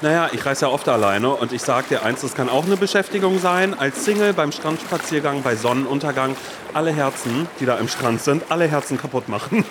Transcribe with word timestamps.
Naja, 0.00 0.28
ich 0.32 0.46
reise 0.46 0.66
ja 0.66 0.72
oft 0.72 0.88
alleine 0.88 1.30
und 1.30 1.52
ich 1.52 1.60
sag 1.62 1.88
dir 1.88 2.04
eins, 2.04 2.20
das 2.20 2.34
kann 2.34 2.48
auch 2.48 2.64
eine 2.64 2.76
Beschäftigung 2.76 3.40
sein. 3.40 3.76
Als 3.76 4.04
Single 4.04 4.32
beim 4.32 4.52
Strandspaziergang, 4.52 5.42
bei 5.42 5.56
Sonnenuntergang, 5.56 6.36
alle 6.72 6.92
Herzen, 6.92 7.48
die 7.58 7.66
da 7.66 7.76
im 7.78 7.88
Strand 7.88 8.22
sind, 8.22 8.44
alle 8.48 8.68
Herzen 8.68 8.96
kaputt 8.96 9.28
machen. 9.28 9.64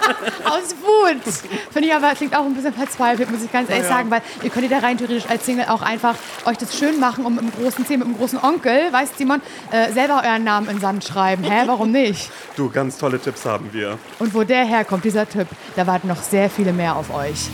Aus 0.44 0.74
Wut. 0.80 1.22
Finde 1.70 1.88
ich 1.88 1.94
aber, 1.94 2.14
klingt 2.14 2.34
auch 2.34 2.46
ein 2.46 2.54
bisschen 2.54 2.72
verzweifelt, 2.72 3.30
muss 3.30 3.42
ich 3.42 3.52
ganz 3.52 3.68
ehrlich 3.68 3.84
ja. 3.84 3.90
sagen, 3.90 4.10
weil 4.10 4.22
ihr 4.42 4.48
könnt 4.48 4.70
ja 4.70 4.78
rein 4.78 4.96
theoretisch 4.96 5.28
als 5.28 5.44
Single 5.44 5.66
auch 5.68 5.82
einfach 5.82 6.14
euch 6.46 6.56
das 6.56 6.78
schön 6.78 6.98
machen 6.98 7.26
und 7.26 7.34
mit 7.34 7.44
dem 7.44 7.62
großen 7.62 7.84
C, 7.86 7.98
mit 7.98 8.06
dem 8.06 8.16
großen 8.16 8.38
Onkel, 8.42 8.90
weißt 8.90 9.18
Simon, 9.18 9.42
äh, 9.70 9.92
selber 9.92 10.22
euren 10.24 10.44
Namen 10.44 10.70
in 10.70 10.80
Sand 10.80 11.04
schreiben. 11.04 11.44
Hä, 11.44 11.64
warum 11.66 11.90
nicht? 11.90 12.30
Du, 12.56 12.70
ganz 12.70 12.98
tolle 12.98 13.18
Tipps 13.18 13.44
haben 13.44 13.72
wir. 13.72 13.98
Und 14.20 14.32
wo 14.32 14.44
der 14.44 14.64
herkommt, 14.64 15.04
dieser 15.04 15.28
Tipp, 15.28 15.48
da 15.74 15.88
warten 15.88 16.06
noch 16.06 16.22
sehr 16.22 16.48
viele 16.48 16.72
mehr 16.72 16.94
auf 16.94 17.12
euch. 17.12 17.50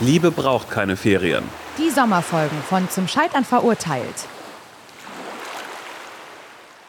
Liebe 0.00 0.30
braucht 0.30 0.70
keine 0.70 0.96
Ferien. 0.96 1.44
Die 1.76 1.90
Sommerfolgen 1.90 2.56
von 2.62 2.88
Zum 2.88 3.06
Scheitern 3.06 3.44
verurteilt. 3.44 4.26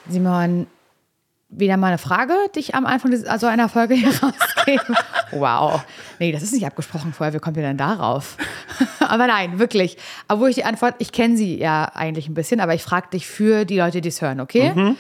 Simon, 0.08 0.68
wieder 1.50 1.76
mal 1.76 1.88
eine 1.88 1.98
Frage, 1.98 2.34
die 2.56 2.60
ich 2.60 2.74
am 2.74 2.86
Anfang 2.86 3.12
des, 3.12 3.26
also 3.26 3.48
einer 3.48 3.68
Folge 3.68 3.94
hier 3.96 4.10
rausgebe. 4.10 4.96
Wow. 5.32 5.84
Nee, 6.20 6.32
das 6.32 6.42
ist 6.42 6.54
nicht 6.54 6.66
abgesprochen 6.66 7.12
vorher. 7.12 7.34
Wie 7.34 7.40
kommt 7.40 7.58
ihr 7.58 7.64
denn 7.64 7.78
darauf? 7.78 8.38
aber 9.00 9.28
nein, 9.28 9.60
wirklich. 9.60 9.98
Aber 10.30 10.42
wo 10.42 10.48
ich 10.48 10.56
die 10.56 10.64
Antwort, 10.64 10.96
ich 11.00 11.12
kenne 11.12 11.36
sie 11.36 11.58
ja 11.58 11.92
eigentlich 11.94 12.30
ein 12.30 12.34
bisschen, 12.34 12.62
aber 12.62 12.74
ich 12.76 12.82
frage 12.82 13.10
dich 13.10 13.28
für 13.28 13.66
die 13.66 13.78
Leute, 13.78 14.00
die 14.00 14.10
es 14.10 14.22
hören, 14.22 14.40
okay? 14.40 14.72
Mhm. 14.74 14.96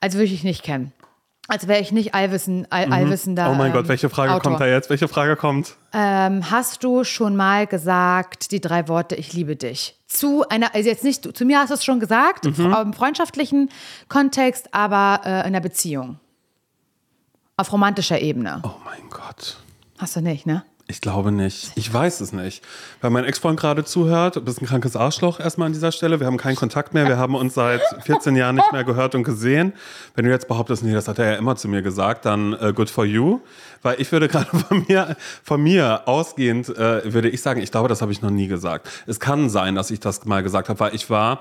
Als 0.00 0.14
würde 0.14 0.26
ich 0.26 0.30
dich 0.30 0.44
nicht 0.44 0.62
kennen. 0.62 0.92
Als 1.50 1.66
wäre 1.66 1.80
ich 1.80 1.92
nicht 1.92 2.14
allwissen, 2.14 2.66
all, 2.68 2.92
allwissender. 2.92 3.50
Oh 3.50 3.54
mein 3.54 3.68
ähm, 3.68 3.72
Gott, 3.72 3.88
welche 3.88 4.10
Frage 4.10 4.32
Autor. 4.32 4.42
kommt 4.50 4.60
da 4.60 4.66
jetzt? 4.66 4.90
Welche 4.90 5.08
Frage 5.08 5.34
kommt? 5.34 5.76
Ähm, 5.94 6.50
hast 6.50 6.84
du 6.84 7.04
schon 7.04 7.36
mal 7.36 7.66
gesagt, 7.66 8.52
die 8.52 8.60
drei 8.60 8.86
Worte, 8.86 9.14
ich 9.14 9.32
liebe 9.32 9.56
dich? 9.56 9.98
Zu 10.06 10.46
einer, 10.50 10.74
also 10.74 10.88
jetzt 10.90 11.04
nicht, 11.04 11.34
zu 11.36 11.44
mir 11.46 11.58
hast 11.58 11.70
du 11.70 11.74
es 11.74 11.84
schon 11.84 12.00
gesagt, 12.00 12.44
Mhm. 12.44 12.74
im 12.82 12.92
freundschaftlichen 12.92 13.70
Kontext, 14.08 14.74
aber 14.74 15.22
äh, 15.24 15.30
in 15.40 15.46
einer 15.46 15.60
Beziehung. 15.60 16.20
Auf 17.56 17.72
romantischer 17.72 18.20
Ebene. 18.20 18.60
Oh 18.62 18.70
mein 18.84 19.08
Gott. 19.08 19.56
Hast 19.96 20.16
du 20.16 20.20
nicht, 20.20 20.46
ne? 20.46 20.64
Ich 20.90 21.02
glaube 21.02 21.30
nicht. 21.32 21.72
Ich 21.74 21.92
weiß 21.92 22.22
es 22.22 22.32
nicht. 22.32 22.64
Weil 23.02 23.10
mein 23.10 23.26
Ex-Freund 23.26 23.60
gerade 23.60 23.84
zuhört, 23.84 24.42
bist 24.46 24.62
ein 24.62 24.66
krankes 24.66 24.96
Arschloch 24.96 25.38
erstmal 25.38 25.66
an 25.66 25.74
dieser 25.74 25.92
Stelle. 25.92 26.18
Wir 26.18 26.26
haben 26.26 26.38
keinen 26.38 26.56
Kontakt 26.56 26.94
mehr. 26.94 27.06
Wir 27.06 27.18
haben 27.18 27.34
uns 27.34 27.52
seit 27.52 27.82
14 28.04 28.34
Jahren 28.36 28.56
nicht 28.56 28.72
mehr 28.72 28.84
gehört 28.84 29.14
und 29.14 29.22
gesehen. 29.22 29.74
Wenn 30.14 30.24
du 30.24 30.30
jetzt 30.30 30.48
behauptest, 30.48 30.82
nee, 30.82 30.94
das 30.94 31.06
hat 31.06 31.18
er 31.18 31.32
ja 31.32 31.38
immer 31.38 31.56
zu 31.56 31.68
mir 31.68 31.82
gesagt, 31.82 32.24
dann 32.24 32.54
äh, 32.54 32.72
good 32.74 32.88
for 32.88 33.04
you. 33.04 33.40
Weil 33.82 34.00
ich 34.00 34.10
würde 34.12 34.28
gerade 34.28 34.46
von 34.68 34.84
mir, 34.88 35.16
von 35.42 35.62
mir 35.62 36.02
ausgehend, 36.06 36.68
äh, 36.70 37.12
würde 37.12 37.28
ich 37.28 37.42
sagen, 37.42 37.60
ich 37.60 37.70
glaube, 37.70 37.88
das 37.88 38.02
habe 38.02 38.12
ich 38.12 38.22
noch 38.22 38.30
nie 38.30 38.48
gesagt. 38.48 38.88
Es 39.06 39.20
kann 39.20 39.50
sein, 39.50 39.74
dass 39.74 39.90
ich 39.90 40.00
das 40.00 40.24
mal 40.24 40.42
gesagt 40.42 40.68
habe, 40.68 40.80
weil 40.80 40.94
ich 40.94 41.10
war 41.10 41.40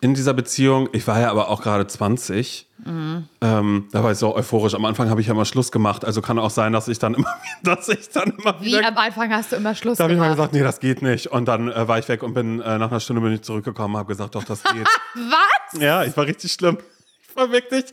in 0.00 0.14
dieser 0.14 0.34
Beziehung, 0.34 0.88
ich 0.92 1.06
war 1.06 1.20
ja 1.20 1.30
aber 1.30 1.48
auch 1.48 1.62
gerade 1.62 1.86
20. 1.86 2.66
Ähm, 2.86 3.88
da 3.90 4.04
war 4.04 4.12
ich 4.12 4.18
so 4.18 4.36
euphorisch. 4.36 4.74
Am 4.74 4.84
Anfang 4.84 5.08
habe 5.08 5.20
ich 5.20 5.26
ja 5.26 5.32
immer 5.32 5.46
Schluss 5.46 5.72
gemacht. 5.72 6.04
Also 6.04 6.20
kann 6.20 6.38
auch 6.38 6.50
sein, 6.50 6.72
dass 6.72 6.86
ich 6.86 6.98
dann 6.98 7.14
immer, 7.14 7.34
dass 7.62 7.88
ich 7.88 8.10
dann 8.10 8.34
immer 8.38 8.60
Wie 8.60 8.66
wieder 8.66 8.86
am 8.86 8.98
Anfang 8.98 9.32
hast 9.32 9.52
du 9.52 9.56
immer 9.56 9.74
Schluss 9.74 9.98
da 9.98 10.04
habe 10.04 10.12
ich 10.12 10.18
mal 10.18 10.26
gemacht. 10.26 10.36
gesagt, 10.36 10.52
nee, 10.52 10.62
das 10.62 10.80
geht 10.80 11.02
nicht. 11.02 11.28
Und 11.28 11.46
dann 11.46 11.72
äh, 11.72 11.88
war 11.88 11.98
ich 11.98 12.08
weg 12.08 12.22
und 12.22 12.34
bin 12.34 12.60
äh, 12.60 12.78
nach 12.78 12.90
einer 12.90 13.00
Stunde 13.00 13.22
bin 13.22 13.32
ich 13.32 13.42
zurückgekommen, 13.42 13.96
habe 13.96 14.08
gesagt, 14.08 14.34
doch, 14.34 14.44
das 14.44 14.62
geht. 14.62 14.86
Was? 15.14 15.80
ja, 15.80 16.04
ich 16.04 16.16
war 16.16 16.26
richtig 16.26 16.52
schlimm. 16.52 16.78
Ich 17.36 17.42
war 17.42 17.52
wirklich, 17.52 17.84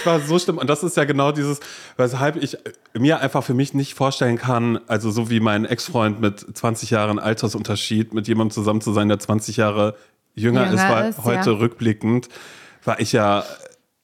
ich 0.00 0.06
war 0.06 0.20
so 0.20 0.38
schlimm. 0.38 0.58
Und 0.58 0.68
das 0.68 0.82
ist 0.82 0.96
ja 0.96 1.04
genau 1.04 1.30
dieses, 1.30 1.60
weshalb 1.96 2.42
ich 2.42 2.56
mir 2.94 3.20
einfach 3.20 3.44
für 3.44 3.54
mich 3.54 3.72
nicht 3.74 3.94
vorstellen 3.94 4.36
kann, 4.38 4.80
also 4.88 5.10
so 5.12 5.30
wie 5.30 5.38
mein 5.38 5.64
Ex-Freund 5.64 6.20
mit 6.20 6.44
20 6.56 6.90
Jahren 6.90 7.18
Altersunterschied, 7.20 8.12
mit 8.12 8.26
jemandem 8.26 8.52
zusammen 8.52 8.80
zu 8.80 8.92
sein, 8.92 9.08
der 9.08 9.20
20 9.20 9.56
Jahre 9.56 9.94
jünger, 10.34 10.64
Jünger 10.66 10.74
ist, 10.74 10.88
war 10.88 11.08
ist, 11.08 11.24
heute 11.24 11.50
ja. 11.50 11.56
rückblickend, 11.58 12.28
war 12.84 12.98
ich 13.00 13.12
ja 13.12 13.44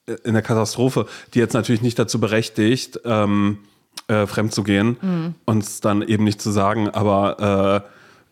äh, 0.05 0.15
in 0.23 0.33
der 0.33 0.41
Katastrophe, 0.41 1.07
die 1.33 1.39
jetzt 1.39 1.53
natürlich 1.53 1.81
nicht 1.81 1.99
dazu 1.99 2.19
berechtigt, 2.19 2.99
ähm, 3.03 3.59
äh, 4.07 4.27
fremd 4.27 4.53
zu 4.53 4.63
gehen 4.63 4.97
Mhm. 5.01 5.35
und 5.45 5.63
es 5.63 5.81
dann 5.81 6.01
eben 6.01 6.23
nicht 6.23 6.41
zu 6.41 6.51
sagen, 6.51 6.89
aber 6.89 7.83
äh, 7.83 7.91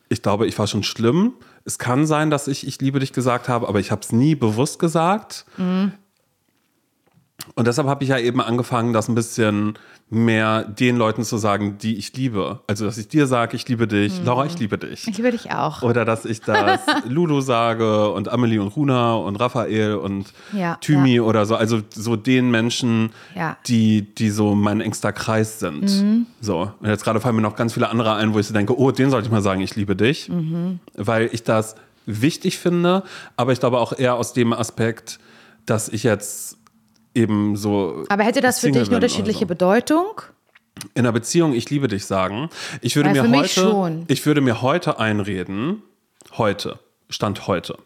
ich 0.09 0.21
glaube, 0.21 0.47
ich 0.47 0.57
war 0.59 0.67
schon 0.67 0.83
schlimm. 0.83 1.33
Es 1.65 1.77
kann 1.79 2.05
sein, 2.05 2.29
dass 2.29 2.47
ich 2.47 2.67
ich 2.67 2.79
liebe 2.79 2.99
dich 2.99 3.13
gesagt 3.13 3.49
habe, 3.49 3.67
aber 3.67 3.79
ich 3.79 3.89
habe 3.91 4.01
es 4.01 4.11
nie 4.11 4.35
bewusst 4.35 4.79
gesagt. 4.79 5.45
Mhm. 5.57 5.93
Und 7.55 7.67
deshalb 7.67 7.87
habe 7.87 8.03
ich 8.03 8.09
ja 8.09 8.17
eben 8.17 8.39
angefangen, 8.41 8.93
das 8.93 9.09
ein 9.09 9.15
bisschen 9.15 9.77
mehr 10.09 10.63
den 10.63 10.95
Leuten 10.95 11.23
zu 11.23 11.37
sagen, 11.37 11.77
die 11.77 11.97
ich 11.97 12.15
liebe. 12.15 12.61
Also, 12.67 12.85
dass 12.85 12.97
ich 12.97 13.09
dir 13.09 13.27
sage, 13.27 13.55
ich 13.57 13.67
liebe 13.67 13.85
dich, 13.87 14.23
Laura, 14.23 14.45
ich 14.45 14.57
liebe 14.59 14.77
dich. 14.77 15.05
Mhm. 15.05 15.11
Ich 15.11 15.17
liebe 15.17 15.31
dich 15.31 15.51
auch. 15.51 15.81
Oder 15.81 16.05
dass 16.05 16.23
ich 16.25 16.41
das 16.41 16.79
Lulu 17.07 17.41
sage 17.41 18.11
und 18.11 18.29
Amelie 18.29 18.59
und 18.61 18.69
Runa 18.75 19.15
und 19.15 19.35
Raphael 19.35 19.95
und 19.95 20.31
Ja, 20.53 20.77
Thymi 20.79 21.19
oder 21.19 21.45
so. 21.45 21.55
Also 21.55 21.81
so 21.93 22.15
den 22.15 22.49
Menschen, 22.49 23.11
Ja. 23.35 23.57
die, 23.67 24.03
die 24.15 24.29
so 24.29 24.55
mein 24.55 24.79
engster 24.79 25.11
Kreis 25.11 25.59
sind. 25.59 26.25
So. 26.39 26.71
Und 26.79 26.87
jetzt 26.89 27.03
gerade 27.03 27.19
fallen 27.19 27.35
mir 27.35 27.41
noch 27.41 27.55
ganz 27.55 27.73
viele 27.73 27.89
andere 27.89 28.13
ein, 28.15 28.33
wo 28.33 28.39
ich 28.39 28.47
so 28.47 28.53
denke, 28.53 28.77
oh, 28.79 28.91
den 28.91 29.09
sollte 29.09 29.25
ich 29.27 29.31
mal 29.31 29.41
sagen, 29.41 29.59
ich 29.61 29.75
liebe 29.75 29.95
dich. 29.95 30.31
Weil 30.95 31.29
ich 31.33 31.43
das 31.43 31.75
wichtig 32.05 32.57
finde, 32.57 33.03
aber 33.35 33.51
ich 33.51 33.59
glaube 33.59 33.79
auch 33.79 33.91
eher 33.97 34.15
aus 34.15 34.33
dem 34.33 34.53
Aspekt, 34.53 35.19
dass 35.65 35.89
ich 35.89 36.03
jetzt 36.03 36.57
eben 37.15 37.55
so. 37.55 38.05
Aber 38.09 38.23
hätte 38.23 38.41
das 38.41 38.59
für 38.59 38.67
Single 38.67 38.81
dich 38.81 38.89
eine 38.89 38.97
unterschiedliche 38.97 39.41
so. 39.41 39.45
Bedeutung? 39.45 40.21
In 40.95 41.05
einer 41.05 41.11
Beziehung, 41.11 41.53
ich 41.53 41.69
liebe 41.69 41.87
dich 41.87 42.05
sagen. 42.05 42.49
Ich 42.81 42.95
würde 42.95 43.13
Ja, 43.13 43.23
mir 43.23 43.37
heute, 43.39 44.05
ich 44.07 44.25
würde 44.25 44.41
mir 44.41 44.61
heute 44.61 44.99
einreden, 44.99 45.83
heute, 46.37 46.79
Stand 47.09 47.47
heute, 47.47 47.77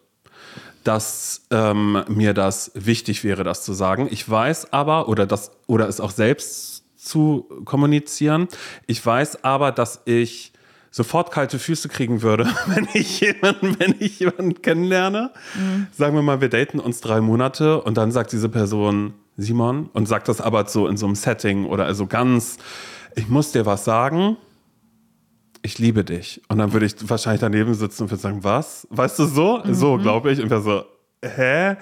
dass 0.83 1.45
ähm, 1.51 2.03
mir 2.07 2.33
das 2.33 2.71
wichtig 2.75 3.23
wäre, 3.23 3.43
das 3.43 3.63
zu 3.63 3.73
sagen. 3.73 4.07
Ich 4.09 4.27
weiß 4.27 4.71
aber, 4.71 5.09
oder 5.09 5.25
das, 5.25 5.51
oder 5.67 5.87
es 5.87 5.99
auch 5.99 6.11
selbst 6.11 6.85
zu 6.95 7.47
kommunizieren. 7.65 8.47
Ich 8.85 9.05
weiß 9.05 9.43
aber, 9.43 9.71
dass 9.71 10.01
ich 10.05 10.53
sofort 10.91 11.31
kalte 11.31 11.59
Füße 11.59 11.89
kriegen 11.89 12.21
würde, 12.21 12.45
wenn 12.67 12.87
ich 12.93 13.19
jemanden, 13.19 13.79
wenn 13.79 13.95
ich 13.99 14.19
jemanden 14.19 14.61
kennenlerne. 14.61 15.31
Sagen 15.91 16.15
wir 16.15 16.21
mal, 16.21 16.41
wir 16.41 16.49
daten 16.49 16.79
uns 16.79 17.01
drei 17.01 17.21
Monate 17.21 17.81
und 17.81 17.97
dann 17.97 18.11
sagt 18.11 18.31
diese 18.31 18.49
Person 18.49 19.13
Simon 19.37 19.89
und 19.93 20.07
sagt 20.07 20.27
das 20.27 20.41
aber 20.41 20.65
so 20.65 20.87
in 20.87 20.97
so 20.97 21.05
einem 21.05 21.15
Setting 21.15 21.65
oder 21.65 21.85
also 21.85 22.07
ganz, 22.07 22.57
ich 23.15 23.29
muss 23.29 23.51
dir 23.51 23.65
was 23.65 23.85
sagen. 23.85 24.37
Ich 25.61 25.79
liebe 25.79 26.03
dich. 26.03 26.41
Und 26.47 26.59
dann 26.59 26.71
würde 26.71 26.85
ich 26.85 26.95
wahrscheinlich 27.09 27.41
daneben 27.41 27.73
sitzen 27.73 28.03
und 28.03 28.11
würde 28.11 28.21
sagen, 28.21 28.43
was? 28.43 28.87
Weißt 28.89 29.19
du 29.19 29.25
so? 29.25 29.61
So, 29.69 29.97
glaube 29.97 30.31
ich. 30.31 30.41
Und 30.41 30.49
wir 30.49 30.61
so, 30.61 30.85
hä? 31.23 31.75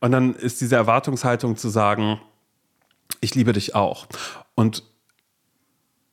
Und 0.00 0.12
dann 0.12 0.34
ist 0.34 0.60
diese 0.60 0.76
Erwartungshaltung 0.76 1.56
zu 1.56 1.68
sagen, 1.68 2.20
ich 3.20 3.34
liebe 3.34 3.52
dich 3.52 3.74
auch. 3.74 4.06
Und 4.54 4.82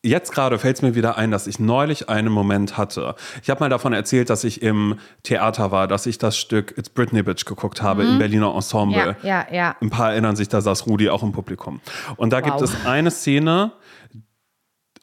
jetzt 0.07 0.31
gerade 0.31 0.57
fällt 0.59 0.77
es 0.77 0.81
mir 0.81 0.95
wieder 0.95 1.17
ein, 1.17 1.31
dass 1.31 1.47
ich 1.47 1.59
neulich 1.59 2.09
einen 2.09 2.31
Moment 2.31 2.77
hatte. 2.77 3.15
Ich 3.43 3.49
habe 3.49 3.59
mal 3.59 3.69
davon 3.69 3.93
erzählt, 3.93 4.29
dass 4.29 4.43
ich 4.43 4.61
im 4.61 4.99
Theater 5.23 5.71
war, 5.71 5.87
dass 5.87 6.05
ich 6.05 6.17
das 6.17 6.37
Stück 6.37 6.77
It's 6.77 6.89
Britney 6.89 7.23
Bitch 7.23 7.45
geguckt 7.45 7.81
habe 7.81 8.03
im 8.03 8.17
Berliner 8.17 8.53
Ensemble. 8.55 9.15
Ja, 9.23 9.45
ja, 9.47 9.53
ja. 9.53 9.75
Ein 9.81 9.89
paar 9.89 10.11
erinnern 10.11 10.35
sich, 10.35 10.49
da 10.49 10.61
saß 10.61 10.87
Rudi 10.87 11.09
auch 11.09 11.23
im 11.23 11.31
Publikum. 11.31 11.81
Und 12.15 12.31
da 12.33 12.41
gibt 12.41 12.55
Wow. 12.55 12.63
es 12.63 12.85
eine 12.85 13.11
Szene, 13.11 13.71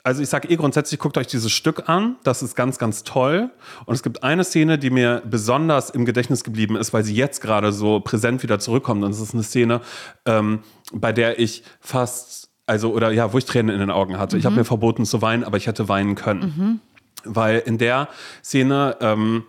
also 0.06 0.22
ich 0.22 0.28
sage 0.28 0.48
eh 0.48 0.56
grundsätzlich, 0.56 1.00
guckt 1.00 1.16
euch 1.16 1.28
dieses 1.28 1.50
Stück 1.50 1.88
an. 1.88 2.16
Das 2.24 2.42
ist 2.42 2.54
ganz, 2.54 2.78
ganz 2.78 3.04
toll. 3.04 3.50
Und 3.86 3.94
es 3.94 4.02
gibt 4.02 4.22
eine 4.22 4.44
Szene, 4.44 4.78
die 4.78 4.90
mir 4.90 5.22
besonders 5.24 5.88
im 5.88 6.04
Gedächtnis 6.04 6.44
geblieben 6.44 6.76
ist, 6.76 6.92
weil 6.92 7.04
sie 7.04 7.14
jetzt 7.14 7.40
gerade 7.40 7.72
so 7.72 8.00
präsent 8.00 8.42
wieder 8.42 8.58
zurückkommt. 8.58 9.02
Und 9.02 9.10
es 9.10 9.20
ist 9.20 9.32
eine 9.32 9.42
Szene, 9.42 9.80
ähm, 10.26 10.60
bei 10.92 11.12
der 11.12 11.38
ich 11.38 11.64
fast, 11.80 12.50
also 12.66 12.92
oder 12.92 13.10
ja, 13.12 13.32
wo 13.32 13.38
ich 13.38 13.44
Tränen 13.44 13.74
in 13.74 13.80
den 13.80 13.90
Augen 13.90 14.18
hatte. 14.18 14.38
Ich 14.38 14.46
habe 14.46 14.56
mir 14.56 14.64
verboten 14.64 15.04
zu 15.04 15.20
weinen, 15.22 15.44
aber 15.44 15.56
ich 15.56 15.66
hätte 15.66 15.88
weinen 15.88 16.14
können. 16.14 16.80
Weil 17.24 17.62
in 17.64 17.78
der 17.78 18.08
Szene, 18.42 18.96
ähm, 19.00 19.44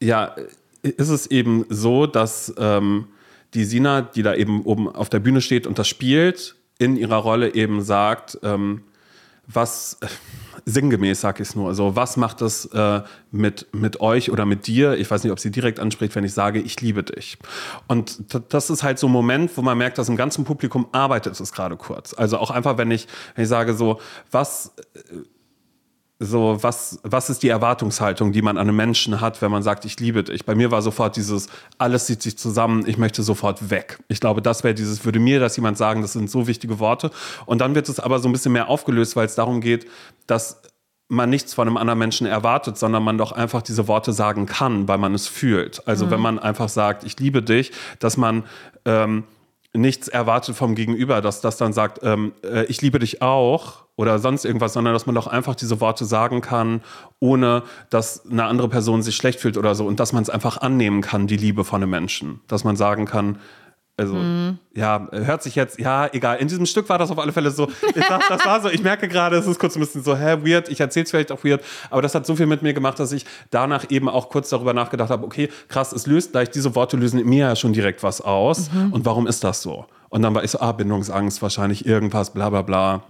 ja, 0.00 0.34
ist 0.82 1.08
es 1.08 1.26
eben 1.26 1.64
so, 1.68 2.06
dass 2.06 2.54
ähm, 2.58 3.06
die 3.54 3.64
Sina, 3.64 4.02
die 4.02 4.22
da 4.22 4.34
eben 4.34 4.62
oben 4.62 4.88
auf 4.88 5.08
der 5.08 5.20
Bühne 5.20 5.40
steht 5.40 5.66
und 5.66 5.78
das 5.78 5.88
spielt, 5.88 6.56
in 6.78 6.96
ihrer 6.96 7.16
Rolle 7.16 7.54
eben 7.54 7.82
sagt, 7.82 8.38
ähm, 8.42 8.82
was 9.46 9.98
äh, 10.00 10.06
sinngemäß 10.64 11.20
sag 11.20 11.40
ich 11.40 11.48
es 11.48 11.54
nur, 11.54 11.68
also 11.68 11.96
was 11.96 12.16
macht 12.16 12.42
es 12.42 12.66
äh, 12.66 13.02
mit, 13.30 13.66
mit 13.72 14.00
euch 14.00 14.30
oder 14.30 14.46
mit 14.46 14.66
dir? 14.66 14.94
Ich 14.94 15.10
weiß 15.10 15.24
nicht, 15.24 15.32
ob 15.32 15.40
sie 15.40 15.50
direkt 15.50 15.80
anspricht, 15.80 16.14
wenn 16.14 16.24
ich 16.24 16.32
sage, 16.32 16.60
ich 16.60 16.80
liebe 16.80 17.02
dich. 17.02 17.38
Und 17.86 18.34
das 18.48 18.70
ist 18.70 18.82
halt 18.82 18.98
so 18.98 19.08
ein 19.08 19.12
Moment, 19.12 19.56
wo 19.56 19.62
man 19.62 19.76
merkt, 19.76 19.98
dass 19.98 20.08
im 20.08 20.16
ganzen 20.16 20.44
Publikum 20.44 20.86
arbeitet 20.92 21.38
es 21.38 21.52
gerade 21.52 21.76
kurz. 21.76 22.14
Also 22.14 22.38
auch 22.38 22.50
einfach, 22.50 22.78
wenn 22.78 22.90
ich, 22.90 23.06
wenn 23.34 23.44
ich 23.44 23.48
sage 23.48 23.74
so, 23.74 24.00
was 24.30 24.72
so, 26.20 26.58
was, 26.62 27.00
was 27.02 27.28
ist 27.28 27.42
die 27.42 27.48
Erwartungshaltung, 27.48 28.32
die 28.32 28.42
man 28.42 28.56
an 28.56 28.68
einem 28.68 28.76
Menschen 28.76 29.20
hat, 29.20 29.42
wenn 29.42 29.50
man 29.50 29.62
sagt, 29.62 29.84
ich 29.84 29.98
liebe 29.98 30.22
dich? 30.22 30.44
Bei 30.44 30.54
mir 30.54 30.70
war 30.70 30.80
sofort 30.80 31.16
dieses, 31.16 31.48
alles 31.76 32.06
zieht 32.06 32.22
sich 32.22 32.38
zusammen, 32.38 32.84
ich 32.86 32.98
möchte 32.98 33.22
sofort 33.22 33.70
weg. 33.70 33.98
Ich 34.08 34.20
glaube, 34.20 34.40
das 34.40 34.62
wäre 34.62 34.74
dieses, 34.74 35.04
würde 35.04 35.18
mir 35.18 35.40
das 35.40 35.56
jemand 35.56 35.76
sagen, 35.76 36.02
das 36.02 36.12
sind 36.12 36.30
so 36.30 36.46
wichtige 36.46 36.78
Worte. 36.78 37.10
Und 37.46 37.60
dann 37.60 37.74
wird 37.74 37.88
es 37.88 37.98
aber 37.98 38.20
so 38.20 38.28
ein 38.28 38.32
bisschen 38.32 38.52
mehr 38.52 38.68
aufgelöst, 38.68 39.16
weil 39.16 39.26
es 39.26 39.34
darum 39.34 39.60
geht, 39.60 39.86
dass 40.26 40.62
man 41.08 41.30
nichts 41.30 41.52
von 41.52 41.68
einem 41.68 41.76
anderen 41.76 41.98
Menschen 41.98 42.26
erwartet, 42.26 42.78
sondern 42.78 43.02
man 43.02 43.18
doch 43.18 43.32
einfach 43.32 43.62
diese 43.62 43.88
Worte 43.88 44.12
sagen 44.12 44.46
kann, 44.46 44.88
weil 44.88 44.98
man 44.98 45.14
es 45.14 45.26
fühlt. 45.26 45.86
Also 45.86 46.10
wenn 46.10 46.20
man 46.20 46.38
einfach 46.38 46.68
sagt, 46.68 47.04
ich 47.04 47.18
liebe 47.18 47.42
dich, 47.42 47.72
dass 47.98 48.16
man 48.16 48.44
ähm, 48.84 49.24
nichts 49.76 50.08
erwartet 50.08 50.56
vom 50.56 50.74
Gegenüber, 50.74 51.20
dass 51.20 51.40
das 51.40 51.56
dann 51.56 51.72
sagt, 51.72 52.00
ähm, 52.02 52.32
äh, 52.44 52.64
ich 52.66 52.80
liebe 52.80 52.98
dich 52.98 53.22
auch 53.22 53.84
oder 53.96 54.18
sonst 54.18 54.44
irgendwas, 54.44 54.72
sondern 54.72 54.92
dass 54.92 55.06
man 55.06 55.14
doch 55.14 55.26
einfach 55.26 55.54
diese 55.54 55.80
Worte 55.80 56.04
sagen 56.04 56.40
kann, 56.40 56.80
ohne 57.20 57.62
dass 57.90 58.24
eine 58.30 58.44
andere 58.44 58.68
Person 58.68 59.02
sich 59.02 59.16
schlecht 59.16 59.40
fühlt 59.40 59.56
oder 59.56 59.74
so 59.74 59.86
und 59.86 60.00
dass 60.00 60.12
man 60.12 60.22
es 60.22 60.30
einfach 60.30 60.58
annehmen 60.58 61.00
kann, 61.00 61.26
die 61.26 61.36
Liebe 61.36 61.64
von 61.64 61.82
einem 61.82 61.90
Menschen. 61.90 62.40
Dass 62.46 62.64
man 62.64 62.76
sagen 62.76 63.04
kann, 63.04 63.38
also, 63.96 64.16
ja, 64.74 65.08
hört 65.12 65.44
sich 65.44 65.54
jetzt, 65.54 65.78
ja, 65.78 66.08
egal. 66.12 66.38
In 66.38 66.48
diesem 66.48 66.66
Stück 66.66 66.88
war 66.88 66.98
das 66.98 67.12
auf 67.12 67.18
alle 67.18 67.32
Fälle 67.32 67.52
so. 67.52 67.68
Ich 67.94 68.04
sag, 68.04 68.28
das 68.28 68.44
war 68.44 68.60
so, 68.60 68.68
ich 68.68 68.82
merke 68.82 69.06
gerade, 69.06 69.36
es 69.36 69.46
ist 69.46 69.60
kurz 69.60 69.76
ein 69.76 69.80
bisschen 69.80 70.02
so, 70.02 70.16
hä, 70.16 70.38
weird. 70.42 70.68
Ich 70.68 70.80
erzähle 70.80 71.04
es 71.04 71.10
vielleicht 71.10 71.30
auch 71.30 71.44
weird, 71.44 71.62
aber 71.90 72.02
das 72.02 72.14
hat 72.14 72.26
so 72.26 72.34
viel 72.34 72.46
mit 72.46 72.62
mir 72.62 72.74
gemacht, 72.74 72.98
dass 72.98 73.12
ich 73.12 73.24
danach 73.50 73.90
eben 73.90 74.08
auch 74.08 74.30
kurz 74.30 74.48
darüber 74.48 74.74
nachgedacht 74.74 75.10
habe, 75.10 75.24
okay, 75.24 75.48
krass, 75.68 75.92
es 75.92 76.06
löst 76.06 76.32
gleich, 76.32 76.50
diese 76.50 76.74
Worte 76.74 76.96
lösen 76.96 77.20
in 77.20 77.28
mir 77.28 77.46
ja 77.46 77.56
schon 77.56 77.72
direkt 77.72 78.02
was 78.02 78.20
aus. 78.20 78.68
Und 78.90 79.04
warum 79.04 79.28
ist 79.28 79.44
das 79.44 79.62
so? 79.62 79.86
Und 80.08 80.22
dann 80.22 80.34
war 80.34 80.44
ich 80.44 80.52
so, 80.52 80.60
ah, 80.60 80.70
Bindungsangst, 80.72 81.42
wahrscheinlich 81.42 81.86
irgendwas, 81.86 82.32
bla 82.32 82.50
bla 82.50 82.62
bla. 82.62 83.02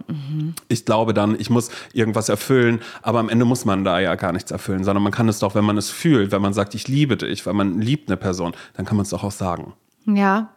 Ich 0.69 0.85
glaube 0.85 1.13
dann, 1.13 1.39
ich 1.39 1.49
muss 1.51 1.69
irgendwas 1.93 2.29
erfüllen, 2.29 2.79
aber 3.01 3.19
am 3.19 3.29
Ende 3.29 3.45
muss 3.45 3.65
man 3.65 3.83
da 3.83 3.99
ja 3.99 4.15
gar 4.15 4.31
nichts 4.31 4.51
erfüllen, 4.51 4.83
sondern 4.83 5.03
man 5.03 5.11
kann 5.11 5.29
es 5.29 5.39
doch, 5.39 5.55
wenn 5.55 5.65
man 5.65 5.77
es 5.77 5.89
fühlt, 5.89 6.31
wenn 6.31 6.41
man 6.41 6.53
sagt, 6.53 6.73
ich 6.75 6.87
liebe 6.87 7.17
dich, 7.17 7.45
weil 7.45 7.53
man 7.53 7.79
liebt 7.79 8.09
eine 8.09 8.17
Person, 8.17 8.53
dann 8.75 8.85
kann 8.85 8.97
man 8.97 9.03
es 9.03 9.09
doch 9.09 9.23
auch 9.23 9.31
sagen. 9.31 9.73
Ja. 10.05 10.49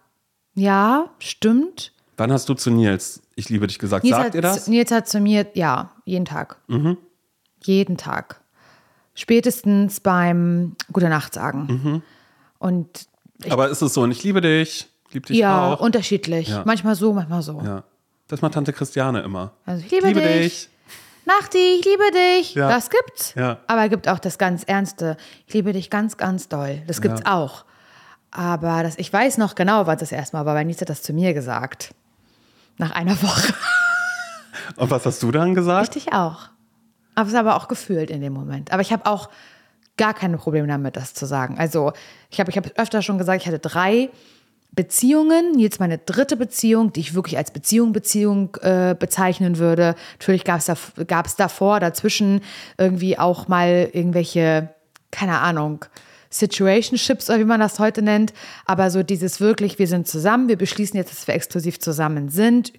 Ja, 0.58 1.10
stimmt. 1.20 1.92
Wann 2.16 2.32
hast 2.32 2.48
du 2.48 2.54
zu 2.54 2.70
Nils, 2.70 3.22
ich 3.36 3.48
liebe 3.48 3.66
dich 3.68 3.78
gesagt? 3.78 4.04
Nils 4.04 4.16
Sagt 4.16 4.34
ihr 4.34 4.42
das? 4.42 4.66
Nils 4.66 4.90
hat 4.90 5.08
zu 5.08 5.20
mir, 5.20 5.46
ja, 5.54 5.92
jeden 6.04 6.24
Tag. 6.24 6.56
Jeden 7.62 7.96
Tag. 7.96 8.40
Spätestens 9.14 10.00
beim 10.00 10.74
Gute 10.92 11.08
Nacht 11.08 11.34
sagen. 11.34 11.66
Mhm. 11.82 12.02
Und 12.58 13.06
Aber 13.50 13.68
ist 13.68 13.82
es 13.82 13.94
so, 13.94 14.02
und 14.02 14.10
ich 14.10 14.22
liebe 14.24 14.40
dich, 14.40 14.88
lieb 15.12 15.26
dich 15.26 15.36
ja, 15.38 15.74
auch. 15.74 15.80
unterschiedlich. 15.80 16.48
Ja. 16.48 16.62
Manchmal 16.64 16.96
so, 16.96 17.12
manchmal 17.12 17.42
so. 17.42 17.60
ja. 17.64 17.84
Das 18.26 18.42
macht 18.42 18.54
Tante 18.54 18.72
Christiane 18.72 19.20
immer. 19.22 19.52
Also 19.64 19.82
ich 19.84 19.90
liebe, 19.90 20.12
dich. 20.12 20.68
Nachti, 21.24 21.58
ich 21.78 21.84
liebe 21.84 22.02
dich. 22.12 22.54
Ja. 22.54 22.68
Das 22.68 22.90
gibt's. 22.90 23.34
Ja. 23.36 23.58
Aber 23.68 23.84
es 23.84 23.90
gibt 23.90 24.06
auch 24.08 24.18
das 24.18 24.38
ganz 24.38 24.64
Ernste. 24.64 25.16
Ich 25.46 25.54
liebe 25.54 25.72
dich 25.72 25.88
ganz, 25.88 26.16
ganz 26.16 26.48
doll. 26.48 26.82
Das 26.86 27.00
gibt's 27.00 27.22
Ja. 27.24 27.34
auch. 27.36 27.64
Aber 28.30 28.82
das, 28.82 28.98
ich 28.98 29.12
weiß 29.12 29.38
noch 29.38 29.54
genau, 29.54 29.86
was 29.86 29.98
das 29.98 30.12
erste 30.12 30.36
Mal 30.36 30.46
war, 30.46 30.54
weil 30.54 30.64
Nils 30.64 30.80
hat 30.80 30.90
das 30.90 31.02
zu 31.02 31.12
mir 31.12 31.34
gesagt. 31.34 31.94
Nach 32.76 32.90
einer 32.90 33.20
Woche. 33.22 33.54
Und 34.76 34.90
was 34.90 35.06
hast 35.06 35.22
du 35.22 35.30
dann 35.30 35.54
gesagt? 35.54 35.94
Richtig 35.96 36.12
auch. 36.12 36.50
Aber 37.14 37.28
es 37.28 37.34
aber 37.34 37.56
auch 37.56 37.68
gefühlt 37.68 38.10
in 38.10 38.20
dem 38.20 38.32
Moment. 38.32 38.72
Aber 38.72 38.82
ich 38.82 38.92
habe 38.92 39.06
auch 39.06 39.28
gar 39.96 40.14
keine 40.14 40.38
Probleme 40.38 40.68
damit, 40.68 40.96
das 40.96 41.14
zu 41.14 41.26
sagen. 41.26 41.58
Also 41.58 41.92
ich 42.30 42.38
habe 42.38 42.50
ich 42.50 42.56
hab 42.56 42.78
öfter 42.78 43.02
schon 43.02 43.18
gesagt, 43.18 43.42
ich 43.42 43.48
hatte 43.48 43.58
drei 43.58 44.10
Beziehungen. 44.72 45.58
Jetzt 45.58 45.80
meine 45.80 45.98
dritte 45.98 46.36
Beziehung, 46.36 46.92
die 46.92 47.00
ich 47.00 47.14
wirklich 47.14 47.36
als 47.36 47.50
Beziehung, 47.50 47.92
Beziehung 47.92 48.56
äh, 48.60 48.94
bezeichnen 48.96 49.58
würde. 49.58 49.96
Natürlich 50.20 50.44
gab 50.44 50.60
es 50.60 50.66
da, 50.66 50.76
gab's 51.06 51.34
davor, 51.34 51.80
dazwischen 51.80 52.42
irgendwie 52.76 53.18
auch 53.18 53.48
mal 53.48 53.90
irgendwelche, 53.92 54.68
keine 55.10 55.40
Ahnung, 55.40 55.84
Situationships 56.30 57.30
oder 57.30 57.40
wie 57.40 57.44
man 57.44 57.60
das 57.60 57.78
heute 57.78 58.02
nennt. 58.02 58.32
Aber 58.66 58.90
so 58.90 59.02
dieses 59.02 59.40
wirklich, 59.40 59.78
wir 59.78 59.86
sind 59.86 60.06
zusammen, 60.06 60.48
wir 60.48 60.56
beschließen 60.56 60.96
jetzt, 60.96 61.12
dass 61.12 61.26
wir 61.26 61.34
exklusiv 61.34 61.78
zusammen 61.80 62.28
sind 62.28 62.72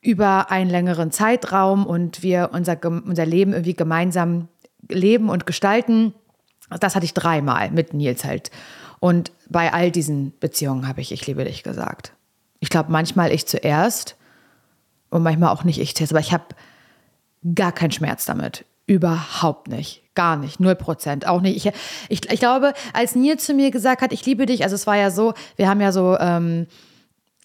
über 0.00 0.50
einen 0.50 0.70
längeren 0.70 1.10
Zeitraum 1.10 1.84
und 1.84 2.22
wir 2.22 2.50
unser, 2.52 2.78
unser 2.84 3.26
Leben 3.26 3.52
irgendwie 3.52 3.74
gemeinsam 3.74 4.48
leben 4.88 5.28
und 5.28 5.46
gestalten. 5.46 6.14
Das 6.80 6.94
hatte 6.94 7.04
ich 7.04 7.14
dreimal 7.14 7.70
mit 7.70 7.94
Nils 7.94 8.24
halt. 8.24 8.50
Und 9.00 9.32
bei 9.48 9.72
all 9.72 9.90
diesen 9.90 10.38
Beziehungen 10.38 10.86
habe 10.86 11.00
ich 11.00 11.12
Ich 11.12 11.26
liebe 11.26 11.44
dich 11.44 11.62
gesagt. 11.62 12.12
Ich 12.60 12.70
glaube, 12.70 12.92
manchmal 12.92 13.32
ich 13.32 13.46
zuerst 13.46 14.16
und 15.10 15.22
manchmal 15.22 15.50
auch 15.50 15.64
nicht 15.64 15.80
ich 15.80 15.94
zuerst, 15.94 16.12
aber 16.12 16.20
ich 16.20 16.32
habe 16.32 16.44
gar 17.54 17.72
keinen 17.72 17.92
Schmerz 17.92 18.24
damit. 18.24 18.64
Überhaupt 18.88 19.68
nicht. 19.68 20.02
Gar 20.14 20.38
nicht. 20.38 20.60
Null 20.60 20.74
Prozent. 20.74 21.28
Auch 21.28 21.42
nicht. 21.42 21.56
Ich, 21.56 21.72
ich, 22.08 22.32
ich 22.32 22.40
glaube, 22.40 22.72
als 22.94 23.14
Nils 23.14 23.44
zu 23.44 23.52
mir 23.52 23.70
gesagt 23.70 24.00
hat, 24.00 24.14
ich 24.14 24.24
liebe 24.24 24.46
dich, 24.46 24.64
also 24.64 24.74
es 24.74 24.86
war 24.86 24.96
ja 24.96 25.10
so, 25.10 25.34
wir 25.56 25.68
haben 25.68 25.82
ja 25.82 25.92
so 25.92 26.16
ähm, 26.18 26.66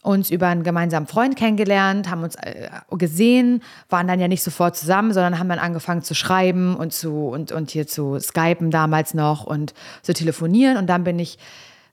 uns 0.01 0.29
über 0.29 0.47
einen 0.47 0.63
gemeinsamen 0.63 1.05
Freund 1.05 1.35
kennengelernt, 1.35 2.09
haben 2.09 2.23
uns 2.23 2.35
äh, 2.35 2.69
gesehen, 2.91 3.61
waren 3.89 4.07
dann 4.07 4.21
ja 4.21 4.29
nicht 4.29 4.41
sofort 4.41 4.77
zusammen, 4.77 5.11
sondern 5.11 5.37
haben 5.37 5.49
dann 5.49 5.59
angefangen 5.59 6.01
zu 6.01 6.15
schreiben 6.15 6.77
und 6.77 6.93
zu 6.93 7.27
und, 7.27 7.51
und 7.51 7.71
hier 7.71 7.87
zu 7.87 8.17
skypen 8.21 8.71
damals 8.71 9.13
noch 9.13 9.43
und 9.43 9.73
zu 10.01 10.13
telefonieren. 10.13 10.77
Und 10.77 10.87
dann 10.87 11.03
bin 11.03 11.19
ich, 11.19 11.37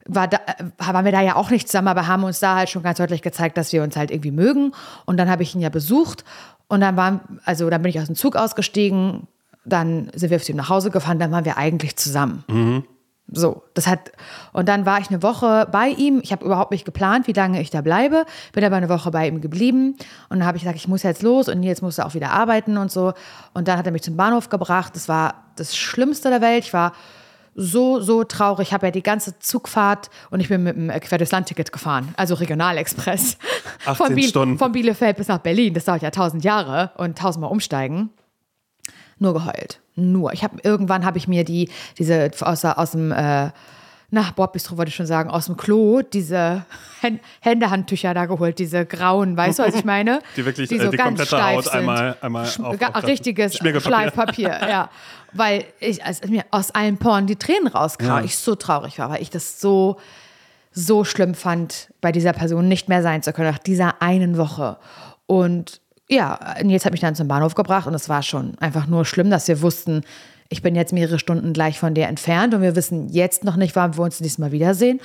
war 0.06 0.28
da, 0.28 0.36
äh, 0.46 0.64
waren 0.78 1.04
wir 1.04 1.12
da 1.12 1.22
ja 1.22 1.34
auch 1.34 1.50
nicht 1.50 1.66
zusammen, 1.66 1.88
aber 1.88 2.06
haben 2.06 2.22
uns 2.22 2.38
da 2.38 2.54
halt 2.54 2.70
schon 2.70 2.84
ganz 2.84 2.98
deutlich 2.98 3.22
gezeigt, 3.22 3.56
dass 3.56 3.72
wir 3.72 3.82
uns 3.82 3.96
halt 3.96 4.12
irgendwie 4.12 4.30
mögen. 4.30 4.74
Und 5.06 5.16
dann 5.16 5.28
habe 5.28 5.42
ich 5.42 5.56
ihn 5.56 5.60
ja 5.60 5.70
besucht 5.70 6.24
und 6.68 6.80
dann 6.80 6.96
waren, 6.96 7.40
also 7.44 7.68
dann 7.68 7.82
bin 7.82 7.90
ich 7.90 7.98
aus 7.98 8.06
dem 8.06 8.14
Zug 8.14 8.36
ausgestiegen, 8.36 9.26
dann 9.64 10.10
sind 10.14 10.30
wir 10.30 10.40
zu 10.40 10.52
ihm 10.52 10.56
nach 10.56 10.68
Hause 10.68 10.90
gefahren, 10.90 11.18
dann 11.18 11.32
waren 11.32 11.44
wir 11.44 11.56
eigentlich 11.56 11.96
zusammen. 11.96 12.44
So, 13.32 13.62
das 13.74 13.86
hat, 13.86 14.10
und 14.52 14.68
dann 14.68 14.86
war 14.86 15.00
ich 15.00 15.08
eine 15.08 15.22
Woche 15.22 15.68
bei 15.70 15.88
ihm. 15.88 16.20
Ich 16.22 16.32
habe 16.32 16.44
überhaupt 16.44 16.72
nicht 16.72 16.84
geplant, 16.84 17.28
wie 17.28 17.32
lange 17.32 17.60
ich 17.60 17.70
da 17.70 17.80
bleibe. 17.80 18.24
Bin 18.52 18.64
aber 18.64 18.76
eine 18.76 18.88
Woche 18.88 19.10
bei 19.10 19.28
ihm 19.28 19.40
geblieben. 19.40 19.96
Und 20.28 20.40
dann 20.40 20.46
habe 20.46 20.56
ich 20.56 20.64
gesagt, 20.64 20.78
ich 20.78 20.88
muss 20.88 21.04
jetzt 21.04 21.22
los 21.22 21.48
und 21.48 21.62
jetzt 21.62 21.80
muss 21.80 21.98
er 21.98 22.06
auch 22.06 22.14
wieder 22.14 22.32
arbeiten 22.32 22.76
und 22.76 22.90
so. 22.90 23.12
Und 23.54 23.68
dann 23.68 23.78
hat 23.78 23.86
er 23.86 23.92
mich 23.92 24.02
zum 24.02 24.16
Bahnhof 24.16 24.48
gebracht. 24.48 24.96
Das 24.96 25.08
war 25.08 25.44
das 25.56 25.76
Schlimmste 25.76 26.28
der 26.30 26.40
Welt. 26.40 26.64
Ich 26.64 26.72
war 26.72 26.92
so, 27.54 28.00
so 28.00 28.24
traurig. 28.24 28.68
Ich 28.68 28.74
habe 28.74 28.86
ja 28.86 28.90
die 28.90 29.02
ganze 29.02 29.38
Zugfahrt 29.38 30.10
und 30.30 30.40
ich 30.40 30.48
bin 30.48 30.64
mit 30.64 30.76
dem 30.76 30.88
Quer 30.88 31.18
durchs 31.18 31.32
Land-Ticket 31.32 31.72
gefahren, 31.72 32.12
also 32.16 32.34
Regionalexpress. 32.34 33.38
18 33.86 34.06
von, 34.06 34.22
Stunden. 34.22 34.58
von 34.58 34.72
Bielefeld 34.72 35.16
bis 35.16 35.28
nach 35.28 35.38
Berlin. 35.38 35.74
Das 35.74 35.84
dauert 35.84 36.02
ja 36.02 36.10
tausend 36.10 36.42
Jahre 36.42 36.90
und 36.96 37.18
tausendmal 37.18 37.50
umsteigen 37.50 38.10
nur 39.20 39.34
geheult. 39.34 39.80
Nur. 39.94 40.32
Ich 40.32 40.42
habe 40.42 40.56
irgendwann 40.62 41.04
habe 41.04 41.18
ich 41.18 41.28
mir 41.28 41.44
die 41.44 41.70
diese 41.98 42.30
aus, 42.40 42.64
aus 42.64 42.90
dem 42.92 43.12
äh, 43.12 43.50
na 44.12 44.24
Bordbistro 44.34 44.76
wollte 44.76 44.88
ich 44.88 44.96
schon 44.96 45.06
sagen 45.06 45.30
aus 45.30 45.46
dem 45.46 45.56
Klo 45.56 46.02
diese 46.02 46.64
Hän- 47.00 47.20
Händehandtücher 47.40 48.12
da 48.12 48.26
geholt, 48.26 48.58
diese 48.58 48.84
grauen, 48.84 49.36
weißt 49.36 49.60
du, 49.60 49.62
was 49.62 49.74
ich 49.76 49.84
meine? 49.84 50.20
Die 50.36 50.44
wirklich, 50.44 50.68
so 50.68 50.74
äh, 50.74 50.90
die 50.90 50.96
ganz 50.96 51.06
komplette 51.20 51.26
steif 51.28 51.56
Haut 51.58 51.64
sind. 51.66 51.74
einmal- 51.74 52.16
einmal 52.20 52.44
Schm- 52.46 52.64
auf- 52.64 52.94
auf 52.96 53.04
richtiges. 53.04 53.54
Schleifpapier, 53.56 54.48
ja, 54.68 54.90
weil 55.32 55.64
ich 55.78 56.04
als 56.04 56.26
mir 56.26 56.44
aus 56.50 56.72
allen 56.72 56.96
Poren 56.98 57.28
die 57.28 57.36
Tränen 57.36 57.68
rauskamen, 57.68 58.18
Ja. 58.18 58.24
ich 58.24 58.36
so 58.36 58.56
traurig 58.56 58.98
war, 58.98 59.10
weil 59.10 59.22
ich 59.22 59.30
das 59.30 59.60
so 59.60 59.96
so 60.72 61.04
schlimm 61.04 61.34
fand, 61.34 61.92
bei 62.00 62.10
dieser 62.12 62.32
Person 62.32 62.66
nicht 62.68 62.88
mehr 62.88 63.02
sein 63.02 63.22
zu 63.22 63.32
können, 63.32 63.50
nach 63.50 63.58
dieser 63.58 64.02
einen 64.02 64.36
Woche. 64.38 64.76
Und 65.26 65.80
ja, 66.10 66.38
Nils 66.62 66.84
hat 66.84 66.92
mich 66.92 67.00
dann 67.00 67.14
zum 67.14 67.28
Bahnhof 67.28 67.54
gebracht 67.54 67.86
und 67.86 67.94
es 67.94 68.08
war 68.08 68.22
schon 68.22 68.58
einfach 68.58 68.86
nur 68.86 69.04
schlimm, 69.04 69.30
dass 69.30 69.46
wir 69.48 69.62
wussten, 69.62 70.02
ich 70.48 70.62
bin 70.62 70.74
jetzt 70.74 70.92
mehrere 70.92 71.18
Stunden 71.20 71.52
gleich 71.52 71.78
von 71.78 71.94
dir 71.94 72.06
entfernt 72.08 72.52
und 72.54 72.62
wir 72.62 72.74
wissen 72.74 73.08
jetzt 73.08 73.44
noch 73.44 73.56
nicht, 73.56 73.76
wann 73.76 73.96
wir 73.96 74.02
uns 74.02 74.18
diesmal 74.18 74.50
wiedersehen. 74.52 75.00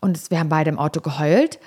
Und 0.00 0.30
wir 0.30 0.38
haben 0.38 0.48
beide 0.50 0.68
im 0.70 0.78
Auto 0.78 1.00
geheult 1.00 1.58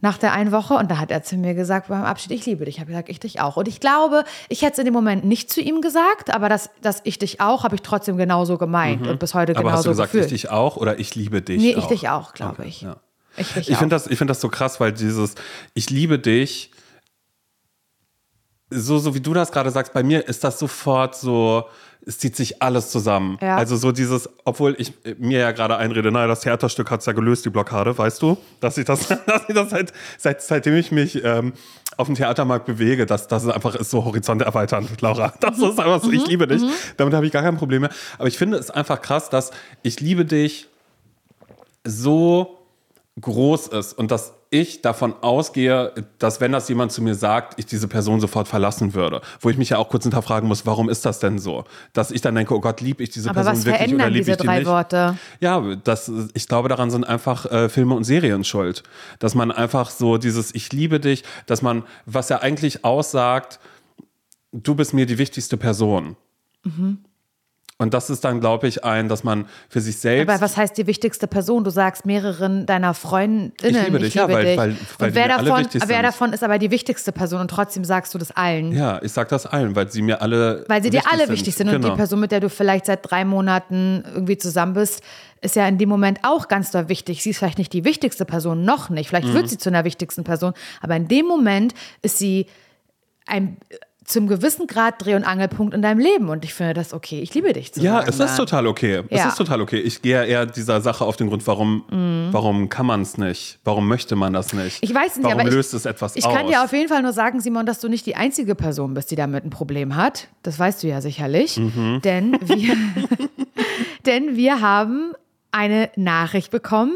nach 0.00 0.18
der 0.18 0.32
einen 0.32 0.52
Woche 0.52 0.74
und 0.74 0.90
da 0.90 0.98
hat 0.98 1.10
er 1.10 1.22
zu 1.22 1.36
mir 1.36 1.54
gesagt 1.54 1.88
beim 1.88 2.02
Abschied, 2.04 2.32
ich 2.32 2.44
liebe 2.44 2.64
dich. 2.64 2.74
Ich 2.74 2.80
habe 2.80 2.88
gesagt, 2.90 3.08
ich 3.08 3.20
dich 3.20 3.40
auch. 3.40 3.56
Und 3.56 3.68
ich 3.68 3.80
glaube, 3.80 4.24
ich 4.48 4.62
hätte 4.62 4.72
es 4.72 4.78
in 4.80 4.84
dem 4.84 4.92
Moment 4.92 5.24
nicht 5.24 5.50
zu 5.50 5.60
ihm 5.62 5.80
gesagt, 5.80 6.34
aber 6.34 6.48
das, 6.48 6.68
dass 6.82 7.00
ich 7.04 7.18
dich 7.18 7.40
auch, 7.40 7.64
habe 7.64 7.76
ich 7.76 7.82
trotzdem 7.82 8.16
genauso 8.16 8.58
gemeint 8.58 9.06
und 9.06 9.18
bis 9.18 9.32
heute 9.34 9.52
Mhm. 9.52 9.58
Aber 9.58 9.72
hast 9.72 9.84
genauso 9.84 9.88
du 9.90 9.92
gesagt, 9.92 10.12
gefühlt. 10.12 10.32
ich 10.32 10.42
dich 10.42 10.50
auch 10.50 10.76
oder 10.76 10.98
ich 10.98 11.14
liebe 11.14 11.40
dich 11.40 11.62
nee, 11.62 11.74
auch? 11.74 11.78
ich 11.78 11.84
dich 11.86 12.08
auch, 12.08 12.34
glaube 12.34 12.56
Okay, 12.58 12.68
ich. 12.68 12.82
ja. 12.82 12.96
Ich, 13.36 13.56
Ich 13.56 13.76
finde 13.78 13.94
das, 13.96 14.06
ich 14.08 14.18
find 14.18 14.28
das 14.28 14.40
so 14.40 14.48
krass, 14.48 14.78
weil 14.78 14.92
dieses 14.92 15.36
Ich 15.74 15.88
liebe 15.90 16.18
dich, 16.18 16.70
so, 18.74 18.98
so 18.98 19.14
wie 19.14 19.20
du 19.20 19.32
das 19.32 19.52
gerade 19.52 19.70
sagst, 19.70 19.92
bei 19.92 20.02
mir 20.02 20.26
ist 20.26 20.44
das 20.44 20.58
sofort 20.58 21.14
so, 21.14 21.64
es 22.06 22.18
zieht 22.18 22.36
sich 22.36 22.60
alles 22.62 22.90
zusammen. 22.90 23.38
Ja. 23.40 23.56
Also 23.56 23.76
so 23.76 23.92
dieses, 23.92 24.28
obwohl 24.44 24.74
ich 24.78 24.92
äh, 25.04 25.14
mir 25.18 25.40
ja 25.40 25.52
gerade 25.52 25.76
einrede, 25.76 26.12
naja, 26.12 26.26
das 26.26 26.40
Theaterstück 26.40 26.90
hat 26.90 27.00
es 27.00 27.06
ja 27.06 27.12
gelöst, 27.12 27.44
die 27.44 27.50
Blockade, 27.50 27.96
weißt 27.96 28.20
du? 28.20 28.36
Dass 28.60 28.76
ich 28.76 28.84
das, 28.84 29.08
dass 29.26 29.48
ich 29.48 29.54
das 29.54 29.70
seit, 29.70 29.92
seit, 30.18 30.42
seitdem 30.42 30.76
ich 30.76 30.92
mich 30.92 31.22
ähm, 31.24 31.54
auf 31.96 32.06
dem 32.06 32.16
Theatermarkt 32.16 32.66
bewege, 32.66 33.06
dass 33.06 33.28
das 33.28 33.48
einfach 33.48 33.74
ist 33.74 33.90
so 33.90 34.04
Horizont 34.04 34.42
erweitern, 34.42 34.88
Laura. 35.00 35.32
Das 35.40 35.58
ist 35.58 35.78
einfach 35.78 36.02
so, 36.02 36.10
ich 36.10 36.26
liebe 36.26 36.46
dich. 36.46 36.62
Damit 36.96 37.14
habe 37.14 37.26
ich 37.26 37.32
gar 37.32 37.42
kein 37.42 37.56
Problem 37.56 37.82
mehr. 37.82 37.90
Aber 38.18 38.28
ich 38.28 38.36
finde 38.36 38.58
es 38.58 38.70
einfach 38.70 39.00
krass, 39.00 39.30
dass 39.30 39.50
ich 39.82 40.00
liebe 40.00 40.24
dich 40.24 40.68
so 41.84 42.63
groß 43.20 43.68
ist 43.68 43.92
und 43.92 44.10
dass 44.10 44.34
ich 44.50 44.82
davon 44.82 45.14
ausgehe, 45.20 45.92
dass 46.18 46.40
wenn 46.40 46.52
das 46.52 46.68
jemand 46.68 46.92
zu 46.92 47.02
mir 47.02 47.14
sagt, 47.14 47.58
ich 47.58 47.66
diese 47.66 47.88
Person 47.88 48.20
sofort 48.20 48.48
verlassen 48.48 48.94
würde. 48.94 49.20
Wo 49.40 49.50
ich 49.50 49.56
mich 49.56 49.70
ja 49.70 49.78
auch 49.78 49.88
kurz 49.88 50.04
hinterfragen 50.04 50.48
muss, 50.48 50.66
warum 50.66 50.88
ist 50.88 51.04
das 51.04 51.20
denn 51.20 51.38
so? 51.38 51.64
Dass 51.92 52.10
ich 52.10 52.20
dann 52.20 52.34
denke, 52.34 52.54
oh 52.54 52.60
Gott, 52.60 52.80
liebe 52.80 53.02
ich 53.02 53.10
diese 53.10 53.30
Aber 53.30 53.42
Person 53.42 53.64
wirklich 53.64 53.94
oder 53.94 54.10
liebe 54.10 54.30
ich 54.30 54.36
die 54.36 54.46
drei 54.46 54.58
nicht? 54.58 54.68
Worte? 54.68 55.16
Ja, 55.40 55.60
das, 55.82 56.10
ich 56.34 56.48
glaube, 56.48 56.68
daran 56.68 56.90
sind 56.90 57.04
einfach 57.04 57.46
äh, 57.46 57.68
Filme 57.68 57.94
und 57.94 58.04
Serien 58.04 58.44
schuld. 58.44 58.82
Dass 59.18 59.34
man 59.34 59.50
einfach 59.50 59.90
so 59.90 60.18
dieses 60.18 60.54
Ich 60.54 60.72
liebe 60.72 61.00
dich, 61.00 61.24
dass 61.46 61.62
man, 61.62 61.84
was 62.06 62.28
ja 62.28 62.40
eigentlich 62.40 62.84
aussagt, 62.84 63.58
du 64.52 64.74
bist 64.74 64.94
mir 64.94 65.06
die 65.06 65.18
wichtigste 65.18 65.56
Person. 65.56 66.16
Und 67.76 67.92
das 67.92 68.08
ist 68.08 68.24
dann, 68.24 68.38
glaube 68.38 68.68
ich, 68.68 68.84
ein, 68.84 69.08
dass 69.08 69.24
man 69.24 69.46
für 69.68 69.80
sich 69.80 69.98
selbst. 69.98 70.30
Aber 70.30 70.40
was 70.40 70.56
heißt 70.56 70.78
die 70.78 70.86
wichtigste 70.86 71.26
Person? 71.26 71.64
Du 71.64 71.70
sagst 71.70 72.06
mehreren 72.06 72.66
deiner 72.66 72.94
Freundinnen, 72.94 73.52
Ich 73.60 73.84
liebe 73.84 73.98
dich, 73.98 74.14
ja, 74.14 74.28
weil- 74.28 74.56
weil- 74.56 74.76
weil 74.98 75.08
und 75.08 75.14
wer 75.16 75.26
davon, 75.28 75.66
wer 75.72 75.80
sind. 75.80 76.02
davon 76.04 76.32
ist 76.32 76.44
aber 76.44 76.58
die 76.60 76.70
wichtigste 76.70 77.10
Person 77.10 77.40
und 77.40 77.48
trotzdem 77.48 77.84
sagst 77.84 78.14
du 78.14 78.18
das 78.18 78.30
allen? 78.30 78.70
ja, 78.70 79.02
ich 79.02 79.10
sag 79.10 79.28
das 79.28 79.44
allen, 79.46 79.74
weil 79.74 79.90
sie 79.90 80.02
mir 80.02 80.22
alle. 80.22 80.64
Weil 80.68 80.84
sie 80.84 80.90
dir 80.90 81.02
alle 81.10 81.28
wichtig 81.28 81.56
sind. 81.56 81.66
Und 81.66 81.74
Genau. 81.74 81.90
die 81.90 81.96
Person, 81.96 82.20
mit 82.20 82.30
der 82.30 82.38
du 82.38 82.48
vielleicht 82.48 82.86
seit 82.86 83.10
drei 83.10 83.24
Monaten 83.24 84.04
irgendwie 84.14 84.38
zusammen 84.38 84.74
bist, 84.74 85.02
ist 85.40 85.56
ja 85.56 85.66
in 85.66 85.76
dem 85.76 85.88
Moment 85.88 86.20
auch 86.22 86.46
ganz 86.46 86.70
doll 86.70 86.88
wichtig. 86.88 87.24
Sie 87.24 87.30
ist 87.30 87.38
vielleicht 87.38 87.58
nicht 87.58 87.72
die 87.72 87.84
wichtigste 87.84 88.24
Person, 88.24 88.64
noch 88.64 88.88
nicht. 88.88 89.08
Vielleicht 89.08 89.26
Mhm. 89.28 89.34
wird 89.34 89.48
sie 89.50 89.58
zu 89.58 89.68
einer 89.68 89.84
wichtigsten 89.84 90.22
Person. 90.22 90.52
Aber 90.80 90.94
in 90.94 91.08
dem 91.08 91.26
Moment 91.26 91.74
ist 92.02 92.18
sie 92.18 92.46
ein 93.26 93.56
zum 94.04 94.26
gewissen 94.26 94.66
Grad 94.66 95.04
Dreh- 95.04 95.14
und 95.14 95.24
Angelpunkt 95.24 95.74
in 95.74 95.80
deinem 95.82 95.98
Leben. 95.98 96.28
Und 96.28 96.44
ich 96.44 96.52
finde 96.54 96.74
das 96.74 96.92
okay. 96.92 97.20
Ich 97.20 97.32
liebe 97.34 97.52
dich 97.52 97.72
zu 97.72 97.80
Ja, 97.80 97.96
sagen 98.02 98.08
es 98.10 98.20
ist 98.20 98.36
total 98.36 98.66
okay. 98.66 99.02
Es 99.08 99.18
Ja. 99.20 99.28
ist 99.28 99.36
total 99.36 99.60
okay. 99.62 99.80
Ich 99.80 100.02
gehe 100.02 100.14
ja 100.16 100.24
eher 100.24 100.46
dieser 100.46 100.80
Sache 100.80 101.04
auf 101.04 101.16
den 101.16 101.28
Grund, 101.28 101.46
warum, 101.46 101.84
warum 102.32 102.68
kann 102.68 102.86
man 102.86 103.00
es 103.02 103.16
nicht? 103.18 103.58
Warum 103.64 103.88
möchte 103.88 104.14
man 104.16 104.32
das 104.32 104.52
nicht? 104.52 104.82
Mhm. 104.82 104.88
Ich 104.88 104.94
weiß 104.94 105.16
nicht, 105.16 105.24
warum 105.24 105.40
aber 105.40 105.48
ich, 105.48 105.54
löst 105.54 105.72
es 105.74 105.86
etwas 105.86 106.16
ich 106.16 106.24
aus? 106.26 106.34
kann 106.34 106.46
dir 106.46 106.62
auf 106.62 106.72
jeden 106.72 106.88
Fall 106.88 107.02
nur 107.02 107.12
sagen, 107.12 107.40
Simon, 107.40 107.64
dass 107.66 107.80
du 107.80 107.88
nicht 107.88 108.04
die 108.06 108.16
einzige 108.16 108.54
Person 108.54 108.94
bist, 108.94 109.10
die 109.10 109.16
damit 109.16 109.44
ein 109.44 109.50
Problem 109.50 109.96
hat. 109.96 110.28
Das 110.42 110.58
weißt 110.58 110.82
du 110.82 110.88
ja 110.88 111.00
sicherlich. 111.00 111.56
Mhm. 111.56 112.00
Denn, 112.04 112.36
wir, 112.42 112.76
denn 114.06 114.36
wir 114.36 114.60
haben 114.60 115.12
eine 115.50 115.90
Nachricht 115.96 116.50
bekommen 116.50 116.94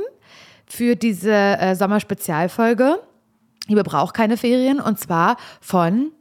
für 0.67 0.97
diese 0.97 1.33
äh, 1.33 1.75
Sommerspezialfolge. 1.75 3.01
Liebe 3.69 3.83
braucht 3.83 4.15
keine 4.15 4.37
Ferien 4.37 4.81
und 4.81 4.99
zwar 4.99 5.37
von 5.61 6.13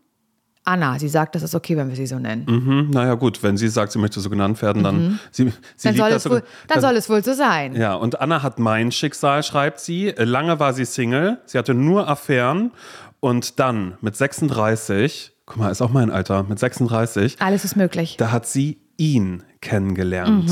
Anna. 0.67 0.99
Sie 0.99 1.07
sagt, 1.07 1.35
das 1.35 1.43
ist 1.43 1.55
okay, 1.55 1.77
wenn 1.77 1.89
wir 1.89 1.95
sie 1.95 2.07
so 2.07 2.19
nennen. 2.19 2.45
Hm, 2.45 2.89
naja, 2.91 3.13
gut, 3.15 3.41
wenn 3.43 3.55
sie 3.57 3.67
sagt, 3.69 3.91
sie 3.93 3.99
möchte 3.99 4.19
so 4.19 4.29
genannt 4.29 4.61
werden, 4.61 4.83
dann. 4.83 5.19
Sie, 5.31 5.43
sie 5.75 5.89
Mhm. 5.89 5.95
Dann, 5.95 5.95
soll 5.95 6.11
es 6.11 6.29
wohl, 6.29 6.43
dann 6.67 6.81
soll 6.81 6.95
es 6.95 7.09
wohl 7.09 7.23
so 7.23 7.33
sein. 7.33 7.75
Ja, 7.75 7.93
und 7.95 8.19
Anna 8.19 8.43
hat 8.43 8.59
mein 8.59 8.91
Schicksal, 8.91 9.43
schreibt 9.43 9.79
sie. 9.79 10.13
Lange 10.17 10.59
war 10.59 10.73
sie 10.73 10.85
Single, 10.85 11.39
sie 11.45 11.57
hatte 11.57 11.73
nur 11.73 12.07
Affären 12.09 12.71
und 13.19 13.59
dann 13.59 13.93
mit 14.01 14.15
36, 14.15 15.33
guck 15.45 15.57
mal, 15.57 15.71
ist 15.71 15.81
auch 15.81 15.91
mein 15.91 16.11
Alter, 16.11 16.43
mit 16.43 16.59
36, 16.59 17.37
Alles 17.39 17.65
ist 17.65 17.75
möglich. 17.75 18.17
da 18.17 18.31
hat 18.31 18.45
sie 18.45 18.77
ihn 18.97 19.43
kennengelernt. 19.61 20.49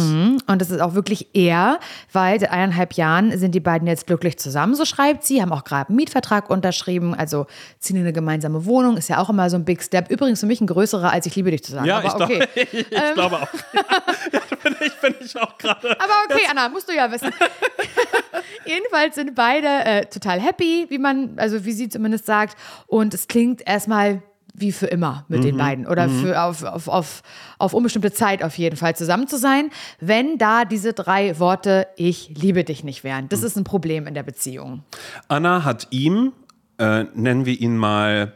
Und 0.48 0.62
das 0.62 0.72
ist 0.72 0.82
auch 0.82 0.94
wirklich 0.94 1.28
er, 1.34 1.80
weil 2.12 2.40
seit 2.40 2.52
eineinhalb 2.52 2.94
Jahren 2.94 3.38
sind 3.38 3.54
die 3.54 3.60
beiden 3.60 3.88
jetzt 3.88 4.08
glücklich 4.08 4.38
zusammen, 4.38 4.76
so 4.76 4.86
schreibt 4.86 5.24
sie, 5.24 5.42
haben 5.42 5.52
auch 5.52 5.64
gerade 5.64 5.90
einen 5.90 5.98
Mietvertrag 5.98 6.50
unterschrieben, 6.50 7.14
also 7.14 7.46
ziehen 7.80 7.98
in 7.98 8.04
eine 8.04 8.14
gemeinsame 8.14 8.66
Wohnung, 8.66 8.98
ist 8.98 9.10
ja 9.10 9.20
auch 9.20 9.30
immer 9.30 9.50
so 9.50 9.58
ein 9.58 9.66
Big 9.66 9.82
Step. 9.84 10.10
Übrigens 10.10 10.40
für 10.40 10.46
mich 10.46 10.62
ein 10.62 10.68
größerer, 10.68 11.12
als 11.12 11.26
ich 11.26 11.36
liebe 11.36 11.52
dich 11.52 11.64
zu 11.64 11.72
sagen. 11.72 11.86
Ja, 11.86 11.98
aber 11.98 12.08
ich, 12.08 12.14
okay. 12.14 12.38
glaube, 12.38 12.48
ich 12.82 13.14
glaube 13.14 13.36
auch. 13.42 13.48
ja, 14.34 14.40
bin 14.64 14.76
ich, 14.82 14.94
bin 14.96 15.16
ich 15.24 15.38
auch 15.38 15.58
gerade. 15.58 15.92
Aber 16.00 16.14
okay, 16.30 16.44
Anna, 16.50 16.70
musst 16.70 16.90
du 16.90 16.94
ja 16.94 17.12
wissen. 17.12 17.32
Jedenfalls 18.66 19.16
sind 19.16 19.36
beide 19.36 19.68
äh, 19.68 20.06
total 20.06 20.40
happy, 20.40 20.88
wie 20.90 20.98
man, 20.98 21.38
also 21.38 21.66
wie 21.66 21.72
sie 21.72 21.90
zumindest 21.90 22.26
sagt. 22.26 22.58
Und 22.88 23.14
es 23.14 23.28
klingt 23.28 23.68
erstmal 23.68 24.22
wie 24.58 24.72
für 24.72 24.88
immer 24.88 25.26
mit 25.28 25.44
den 25.44 25.58
beiden 25.58 25.86
oder 25.86 26.10
für 26.10 26.42
auf, 26.42 26.64
auf, 26.64 26.88
auf, 26.88 27.22
auf 27.58 27.74
unbestimmte 27.74 28.12
Zeit 28.12 28.44
auf 28.44 28.58
jeden 28.58 28.78
Fall 28.78 28.96
zusammen 28.96 29.28
zu 29.28 29.38
sein, 29.38 29.70
wenn 30.00 30.38
da 30.38 30.66
diese 30.66 30.94
drei 30.94 31.40
Worte 31.40 31.88
Ich 31.96 32.30
liebe 32.30 32.64
dich 32.64 32.84
nicht 32.84 33.04
wären. 33.04 33.30
Das 33.30 33.44
ist 33.44 33.58
ein 33.58 33.64
Problem 33.64 34.08
in 34.08 34.14
der 34.14 34.24
Beziehung. 34.24 34.84
Anna 35.28 35.64
hat 35.64 35.88
ihm, 35.92 36.34
äh, 36.78 37.06
nennen 37.14 37.46
wir 37.46 37.60
ihn 37.60 37.78
mal 37.78 38.34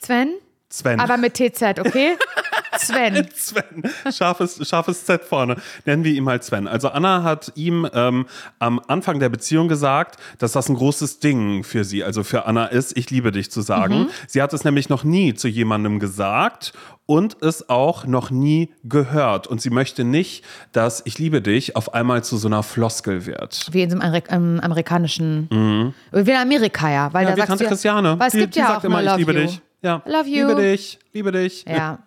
Sven? 0.00 0.34
Sven. 0.70 1.00
Aber 1.00 1.16
mit 1.16 1.34
TZ, 1.34 1.80
okay? 1.80 2.16
Sven. 2.86 3.26
Sven, 3.34 3.82
scharfes, 4.12 4.66
scharfes 4.68 5.04
Z 5.04 5.24
vorne. 5.24 5.56
Nennen 5.86 6.04
wir 6.04 6.12
ihn 6.12 6.24
mal 6.24 6.42
Sven. 6.42 6.66
Also 6.68 6.88
Anna 6.88 7.22
hat 7.22 7.52
ihm 7.54 7.88
ähm, 7.94 8.26
am 8.58 8.80
Anfang 8.88 9.20
der 9.20 9.28
Beziehung 9.28 9.68
gesagt, 9.68 10.18
dass 10.38 10.52
das 10.52 10.68
ein 10.68 10.74
großes 10.74 11.20
Ding 11.20 11.64
für 11.64 11.84
sie, 11.84 12.04
also 12.04 12.22
für 12.22 12.46
Anna 12.46 12.66
ist, 12.66 12.96
ich 12.96 13.10
liebe 13.10 13.32
dich 13.32 13.50
zu 13.50 13.60
sagen. 13.62 14.08
Sie 14.26 14.42
hat 14.42 14.52
es 14.52 14.64
nämlich 14.64 14.88
noch 14.88 15.04
nie 15.04 15.34
zu 15.34 15.48
jemandem 15.48 15.98
gesagt 16.00 16.72
und 17.06 17.42
es 17.42 17.68
auch 17.68 18.06
noch 18.06 18.30
nie 18.30 18.70
gehört. 18.84 19.46
Und 19.48 19.60
sie 19.60 19.70
möchte 19.70 20.04
nicht, 20.04 20.44
dass 20.72 21.02
ich 21.04 21.18
liebe 21.18 21.42
dich 21.42 21.74
auf 21.74 21.92
einmal 21.94 22.22
zu 22.22 22.36
so 22.36 22.46
einer 22.48 22.62
Floskel 22.62 23.26
wird. 23.26 23.66
Wie 23.72 23.82
in 23.82 23.90
so 23.90 23.96
einem 23.96 24.02
Amerik 24.06 24.26
ähm, 24.30 24.60
amerikanischen, 24.62 25.92
wie 26.12 26.30
in 26.30 26.36
Amerika 26.36 26.90
ja. 26.90 27.12
Weil 27.12 27.24
Mhm. 27.24 27.30
Ja, 27.30 27.30
da 27.30 27.36
wie 27.36 27.40
sagst 27.40 27.48
Tante 27.48 27.64
du 27.64 27.70
Christiane. 27.70 28.18
Weil 28.18 28.26
es 28.28 28.32
die, 28.32 28.38
gibt 28.38 28.54
die 28.54 28.58
ja 28.60 28.66
sagt 28.66 28.78
auch 28.78 28.84
immer, 28.84 29.02
ich 29.02 29.16
liebe 29.16 29.32
you. 29.32 29.38
dich. 29.40 29.60
Ja, 29.82 30.02
Love 30.06 30.28
you. 30.28 30.46
liebe 30.48 30.60
dich, 30.60 30.98
liebe 31.12 31.32
dich. 31.32 31.64
Ja. 31.66 31.98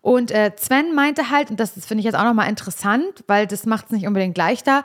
Und 0.00 0.30
äh, 0.30 0.52
Sven 0.56 0.94
meinte 0.94 1.30
halt, 1.30 1.50
und 1.50 1.60
das 1.60 1.72
finde 1.84 2.00
ich 2.00 2.04
jetzt 2.04 2.16
auch 2.16 2.24
nochmal 2.24 2.48
interessant, 2.48 3.24
weil 3.26 3.46
das 3.46 3.66
macht 3.66 3.86
es 3.86 3.90
nicht 3.92 4.06
unbedingt 4.06 4.36
leichter, 4.36 4.82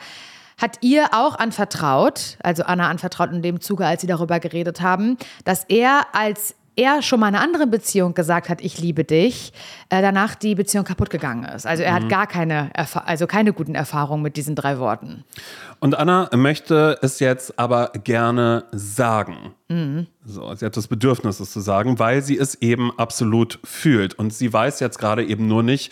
hat 0.62 0.78
ihr 0.82 1.08
auch 1.14 1.36
anvertraut, 1.36 2.38
also 2.44 2.64
Anna 2.64 2.90
anvertraut 2.90 3.32
in 3.32 3.42
dem 3.42 3.60
Zuge, 3.60 3.86
als 3.86 4.02
sie 4.02 4.08
darüber 4.08 4.40
geredet 4.40 4.82
haben, 4.82 5.18
dass 5.46 5.64
er, 5.66 6.08
als 6.14 6.56
er 6.76 7.02
schon 7.02 7.20
mal 7.20 7.30
in 7.30 7.36
einer 7.36 7.44
anderen 7.44 7.70
Beziehung 7.70 8.14
gesagt 8.14 8.50
hat, 8.50 8.62
ich 8.62 8.80
liebe 8.80 9.04
dich, 9.04 9.54
äh, 9.90 10.02
danach 10.02 10.36
die 10.36 10.56
Beziehung 10.56 10.86
kaputt 10.86 11.10
gegangen 11.10 11.44
ist. 11.46 11.66
Also 11.66 11.84
er 11.84 11.94
hat 11.94 12.10
gar 12.10 12.28
keine, 12.28 12.72
Erfa 12.74 13.00
also 13.02 13.28
keine 13.28 13.54
guten 13.54 13.76
Erfahrungen 13.76 14.24
mit 14.24 14.38
diesen 14.38 14.56
drei 14.56 14.80
Worten. 14.80 15.24
Und 15.80 15.96
Anna 15.96 16.30
möchte 16.36 16.98
es 17.02 17.20
jetzt 17.20 17.60
aber 17.60 17.92
gerne 18.04 18.66
sagen. 18.72 19.54
So, 20.26 20.54
sie 20.56 20.66
hat 20.66 20.78
das 20.78 20.88
Bedürfnis, 20.88 21.40
es 21.40 21.52
zu 21.52 21.60
sagen, 21.60 22.00
weil 22.00 22.22
sie 22.22 22.38
es 22.38 22.56
eben 22.56 22.98
absolut 22.98 23.60
fühlt. 23.64 24.14
Und 24.18 24.34
sie 24.34 24.52
weiß 24.52 24.80
jetzt 24.80 24.98
gerade 24.98 25.26
eben 25.26 25.48
nur 25.48 25.64
nicht, 25.64 25.92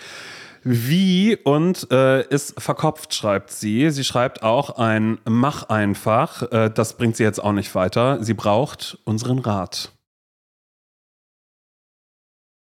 wie 0.63 1.35
und 1.37 1.87
äh, 1.91 2.27
ist 2.27 2.61
verkopft, 2.61 3.15
schreibt 3.15 3.51
sie. 3.51 3.89
Sie 3.89 4.03
schreibt 4.03 4.43
auch 4.43 4.77
ein 4.77 5.17
Mach 5.27 5.69
einfach. 5.69 6.51
Äh, 6.51 6.69
das 6.69 6.97
bringt 6.97 7.17
sie 7.17 7.23
jetzt 7.23 7.43
auch 7.43 7.53
nicht 7.53 7.73
weiter. 7.73 8.23
Sie 8.23 8.35
braucht 8.35 8.99
unseren 9.03 9.39
Rat. 9.39 9.91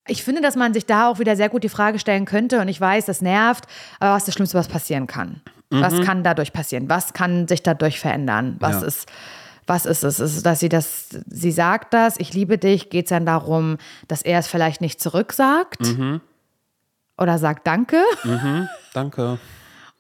Ich 0.09 0.23
finde, 0.23 0.41
dass 0.41 0.55
man 0.55 0.73
sich 0.73 0.85
da 0.85 1.07
auch 1.09 1.19
wieder 1.19 1.35
sehr 1.35 1.49
gut 1.49 1.63
die 1.63 1.69
Frage 1.69 1.99
stellen 1.99 2.25
könnte, 2.25 2.59
und 2.59 2.67
ich 2.67 2.81
weiß, 2.81 3.05
das 3.05 3.21
nervt, 3.21 3.65
aber 3.99 4.11
was 4.11 4.23
ist 4.23 4.27
das 4.29 4.35
Schlimmste, 4.35 4.57
was 4.57 4.67
passieren 4.67 5.07
kann? 5.07 5.41
Was 5.71 6.01
kann 6.01 6.23
dadurch 6.23 6.51
passieren? 6.51 6.89
Was 6.89 7.13
kann 7.13 7.47
sich 7.47 7.61
dadurch 7.61 7.99
verändern? 7.99 8.57
Was 8.59 8.81
Ja. 8.81 8.87
ist, 8.87 9.07
was 9.67 9.85
ist 9.85 10.03
es? 10.03 10.19
Ist 10.19 10.43
dass 10.43 10.59
sie 10.59 10.67
das, 10.69 11.09
sie 11.27 11.51
sagt 11.51 11.93
das, 11.93 12.19
ich 12.19 12.33
liebe 12.33 12.57
dich, 12.57 12.89
geht 12.89 13.05
es 13.05 13.09
dann 13.09 13.27
darum, 13.27 13.77
dass 14.07 14.23
er 14.23 14.39
es 14.39 14.47
vielleicht 14.47 14.81
nicht 14.81 14.99
zurücksagt? 14.99 15.79
Oder 17.19 17.37
sagt 17.37 17.67
Danke? 17.67 18.01
Danke. 18.93 19.37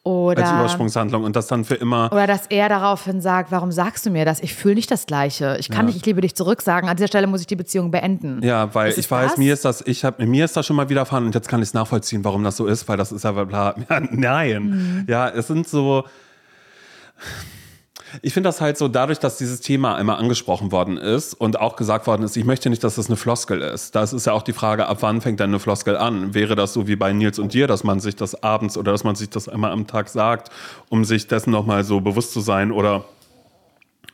Oder, 0.09 0.43
Als 0.43 0.51
Übersprungshandlung 0.51 1.23
und 1.23 1.35
das 1.35 1.45
dann 1.45 1.63
für 1.63 1.75
immer. 1.75 2.09
oder 2.11 2.25
dass 2.25 2.47
er 2.47 2.67
daraufhin 2.67 3.21
sagt, 3.21 3.51
warum 3.51 3.71
sagst 3.71 4.07
du 4.07 4.09
mir 4.09 4.25
das? 4.25 4.39
Ich 4.39 4.55
fühle 4.55 4.73
nicht 4.75 4.89
das 4.89 5.05
Gleiche. 5.05 5.57
Ich 5.59 5.69
kann 5.69 5.85
nicht, 5.85 5.97
ich 5.97 6.05
liebe 6.05 6.19
dich 6.21 6.35
zurücksagen. 6.35 6.89
An 6.89 6.97
dieser 6.97 7.07
Stelle 7.07 7.27
muss 7.27 7.41
ich 7.41 7.47
die 7.47 7.55
Beziehung 7.55 7.91
beenden. 7.91 8.41
Ja, 8.41 8.73
weil 8.73 8.93
ich 8.97 9.09
weiß, 9.09 9.31
das? 9.31 9.37
mir 9.37 9.53
ist 9.53 9.65
das, 9.65 9.81
ich 9.85 10.03
habe 10.03 10.25
mir 10.25 10.45
ist 10.45 10.57
das 10.57 10.65
schon 10.65 10.75
mal 10.75 10.89
widerfahren 10.89 11.25
und 11.25 11.35
jetzt 11.35 11.47
kann 11.47 11.61
ich 11.61 11.69
es 11.69 11.73
nachvollziehen, 11.75 12.23
warum 12.23 12.43
das 12.43 12.57
so 12.57 12.65
ist, 12.65 12.87
weil 12.87 12.97
das 12.97 13.11
ist 13.11 13.23
ja 13.23 13.31
bla. 13.31 13.75
Ja, 13.89 13.99
nein. 13.99 14.63
Mhm. 14.63 15.05
Ja, 15.07 15.29
es 15.29 15.47
sind 15.47 15.67
so. 15.67 16.03
Ich 18.21 18.33
finde 18.33 18.47
das 18.49 18.61
halt 18.61 18.77
so, 18.77 18.87
dadurch, 18.87 19.19
dass 19.19 19.37
dieses 19.37 19.61
Thema 19.61 19.95
einmal 19.95 20.17
angesprochen 20.17 20.71
worden 20.71 20.97
ist 20.97 21.33
und 21.33 21.59
auch 21.59 21.75
gesagt 21.75 22.07
worden 22.07 22.23
ist, 22.23 22.35
ich 22.37 22.45
möchte 22.45 22.69
nicht, 22.69 22.83
dass 22.83 22.95
das 22.95 23.07
eine 23.07 23.15
Floskel 23.17 23.61
ist. 23.61 23.95
Das 23.95 24.13
ist 24.13 24.25
ja 24.25 24.33
auch 24.33 24.41
die 24.43 24.53
Frage, 24.53 24.87
ab 24.87 24.97
wann 25.01 25.21
fängt 25.21 25.39
denn 25.39 25.49
eine 25.51 25.59
Floskel 25.59 25.97
an? 25.97 26.33
Wäre 26.33 26.55
das 26.55 26.73
so 26.73 26.87
wie 26.87 26.95
bei 26.95 27.13
Nils 27.13 27.39
und 27.39 27.53
dir, 27.53 27.67
dass 27.67 27.83
man 27.83 27.99
sich 27.99 28.15
das 28.15 28.43
abends 28.43 28.77
oder 28.77 28.91
dass 28.91 29.03
man 29.03 29.15
sich 29.15 29.29
das 29.29 29.47
einmal 29.49 29.71
am 29.71 29.87
Tag 29.87 30.09
sagt, 30.09 30.49
um 30.89 31.05
sich 31.05 31.27
dessen 31.27 31.51
nochmal 31.51 31.83
so 31.83 32.01
bewusst 32.01 32.33
zu 32.33 32.39
sein 32.41 32.71
oder 32.71 33.05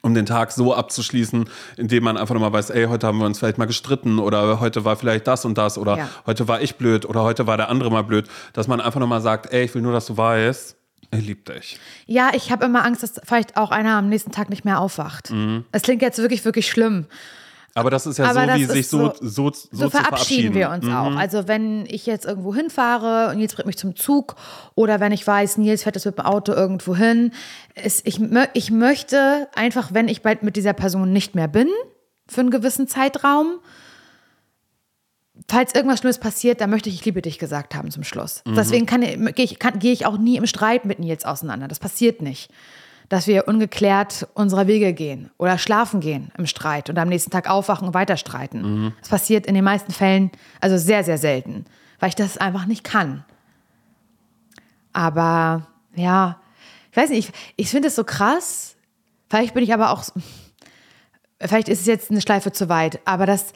um 0.01 0.13
den 0.13 0.27
Tag 0.27 0.51
so 0.51 0.73
abzuschließen, 0.73 1.49
indem 1.77 2.03
man 2.03 2.15
einfach 2.15 2.35
nochmal 2.35 2.53
weiß, 2.53 2.69
ey, 2.69 2.85
heute 2.85 3.07
haben 3.07 3.17
wir 3.17 3.25
uns 3.25 3.39
vielleicht 3.39 3.57
mal 3.57 3.65
gestritten 3.65 4.19
oder 4.19 4.59
heute 4.59 4.85
war 4.85 4.95
vielleicht 4.97 5.25
das 5.25 5.45
und 5.45 5.57
das 5.57 5.79
oder 5.79 5.97
Ja. 5.97 6.09
heute 6.27 6.47
war 6.47 6.61
ich 6.61 6.75
blöd 6.75 7.05
oder 7.05 7.23
heute 7.23 7.47
war 7.47 7.57
der 7.57 7.69
andere 7.69 7.89
mal 7.89 8.03
blöd, 8.03 8.27
dass 8.53 8.67
man 8.67 8.79
einfach 8.81 8.99
nochmal 8.99 9.21
sagt, 9.21 9.51
ey, 9.51 9.63
ich 9.65 9.73
will 9.73 9.81
nur, 9.81 9.93
dass 9.93 10.05
du 10.05 10.15
weißt, 10.15 10.75
ich 11.11 11.25
lieb 11.25 11.45
dich. 11.45 11.79
Ja, 12.05 12.31
ich 12.33 12.51
habe 12.51 12.65
immer 12.65 12.83
Angst, 12.85 13.03
dass 13.03 13.13
vielleicht 13.23 13.57
auch 13.57 13.71
einer 13.71 13.95
am 13.95 14.09
nächsten 14.09 14.31
Tag 14.31 14.49
nicht 14.49 14.65
mehr 14.65 14.79
aufwacht. 14.79 15.31
Mhm. 15.31 15.65
Es 15.71 15.81
klingt 15.83 16.01
jetzt 16.01 16.17
wirklich, 16.19 16.43
wirklich 16.45 16.67
schlimm. 16.69 17.05
Aber 17.77 17.89
das 17.89 18.05
ist 18.05 18.17
ja 18.19 18.25
Aber 18.29 18.47
so, 18.47 18.53
wie 18.57 18.65
sich 18.65 18.87
so, 18.87 19.13
so- 19.19 19.51
so, 19.51 19.51
so, 19.71 19.85
zu 19.85 19.89
verabschieden 19.89 20.53
wir 20.53 20.69
uns 20.69 20.85
Mhm. 20.85 20.95
auch. 20.95 21.15
Also 21.17 21.49
wenn 21.49 21.85
ich 21.87 22.05
jetzt 22.05 22.25
irgendwo 22.25 22.55
hinfahre 22.55 23.31
und 23.31 23.37
Nils 23.37 23.53
bringt 23.53 23.67
mich 23.67 23.77
zum 23.77 23.97
Zug 23.97 24.35
oder 24.75 25.01
wenn 25.01 25.11
ich 25.11 25.27
weiß, 25.27 25.57
Nils 25.57 25.83
fährt 25.83 25.95
jetzt 25.95 26.05
mit 26.05 26.17
dem 26.17 26.25
Auto 26.25 26.53
irgendwo 26.53 26.95
hin. 26.95 27.31
Es, 27.73 28.01
ich, 28.05 28.21
ich 28.53 28.71
möchte 28.71 29.49
einfach, 29.55 29.93
wenn 29.93 30.07
ich 30.07 30.21
bald 30.21 30.41
mit 30.41 30.55
dieser 30.55 30.71
Person 30.71 31.11
nicht 31.11 31.35
mehr 31.35 31.49
bin, 31.49 31.67
für 32.27 32.39
einen 32.41 32.49
gewissen 32.49 32.87
Zeitraum, 32.87 33.59
falls 35.47 35.75
irgendwas 35.75 35.99
Schlimmes 35.99 36.19
passiert, 36.19 36.61
dann 36.61 36.69
möchte 36.69 36.89
ich, 36.89 36.95
ich 36.95 37.05
liebe 37.05 37.21
dich 37.21 37.39
gesagt 37.39 37.75
haben 37.75 37.91
zum 37.91 38.03
Schluss. 38.03 38.41
Mhm. 38.45 38.55
Deswegen 38.55 38.85
gehe 38.85 39.45
ich, 39.45 39.59
gehe 39.59 39.93
ich 39.93 40.05
auch 40.05 40.17
nie 40.17 40.37
im 40.37 40.45
Streit 40.45 40.85
mit 40.85 40.99
Nils 40.99 41.25
auseinander. 41.25 41.67
Das 41.67 41.79
passiert 41.79 42.21
nicht. 42.21 42.51
Dass 43.07 43.27
wir 43.27 43.47
ungeklärt 43.47 44.27
unserer 44.33 44.65
Wege 44.65 44.93
gehen 44.93 45.29
oder 45.37 45.59
schlafen 45.59 45.99
gehen 45.99 46.31
im 46.39 46.47
Streit 46.47 46.89
und 46.89 46.97
am 46.97 47.07
nächsten 47.07 47.29
Tag 47.29 47.47
aufwachen 47.47 47.87
und 47.87 47.93
weiter 47.93 48.17
streiten. 48.17 48.61
Mhm. 48.61 48.93
Das 48.99 49.09
passiert 49.09 49.45
in 49.45 49.53
den 49.53 49.63
meisten 49.63 49.91
Fällen, 49.91 50.31
also 50.59 50.77
sehr, 50.77 51.03
sehr 51.03 51.19
selten, 51.19 51.65
weil 51.99 52.09
ich 52.09 52.15
das 52.15 52.37
einfach 52.37 52.65
nicht 52.65 52.83
kann. 52.83 53.23
Aber 54.91 55.67
ja, 55.93 56.39
ich 56.89 56.97
weiß 56.97 57.09
nicht, 57.11 57.29
ich, 57.29 57.35
ich 57.57 57.69
finde 57.69 57.89
es 57.89 57.95
so 57.95 58.03
krass. 58.03 58.75
Vielleicht 59.29 59.53
bin 59.53 59.63
ich 59.63 59.73
aber 59.73 59.91
auch, 59.91 60.03
vielleicht 61.39 61.69
ist 61.69 61.81
es 61.81 61.85
jetzt 61.85 62.09
eine 62.09 62.21
Schleife 62.21 62.51
zu 62.53 62.69
weit, 62.69 62.99
aber 63.05 63.27
das, 63.27 63.53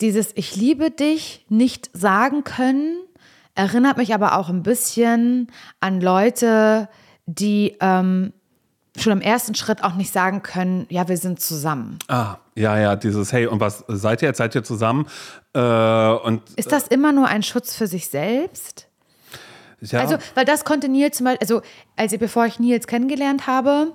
dieses 0.00 0.32
Ich 0.34 0.56
liebe 0.56 0.90
dich 0.90 1.44
nicht 1.48 1.90
sagen 1.92 2.44
können, 2.44 2.96
erinnert 3.54 3.96
mich 3.96 4.14
aber 4.14 4.38
auch 4.38 4.48
ein 4.48 4.62
bisschen 4.62 5.48
an 5.80 6.00
Leute, 6.00 6.88
die 7.26 7.76
ähm, 7.80 8.32
schon 8.96 9.12
im 9.12 9.20
ersten 9.20 9.54
Schritt 9.54 9.82
auch 9.82 9.94
nicht 9.94 10.12
sagen 10.12 10.42
können, 10.42 10.86
ja, 10.88 11.08
wir 11.08 11.16
sind 11.16 11.40
zusammen. 11.40 11.98
Ah, 12.08 12.36
ja, 12.54 12.78
ja, 12.78 12.96
dieses 12.96 13.32
Hey, 13.32 13.46
und 13.46 13.60
was 13.60 13.84
seid 13.88 14.22
ihr 14.22 14.28
jetzt? 14.28 14.38
Seid 14.38 14.54
ihr 14.54 14.64
zusammen? 14.64 15.06
Äh, 15.54 15.60
und, 15.60 16.42
Ist 16.56 16.72
das 16.72 16.86
immer 16.88 17.12
nur 17.12 17.26
ein 17.26 17.42
Schutz 17.42 17.74
für 17.74 17.86
sich 17.86 18.08
selbst? 18.08 18.88
ja, 19.80 20.00
Also, 20.00 20.16
weil 20.34 20.44
das 20.44 20.64
konnte 20.64 20.88
Nils 20.88 21.18
zum 21.18 21.24
Beispiel, 21.24 21.40
also 21.40 21.62
als 21.96 22.12
ich, 22.12 22.18
bevor 22.18 22.46
ich 22.46 22.58
Nils 22.58 22.86
kennengelernt 22.86 23.46
habe, 23.46 23.92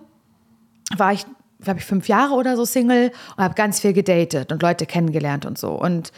war 0.96 1.14
ich, 1.14 1.26
glaube 1.62 1.80
ich, 1.80 1.86
fünf 1.86 2.08
Jahre 2.08 2.34
oder 2.34 2.56
so 2.56 2.66
Single 2.66 3.12
und 3.38 3.44
habe 3.44 3.56
ganz 3.56 3.80
viel 3.80 3.94
gedatet 3.94 4.52
und 4.52 4.62
Leute 4.62 4.86
kennengelernt 4.86 5.46
und 5.46 5.58
so. 5.58 5.72
Und 5.72 6.12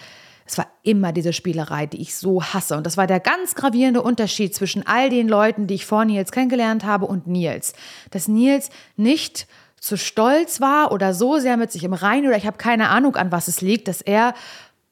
es 0.45 0.57
war 0.57 0.67
immer 0.83 1.13
diese 1.13 1.33
Spielerei, 1.33 1.85
die 1.85 2.01
ich 2.01 2.15
so 2.15 2.43
hasse. 2.43 2.75
Und 2.75 2.85
das 2.85 2.97
war 2.97 3.07
der 3.07 3.19
ganz 3.19 3.55
gravierende 3.55 4.01
Unterschied 4.01 4.53
zwischen 4.53 4.85
all 4.85 5.09
den 5.09 5.27
Leuten, 5.27 5.67
die 5.67 5.75
ich 5.75 5.85
vor 5.85 6.03
Nils 6.05 6.31
kennengelernt 6.31 6.83
habe 6.83 7.05
und 7.05 7.27
Nils. 7.27 7.73
Dass 8.11 8.27
Nils 8.27 8.69
nicht 8.97 9.47
zu 9.79 9.97
stolz 9.97 10.61
war 10.61 10.91
oder 10.91 11.13
so 11.13 11.39
sehr 11.39 11.57
mit 11.57 11.71
sich 11.71 11.83
im 11.83 11.93
Reinen 11.93 12.27
oder 12.27 12.37
ich 12.37 12.45
habe 12.45 12.57
keine 12.57 12.89
Ahnung, 12.89 13.15
an 13.15 13.31
was 13.31 13.47
es 13.47 13.61
liegt, 13.61 13.87
dass 13.87 14.01
er 14.01 14.33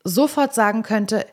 sofort 0.03 0.53
sagen 0.53 0.84
könnte, 0.84 1.25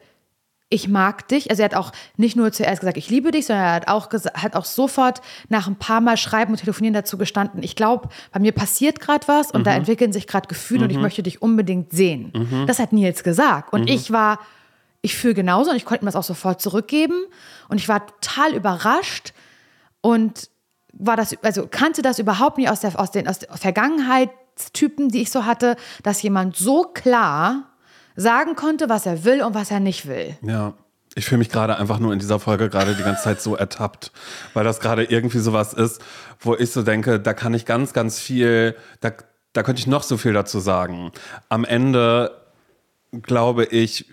ich 0.71 0.89
mag 0.89 1.29
dich. 1.29 1.51
Also 1.51 1.63
er 1.63 1.67
hat 1.67 1.75
auch 1.75 1.93
nicht 2.17 2.37
nur 2.37 2.53
zuerst 2.53 2.81
gesagt, 2.81 2.99
ich 2.99 3.09
liebe 3.09 3.31
dich, 3.31 3.47
sondern 3.47 3.65
er 3.65 3.73
hat 3.73 3.89
auch, 3.89 4.11
hat 4.35 4.55
auch 4.55 4.67
sofort 4.67 5.23
nach 5.49 5.67
ein 5.67 5.77
paar 5.77 6.01
Mal 6.01 6.17
Schreiben 6.17 6.53
und 6.53 6.59
Telefonieren 6.59 6.93
dazu 6.95 7.17
gestanden, 7.17 7.63
ich 7.63 7.75
glaube, 7.75 8.09
bei 8.33 8.41
mir 8.41 8.53
passiert 8.53 9.01
gerade 9.01 9.27
was 9.29 9.51
und 9.51 9.67
da 9.67 9.73
entwickeln 9.73 10.13
sich 10.13 10.27
gerade 10.27 10.47
Gefühle 10.47 10.85
und 10.85 10.91
ich 10.91 10.99
möchte 10.99 11.23
dich 11.23 11.41
unbedingt 11.41 11.93
sehen. 11.93 12.33
Das 12.67 12.79
hat 12.79 12.93
Nils 12.93 13.23
gesagt. 13.23 13.73
Und 13.73 13.89
ich 13.89 14.13
war, 14.13 14.41
ich 15.01 15.17
fühle 15.17 15.35
genauso 15.35 15.71
und 15.71 15.77
ich 15.77 15.87
konnte 15.87 16.05
ihm 16.05 16.07
das 16.07 16.17
auch 16.17 16.23
sofort 16.23 16.61
zurückgeben. 16.61 17.17
Und 17.69 17.79
ich 17.79 17.89
war 17.89 18.07
total 18.07 18.55
überrascht 18.55 19.33
und 20.03 20.51
war 20.93 21.17
das, 21.17 21.35
also 21.43 21.67
kannte 21.71 22.03
das 22.03 22.19
überhaupt 22.19 22.59
nicht 22.59 22.69
aus 22.69 22.81
der, 22.81 22.99
aus 23.01 23.11
den, 23.11 23.27
aus 23.27 23.39
der 23.39 23.57
Vergangenheitstypen, 23.57 25.09
die 25.09 25.23
ich 25.23 25.31
so 25.31 25.47
hatte, 25.47 25.77
dass 26.03 26.21
jemand 26.21 26.57
so 26.57 26.83
klar 26.83 27.71
sagen 28.19 28.57
konnte, 28.57 28.89
was 28.89 29.07
er 29.07 29.25
will 29.25 29.43
und 29.43 29.55
was 29.55 29.71
er 29.71 29.81
nicht 29.81 30.07
will. 30.07 30.37
Ja. 30.43 30.75
Ich 31.15 31.25
fühle 31.25 31.39
mich 31.39 31.49
gerade 31.49 31.79
einfach 31.79 31.99
nur 31.99 32.13
in 32.13 32.19
dieser 32.19 32.39
Folge 32.39 32.69
gerade 32.69 32.95
die 32.95 33.03
ganze 33.03 33.23
Zeit 33.23 33.41
so 33.41 33.57
ertappt, 33.57 34.13
weil 34.55 34.63
das 34.63 34.79
gerade 34.79 35.05
irgendwie 35.05 35.39
sowas 35.39 35.73
ist, 35.73 36.01
wo 36.39 36.55
ich 36.55 36.71
so 36.71 36.83
denke, 36.83 37.19
da 37.19 37.33
kann 37.33 37.55
ich 37.55 37.65
ganz, 37.65 37.93
ganz 37.93 38.21
viel, 38.21 38.77
da, 39.01 39.13
da 39.53 39.63
könnte 39.63 39.81
ich 39.81 39.87
noch 39.87 40.03
so 40.03 40.17
viel 40.17 40.33
dazu 40.33 40.61
sagen. 40.61 41.11
Am 41.49 41.65
Ende 41.65 42.31
glaube 43.23 43.65
ich, 43.65 44.07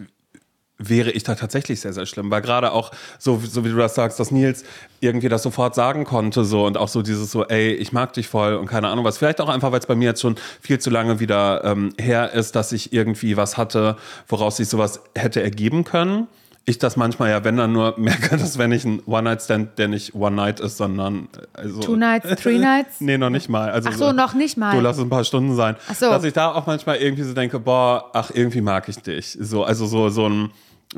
wäre 0.78 1.12
ich 1.12 1.24
da 1.24 1.36
tatsächlich 1.36 1.80
sehr, 1.80 1.94
sehr 1.94 2.06
schlimm. 2.06 2.30
Weil 2.32 2.42
gerade 2.42 2.72
auch, 2.72 2.92
so, 3.18 3.42
so 3.44 3.64
wie 3.64 3.70
du 3.70 3.78
das 3.78 3.96
sagst, 3.96 4.20
dass 4.20 4.32
Nils 4.32 4.64
irgendwie 5.00 5.30
das 5.30 5.44
sofort 5.44 5.76
sagen 5.76 6.04
konnte, 6.04 6.44
so 6.44 6.66
und 6.66 6.78
auch 6.78 6.90
so 6.90 7.02
dieses 7.02 7.32
so, 7.32 7.46
ey, 7.46 7.74
ich 7.74 7.94
mag 7.94 8.14
dich 8.14 8.28
voll 8.28 8.56
und 8.56 8.68
keine 8.68 8.90
Ahnung 8.90 9.06
was. 9.06 9.18
Vielleicht 9.18 9.42
auch 9.42 9.50
einfach, 9.50 9.72
weil 9.72 9.80
es 9.80 9.86
bei 9.86 9.96
mir 9.96 10.06
jetzt 10.06 10.22
schon 10.22 10.36
viel 10.62 10.80
zu 10.80 10.90
lange 10.90 11.20
wieder 11.20 11.64
ähm, 11.64 11.94
her 12.00 12.34
ist, 12.34 12.56
dass 12.56 12.72
ich 12.72 12.94
irgendwie 12.94 13.38
was 13.38 13.58
hatte, 13.58 13.96
woraus 14.28 14.58
sich 14.58 14.68
sowas 14.68 15.02
hätte 15.16 15.42
ergeben 15.42 15.84
können. 15.84 16.28
Ich 16.68 16.80
das 16.80 16.98
manchmal 16.98 17.30
ja, 17.30 17.44
wenn 17.44 17.58
dann 17.58 17.74
nur 17.74 17.94
merke, 18.00 18.38
dass 18.38 18.58
wenn 18.58 18.72
ich 18.72 18.86
ein 18.86 19.02
One-Night-Stand, 19.06 19.78
der 19.78 19.88
nicht 19.88 20.16
One-Night 20.16 20.60
ist, 20.60 20.78
sondern 20.78 21.30
also, 21.54 21.80
Two 21.80 21.96
Nights, 21.96 22.42
Three 22.42 22.58
Nights? 22.58 22.96
Nee, 23.00 23.20
noch 23.20 23.30
nicht 23.30 23.50
mal. 23.50 23.70
Also 23.70 23.90
Ach 23.92 23.98
so, 23.98 24.12
noch 24.12 24.34
nicht 24.34 24.58
mal. 24.58 24.76
Du 24.76 24.82
lass 24.82 24.98
es 24.98 25.04
ein 25.04 25.10
paar 25.10 25.24
Stunden 25.24 25.56
sein. 25.56 25.76
Ach 25.88 25.94
so. 25.94 26.10
Dass 26.10 26.24
ich 26.24 26.34
da 26.34 26.54
auch 26.54 26.66
manchmal 26.66 26.98
irgendwie 26.98 27.22
so 27.22 27.34
denke, 27.34 27.60
boah, 27.60 28.10
ach, 28.14 28.32
irgendwie 28.34 28.62
mag 28.62 28.90
ich 28.90 28.98
dich. 28.98 29.38
So, 29.40 29.64
also 29.64 29.86
so, 29.86 30.10
so 30.10 30.28
ein, 30.28 30.50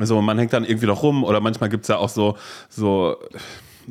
so, 0.05 0.21
man 0.21 0.38
hängt 0.38 0.53
dann 0.53 0.63
irgendwie 0.63 0.86
noch 0.86 1.03
rum 1.03 1.23
oder 1.23 1.39
manchmal 1.39 1.69
gibt 1.69 1.83
es 1.83 1.88
ja 1.88 1.97
auch 1.97 2.10
so, 2.10 2.38
so, 2.69 3.17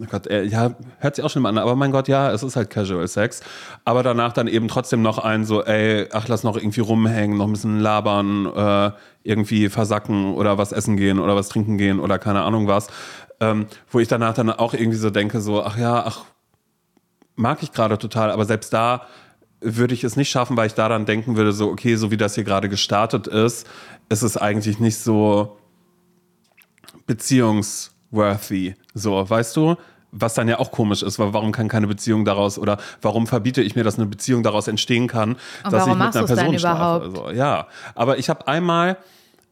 oh 0.01 0.05
Gott, 0.11 0.27
äh, 0.27 0.45
ja, 0.45 0.75
hört 0.99 1.17
sich 1.17 1.25
auch 1.25 1.31
schon 1.31 1.43
mal 1.43 1.49
an, 1.49 1.59
aber 1.59 1.77
mein 1.77 1.91
Gott, 1.93 2.09
ja, 2.09 2.31
es 2.31 2.43
ist 2.43 2.57
halt 2.57 2.71
Casual 2.71 3.07
Sex. 3.09 3.41
Aber 3.85 4.03
danach 4.03 4.33
dann 4.33 4.47
eben 4.49 4.69
trotzdem 4.69 5.03
noch 5.03 5.19
ein 5.19 5.45
so, 5.45 5.65
ey, 5.65 6.09
ach, 6.13 6.29
lass 6.29 6.45
noch 6.45 6.57
irgendwie 6.57 6.81
rumhängen, 6.81 7.37
noch 7.37 7.47
ein 7.47 7.53
bisschen 7.53 7.81
labern, 7.81 8.47
äh, 8.47 8.91
irgendwie 9.23 9.69
versacken 9.69 10.35
oder 10.35 10.59
was 10.59 10.73
essen 10.73 10.97
gehen 10.97 11.19
oder 11.19 11.35
was 11.35 11.49
trinken 11.49 11.79
gehen 11.79 12.01
oder 12.01 12.19
keine 12.19 12.43
Ahnung 12.43 12.69
was. 12.69 12.89
Ähm, 13.41 13.67
wo 13.91 14.01
ich 14.01 14.09
danach 14.09 14.35
dann 14.35 14.51
auch 14.51 14.73
irgendwie 14.73 14.99
so 14.99 15.11
denke, 15.11 15.41
so, 15.41 15.63
ach 15.63 15.77
ja, 15.77 16.05
ach, 16.07 16.25
mag 17.35 17.63
ich 17.63 17.73
gerade 17.73 17.99
total, 17.99 18.31
aber 18.31 18.47
selbst 18.47 18.73
da 18.73 19.03
würde 19.61 19.95
ich 19.95 20.05
es 20.05 20.17
nicht 20.17 20.31
schaffen, 20.31 20.57
weil 20.57 20.67
ich 20.67 20.75
da 20.75 20.89
dann 20.89 21.07
denken 21.07 21.37
würde, 21.37 21.53
so, 21.53 21.69
okay, 21.71 21.97
so 21.97 22.11
wie 22.11 22.17
das 22.17 22.35
hier 22.35 22.45
gerade 22.45 22.69
gestartet 22.69 23.27
ist, 23.27 23.67
ist 24.09 24.23
es 24.23 24.37
eigentlich 24.37 24.81
nicht 24.81 24.99
so 24.99 25.57
beziehungsworthy. 27.07 28.75
So, 28.95 29.29
weißt 29.29 29.57
du? 29.57 29.77
Was 30.13 30.35
dann 30.35 30.49
ja 30.49 30.59
auch 30.59 30.71
komisch 30.71 31.03
ist, 31.03 31.19
weil 31.19 31.35
warum 31.35 31.53
kann 31.53 31.69
keine 31.69 31.87
Beziehung 31.89 32.25
daraus 32.25 32.59
oder 32.59 32.79
warum 33.03 33.27
verbiete 33.27 33.61
ich 33.61 33.77
mir, 33.77 33.85
dass 33.85 33.99
eine 33.99 34.07
Beziehung 34.07 34.43
daraus 34.43 34.67
entstehen 34.67 35.09
kann, 35.09 35.37
Und 35.65 35.73
dass 35.73 35.87
ich 35.87 35.93
mit 35.93 36.01
einer 36.01 36.27
Person 36.27 36.59
schlafe? 36.59 37.05
überhaupt? 37.05 37.29
Also, 37.29 37.37
ja, 37.37 37.67
aber 37.95 38.17
ich 38.17 38.31
habe 38.31 38.47
einmal 38.49 38.97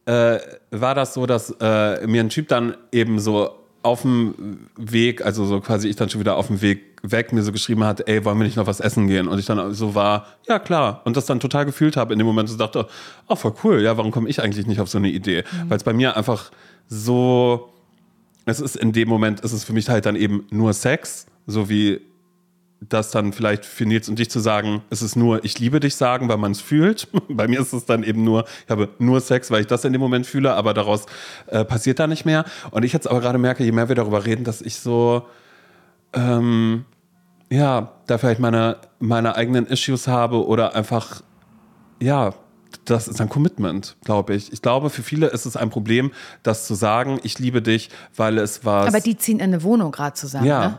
äh, 0.05 0.39
war 0.71 0.95
das 0.95 1.13
so, 1.13 1.25
dass 1.25 1.51
äh, 1.59 2.07
mir 2.07 2.21
ein 2.21 2.29
Typ 2.29 2.47
dann 2.47 2.77
eben 2.91 3.19
so 3.19 3.51
auf 3.83 4.01
dem 4.01 4.67
Weg, 4.77 5.23
also 5.23 5.45
so 5.45 5.59
quasi 5.59 5.87
ich 5.87 5.95
dann 5.95 6.09
schon 6.09 6.19
wieder 6.19 6.35
auf 6.37 6.47
dem 6.47 6.61
Weg 6.61 6.95
weg, 7.03 7.31
mir 7.33 7.43
so 7.43 7.51
geschrieben 7.51 7.83
hat, 7.83 8.07
ey, 8.09 8.25
wollen 8.25 8.39
wir 8.39 8.45
nicht 8.45 8.57
noch 8.57 8.65
was 8.65 8.79
essen 8.79 9.07
gehen? 9.07 9.27
Und 9.27 9.37
ich 9.37 9.45
dann 9.45 9.73
so 9.75 9.93
war, 9.93 10.25
ja 10.47 10.57
klar. 10.57 11.01
Und 11.05 11.15
das 11.15 11.27
dann 11.27 11.39
total 11.39 11.65
gefühlt 11.65 11.95
habe 11.95 12.13
in 12.13 12.17
dem 12.19 12.25
Moment, 12.25 12.49
so 12.49 12.57
dachte, 12.57 12.87
oh, 13.27 13.35
voll 13.35 13.53
cool, 13.63 13.81
ja, 13.81 13.95
warum 13.95 14.09
komme 14.09 14.27
ich 14.27 14.41
eigentlich 14.41 14.65
nicht 14.65 14.79
auf 14.81 14.89
so 14.89 14.97
eine 14.97 15.09
Idee? 15.09 15.43
Weil 15.67 15.77
es 15.77 15.83
bei 15.83 15.93
mir 15.93 16.17
einfach 16.17 16.49
so, 16.87 17.73
es 18.45 18.59
ist 18.59 18.75
in 18.75 18.91
dem 18.91 19.09
Moment, 19.09 19.41
ist 19.41 19.53
es 19.53 19.63
für 19.63 19.73
mich 19.73 19.89
halt 19.89 20.05
dann 20.05 20.15
eben 20.15 20.45
nur 20.51 20.73
Sex, 20.73 21.25
so 21.47 21.69
wie 21.69 22.01
das 22.81 23.11
dann 23.11 23.33
vielleicht 23.33 23.65
für 23.65 23.85
Nils 23.85 24.09
und 24.09 24.19
dich 24.19 24.29
zu 24.29 24.39
sagen, 24.39 24.81
es 24.89 25.01
ist 25.01 25.15
nur, 25.15 25.43
ich 25.43 25.59
liebe 25.59 25.79
dich 25.79 25.95
sagen, 25.95 26.29
weil 26.29 26.37
man 26.37 26.51
es 26.51 26.61
fühlt. 26.61 27.07
Bei 27.29 27.47
mir 27.47 27.59
ist 27.59 27.73
es 27.73 27.85
dann 27.85 28.03
eben 28.03 28.23
nur, 28.23 28.45
ich 28.65 28.69
habe 28.69 28.89
nur 28.99 29.21
Sex, 29.21 29.49
weil 29.51 29.61
ich 29.61 29.67
das 29.67 29.85
in 29.85 29.93
dem 29.93 30.01
Moment 30.01 30.27
fühle, 30.27 30.53
aber 30.53 30.73
daraus 30.73 31.05
äh, 31.47 31.65
passiert 31.65 31.99
da 31.99 32.07
nicht 32.07 32.25
mehr. 32.25 32.45
Und 32.71 32.83
ich 32.83 32.93
jetzt 32.93 33.09
aber 33.09 33.21
gerade 33.21 33.37
merke, 33.37 33.63
je 33.63 33.71
mehr 33.71 33.87
wir 33.87 33.95
darüber 33.95 34.25
reden, 34.25 34.43
dass 34.43 34.61
ich 34.61 34.75
so, 34.75 35.25
ähm, 36.13 36.85
ja, 37.49 37.93
da 38.07 38.17
vielleicht 38.17 38.39
meine, 38.39 38.77
meine 38.99 39.35
eigenen 39.35 39.67
Issues 39.67 40.07
habe 40.07 40.45
oder 40.45 40.75
einfach, 40.75 41.21
ja, 42.01 42.33
das 42.85 43.07
ist 43.07 43.21
ein 43.21 43.29
Commitment, 43.29 43.95
glaube 44.03 44.35
ich. 44.35 44.51
Ich 44.51 44.61
glaube, 44.61 44.89
für 44.89 45.03
viele 45.03 45.27
ist 45.27 45.45
es 45.45 45.55
ein 45.55 45.69
Problem, 45.69 46.11
das 46.43 46.67
zu 46.67 46.73
sagen, 46.73 47.19
ich 47.23 47.39
liebe 47.39 47.61
dich, 47.61 47.89
weil 48.15 48.37
es 48.37 48.65
was. 48.65 48.87
Aber 48.87 48.99
die 48.99 49.17
ziehen 49.17 49.39
in 49.39 49.45
eine 49.45 49.63
Wohnung 49.63 49.91
gerade 49.91 50.13
zusammen. 50.13 50.45
Ja. 50.45 50.67
Ne? 50.67 50.77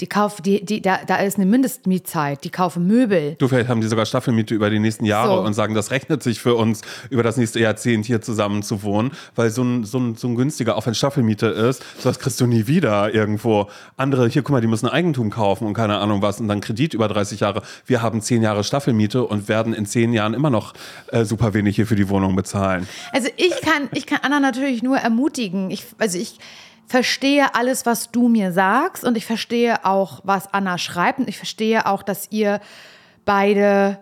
Die 0.00 0.06
kaufen, 0.06 0.42
die, 0.42 0.64
die, 0.64 0.82
da, 0.82 0.98
da 1.06 1.16
ist 1.16 1.36
eine 1.36 1.46
Mindestmietzeit. 1.46 2.44
Die 2.44 2.50
kaufen 2.50 2.86
Möbel. 2.86 3.36
Du, 3.38 3.48
vielleicht 3.48 3.68
haben 3.68 3.80
die 3.80 3.86
sogar 3.86 4.04
Staffelmiete 4.06 4.54
über 4.54 4.68
die 4.68 4.78
nächsten 4.78 5.04
Jahre 5.04 5.36
So. 5.36 5.40
und 5.42 5.54
sagen, 5.54 5.74
das 5.74 5.90
rechnet 5.90 6.22
sich 6.22 6.40
für 6.40 6.54
uns, 6.54 6.82
über 7.10 7.22
das 7.22 7.36
nächste 7.36 7.60
Jahrzehnt 7.60 8.04
hier 8.06 8.20
zusammen 8.20 8.62
zu 8.62 8.82
wohnen, 8.82 9.12
weil 9.34 9.50
so 9.50 9.62
ein, 9.62 9.84
so 9.84 9.98
ein, 9.98 10.14
so 10.16 10.28
ein 10.28 10.34
günstiger, 10.34 10.76
auch 10.76 10.86
wenn 10.86 10.94
Staffelmiete 10.94 11.46
ist, 11.46 11.82
sowas 11.98 12.18
kriegst 12.18 12.40
du 12.40 12.46
nie 12.46 12.66
wieder 12.66 13.14
irgendwo. 13.14 13.68
Andere, 13.96 14.28
hier, 14.28 14.42
guck 14.42 14.52
mal, 14.52 14.60
die 14.60 14.66
müssen 14.66 14.88
Eigentum 14.88 15.30
kaufen 15.30 15.66
und 15.66 15.74
keine 15.74 15.98
Ahnung 15.98 16.22
was 16.22 16.40
und 16.40 16.48
dann 16.48 16.60
Kredit 16.60 16.94
über 16.94 17.08
30 17.08 17.40
Jahre. 17.40 17.62
Wir 17.86 18.02
haben 18.02 18.20
10 18.20 18.42
Jahre 18.42 18.64
Staffelmiete 18.64 19.24
und 19.24 19.48
werden 19.48 19.72
in 19.72 19.86
10 19.86 20.12
Jahren 20.12 20.34
immer 20.34 20.50
noch 20.50 20.74
äh, 21.08 21.24
super 21.24 21.54
wenig 21.54 21.76
hier 21.76 21.86
für 21.86 21.96
die 21.96 22.08
Wohnung 22.08 22.36
bezahlen. 22.36 22.86
Also 23.12 23.28
ich 23.36 23.60
kann, 23.62 23.88
ich 23.94 24.06
kann 24.06 24.18
Anna 24.22 24.40
natürlich 24.40 24.82
nur 24.82 24.98
ermutigen. 24.98 25.70
Ich, 25.70 25.84
also 25.98 26.18
ich 26.18 26.38
verstehe 26.86 27.54
alles, 27.54 27.86
was 27.86 28.10
du 28.10 28.28
mir 28.28 28.52
sagst 28.52 29.04
und 29.04 29.16
ich 29.16 29.26
verstehe 29.26 29.84
auch, 29.84 30.20
was 30.24 30.52
Anna 30.52 30.78
schreibt 30.78 31.18
und 31.18 31.28
ich 31.28 31.36
verstehe 31.36 31.86
auch, 31.86 32.02
dass 32.02 32.30
ihr 32.30 32.60
beide 33.24 33.98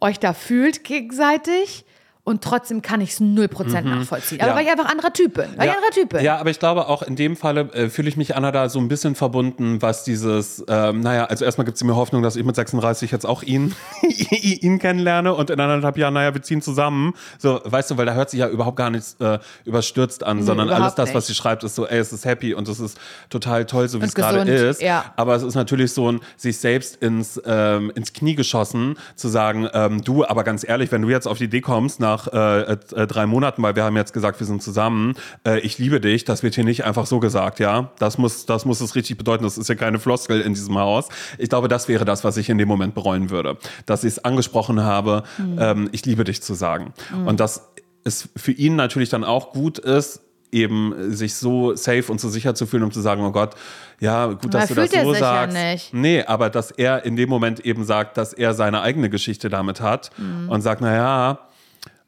euch 0.00 0.18
da 0.18 0.34
fühlt 0.34 0.84
gegenseitig 0.84 1.84
und 2.26 2.42
trotzdem 2.42 2.82
kann 2.82 3.00
ich 3.00 3.12
es 3.12 3.20
0% 3.20 3.82
nachvollziehen. 3.82 4.40
Aber 4.40 4.50
Mhm. 4.50 4.50
Ja. 4.50 4.56
weil 4.56 4.64
ich 4.64 4.70
einfach 4.72 4.90
anderer 4.90 5.12
Typ 5.12 5.34
bin. 5.34 5.46
Weil 5.56 5.68
ich 5.68 5.74
anderer 5.74 5.90
Typ 5.92 6.08
bin. 6.08 6.24
Ja, 6.24 6.38
aber 6.38 6.50
ich 6.50 6.58
glaube 6.58 6.88
auch 6.88 7.02
in 7.02 7.14
dem 7.14 7.36
Falle 7.36 7.60
äh, 7.72 7.88
fühle 7.88 8.08
ich 8.08 8.16
mich 8.16 8.34
Anna 8.36 8.50
da 8.50 8.68
so 8.68 8.80
ein 8.80 8.88
bisschen 8.88 9.14
verbunden, 9.14 9.80
was 9.80 10.02
dieses, 10.02 10.64
ähm, 10.68 11.00
naja, 11.00 11.26
also 11.26 11.44
erstmal 11.44 11.64
gibt 11.64 11.76
es 11.76 11.84
mir 11.84 11.94
Hoffnung, 11.94 12.22
dass 12.24 12.34
ich 12.34 12.44
mit 12.44 12.56
36 12.56 13.12
jetzt 13.12 13.24
auch 13.26 13.42
ihn, 13.44 13.74
ihn 14.30 14.78
kennenlerne 14.80 15.34
und 15.34 15.50
in 15.50 15.60
anderthalb 15.60 15.96
Jahren, 15.98 16.14
naja, 16.14 16.34
wir 16.34 16.42
ziehen 16.42 16.62
zusammen. 16.62 17.14
So, 17.38 17.60
weißt 17.64 17.92
du, 17.92 17.96
weil 17.96 18.06
da 18.06 18.14
hört 18.14 18.30
sich 18.30 18.40
ja 18.40 18.48
überhaupt 18.48 18.76
gar 18.76 18.90
nichts 18.90 19.16
äh, 19.20 19.38
überstürzt 19.64 20.24
an, 20.24 20.42
sondern 20.42 20.68
alles 20.68 20.96
das, 20.96 21.10
was 21.10 21.14
nicht. 21.14 21.26
sie 21.28 21.34
schreibt, 21.34 21.62
ist 21.62 21.76
so, 21.76 21.86
ey, 21.86 21.98
es 21.98 22.12
ist 22.12 22.24
happy 22.24 22.54
und 22.54 22.66
es 22.68 22.80
ist 22.80 22.98
total 23.30 23.66
toll, 23.66 23.88
so 23.88 24.00
wie 24.00 24.04
es 24.04 24.14
gerade 24.14 24.50
ist. 24.50 24.82
ja. 24.82 25.12
Aber 25.16 25.36
es 25.36 25.44
ist 25.44 25.54
natürlich 25.54 25.92
so 25.92 26.10
ein 26.10 26.20
sich 26.36 26.58
selbst 26.58 26.96
ins, 26.96 27.40
ähm, 27.46 27.92
ins 27.94 28.12
Knie 28.12 28.34
geschossen, 28.34 28.96
zu 29.14 29.28
sagen, 29.28 29.68
ähm, 29.72 30.02
du, 30.02 30.24
aber 30.26 30.42
ganz 30.42 30.66
ehrlich, 30.68 30.90
wenn 30.90 31.02
du 31.02 31.08
jetzt 31.08 31.28
auf 31.28 31.38
die 31.38 31.44
Idee 31.44 31.60
kommst, 31.60 32.00
nach 32.00 32.15
nach 32.16 32.32
äh, 32.32 32.72
äh, 32.72 33.06
drei 33.06 33.26
Monaten, 33.26 33.62
weil 33.62 33.76
wir 33.76 33.84
haben 33.84 33.96
jetzt 33.96 34.12
gesagt, 34.12 34.40
wir 34.40 34.46
sind 34.46 34.62
zusammen, 34.62 35.14
äh, 35.46 35.60
ich 35.60 35.78
liebe 35.78 36.00
dich, 36.00 36.24
das 36.24 36.42
wird 36.42 36.54
hier 36.54 36.64
nicht 36.64 36.84
einfach 36.84 37.06
so 37.06 37.20
gesagt, 37.20 37.60
ja. 37.60 37.90
Das 37.98 38.18
muss, 38.18 38.46
das 38.46 38.64
muss 38.64 38.80
es 38.80 38.94
richtig 38.94 39.18
bedeuten. 39.18 39.44
Das 39.44 39.58
ist 39.58 39.68
ja 39.68 39.74
keine 39.74 39.98
Floskel 39.98 40.40
in 40.40 40.54
diesem 40.54 40.78
Haus. 40.78 41.08
Ich 41.38 41.48
glaube, 41.48 41.68
das 41.68 41.88
wäre 41.88 42.04
das, 42.04 42.24
was 42.24 42.36
ich 42.36 42.48
in 42.48 42.58
dem 42.58 42.68
Moment 42.68 42.94
bereuen 42.94 43.30
würde. 43.30 43.58
Dass 43.86 44.04
ich 44.04 44.14
es 44.14 44.24
angesprochen 44.24 44.82
habe, 44.82 45.24
mhm. 45.38 45.58
ähm, 45.60 45.88
ich 45.92 46.04
liebe 46.06 46.24
dich 46.24 46.42
zu 46.42 46.54
sagen. 46.54 46.92
Mhm. 47.14 47.26
Und 47.26 47.40
dass 47.40 47.68
es 48.04 48.28
für 48.36 48.52
ihn 48.52 48.76
natürlich 48.76 49.08
dann 49.08 49.24
auch 49.24 49.52
gut 49.52 49.78
ist, 49.78 50.20
eben 50.52 51.12
sich 51.12 51.34
so 51.34 51.74
safe 51.74 52.10
und 52.10 52.20
so 52.20 52.28
sicher 52.28 52.54
zu 52.54 52.66
fühlen, 52.66 52.84
um 52.84 52.92
zu 52.92 53.00
sagen, 53.00 53.22
oh 53.22 53.32
Gott, 53.32 53.54
ja, 54.00 54.26
gut, 54.26 54.54
dass 54.54 54.70
Man 54.70 54.86
du 54.86 54.92
das 54.92 55.02
so 55.02 55.14
sagst. 55.14 55.56
Ja 55.56 55.70
nicht. 55.72 55.92
Nee, 55.92 56.22
aber 56.22 56.50
dass 56.50 56.70
er 56.70 57.04
in 57.04 57.16
dem 57.16 57.28
Moment 57.28 57.60
eben 57.60 57.84
sagt, 57.84 58.16
dass 58.16 58.32
er 58.32 58.54
seine 58.54 58.80
eigene 58.80 59.10
Geschichte 59.10 59.48
damit 59.48 59.80
hat 59.80 60.10
mhm. 60.16 60.48
und 60.48 60.62
sagt, 60.62 60.80
naja, 60.80 61.40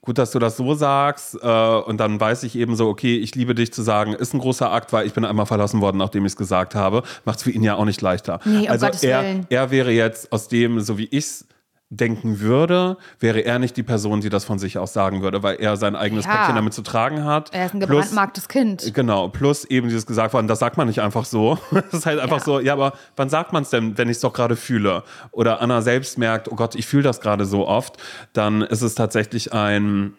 gut, 0.09 0.17
dass 0.17 0.31
du 0.31 0.39
das 0.39 0.57
so 0.57 0.75
sagst. 0.75 1.39
Äh, 1.41 1.47
und 1.47 1.99
dann 1.99 2.19
weiß 2.19 2.43
ich 2.43 2.57
eben 2.57 2.77
so, 2.77 2.89
okay, 2.89 3.19
ich 3.19 3.35
liebe 3.35 3.55
dich 3.55 3.73
zu 3.73 3.83
sagen, 3.83 4.15
ist 4.15 4.33
ein 4.33 4.41
großer 4.41 4.73
Akt, 4.73 4.93
weil 4.93 5.07
ich 5.07 5.13
bin 5.13 5.25
einmal 5.25 5.45
verlassen 5.45 5.83
worden, 5.83 5.99
nachdem 5.99 6.25
ich 6.25 6.33
es 6.33 6.37
gesagt 6.37 6.75
habe. 6.75 7.03
Macht 7.27 7.39
es 7.39 7.43
für 7.45 7.51
ihn 7.51 7.63
ja 7.63 7.75
auch 7.75 7.85
nicht 7.85 8.01
leichter. 8.01 8.41
Nee, 8.45 8.63
um 8.63 8.71
also 8.71 8.87
er, 9.03 9.45
er 9.51 9.71
wäre 9.71 9.91
jetzt 9.91 10.33
aus 10.33 10.49
dem, 10.49 10.81
so 10.81 10.97
wie 10.97 11.05
ich 11.05 11.25
es 11.25 11.48
denken 11.91 12.41
würde, 12.41 12.99
wäre 13.19 13.41
er 13.41 13.59
nicht 13.59 13.77
die 13.77 13.83
Person, 13.83 14.21
die 14.21 14.29
das 14.29 14.45
von 14.45 14.59
sich 14.59 14.77
aus 14.77 14.93
sagen 14.93 15.23
würde, 15.23 15.43
weil 15.43 15.57
er 15.57 15.77
sein 15.79 15.97
eigenes 15.97 16.27
ja. 16.27 16.33
Päckchen 16.33 16.55
damit 16.55 16.75
zu 16.75 16.83
tragen 16.83 17.25
hat. 17.25 17.55
Er 17.55 17.67
ist 17.67 17.75
ein 17.75 17.81
gebrandmarktes 17.81 18.49
Kind. 18.49 18.93
Genau, 18.95 19.29
plus 19.29 19.65
eben 19.65 19.89
dieses 19.89 20.05
gesagt 20.05 20.35
worden, 20.35 20.49
das 20.49 20.59
sagt 20.59 20.77
man 20.77 20.87
nicht 20.87 21.01
einfach 21.01 21.25
so. 21.25 21.59
Das 21.71 22.01
ist 22.01 22.07
halt 22.07 22.19
einfach 22.19 22.39
ja. 22.39 22.45
so, 22.45 22.61
ja, 22.61 22.73
aber 22.75 22.93
wann 23.17 23.31
sagt 23.31 23.53
man 23.53 23.63
es 23.63 23.71
denn, 23.71 23.97
wenn 23.97 24.09
ich 24.09 24.17
es 24.17 24.21
doch 24.21 24.33
gerade 24.33 24.57
fühle? 24.57 25.05
Oder 25.31 25.63
Anna 25.63 25.81
selbst 25.81 26.19
merkt, 26.19 26.51
oh 26.51 26.57
Gott, 26.57 26.75
ich 26.75 26.87
fühle 26.87 27.05
das 27.05 27.21
gerade 27.21 27.47
so 27.47 27.67
oft, 27.67 27.97
dann 28.35 28.63
ist 28.63 28.83
es 28.83 28.95
tatsächlich 28.95 29.55
ein, 29.55 30.15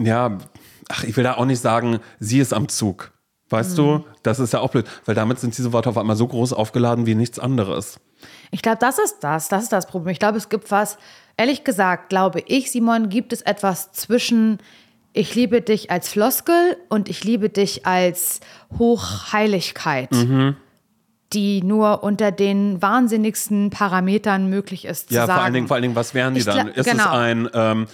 ja, 0.00 0.38
ach, 0.88 1.04
ich 1.04 1.16
will 1.16 1.24
da 1.24 1.34
auch 1.34 1.44
nicht 1.44 1.60
sagen, 1.60 2.00
sie 2.18 2.40
ist 2.40 2.52
am 2.52 2.68
Zug. 2.68 3.12
Weißt 3.48 3.72
mhm. 3.72 3.76
du, 3.76 4.04
das 4.24 4.40
ist 4.40 4.52
ja 4.52 4.60
auch 4.60 4.70
blöd, 4.70 4.86
weil 5.04 5.14
damit 5.14 5.38
sind 5.38 5.56
diese 5.56 5.72
Worte 5.72 5.88
auf 5.88 5.98
einmal 5.98 6.16
so 6.16 6.26
groß 6.26 6.52
aufgeladen 6.52 7.06
wie 7.06 7.14
nichts 7.14 7.38
anderes. 7.38 8.00
Ich 8.50 8.62
glaube, 8.62 8.78
das 8.80 8.98
ist 8.98 9.18
das. 9.20 9.48
Das 9.48 9.64
ist 9.64 9.72
das 9.72 9.86
Problem. 9.86 10.12
Ich 10.12 10.18
glaube, 10.18 10.38
es 10.38 10.48
gibt 10.48 10.70
was, 10.70 10.98
ehrlich 11.36 11.64
gesagt, 11.64 12.08
glaube 12.08 12.42
ich, 12.46 12.70
Simon, 12.70 13.08
gibt 13.08 13.32
es 13.32 13.42
etwas 13.42 13.92
zwischen 13.92 14.58
ich 15.12 15.34
liebe 15.34 15.62
dich 15.62 15.90
als 15.90 16.10
Floskel 16.10 16.76
und 16.90 17.08
ich 17.08 17.24
liebe 17.24 17.48
dich 17.48 17.86
als 17.86 18.40
Hochheiligkeit. 18.78 20.12
Mhm 20.12 20.56
die 21.32 21.62
nur 21.62 22.04
unter 22.04 22.30
den 22.30 22.80
wahnsinnigsten 22.80 23.70
Parametern 23.70 24.48
möglich 24.48 24.84
ist 24.84 25.08
zu 25.08 25.16
ja, 25.16 25.26
vor 25.26 25.34
allen 25.34 25.54
Dingen, 25.54 25.66
vor 25.66 25.74
allen 25.74 25.82
Dingen, 25.82 25.96
was 25.96 26.14
wären 26.14 26.34
die 26.34 26.44
dann? 26.44 26.68
Ist 26.68 26.88
genau. 26.88 27.04
es 27.04 27.10
ein 27.10 27.48
ähm, 27.52 27.86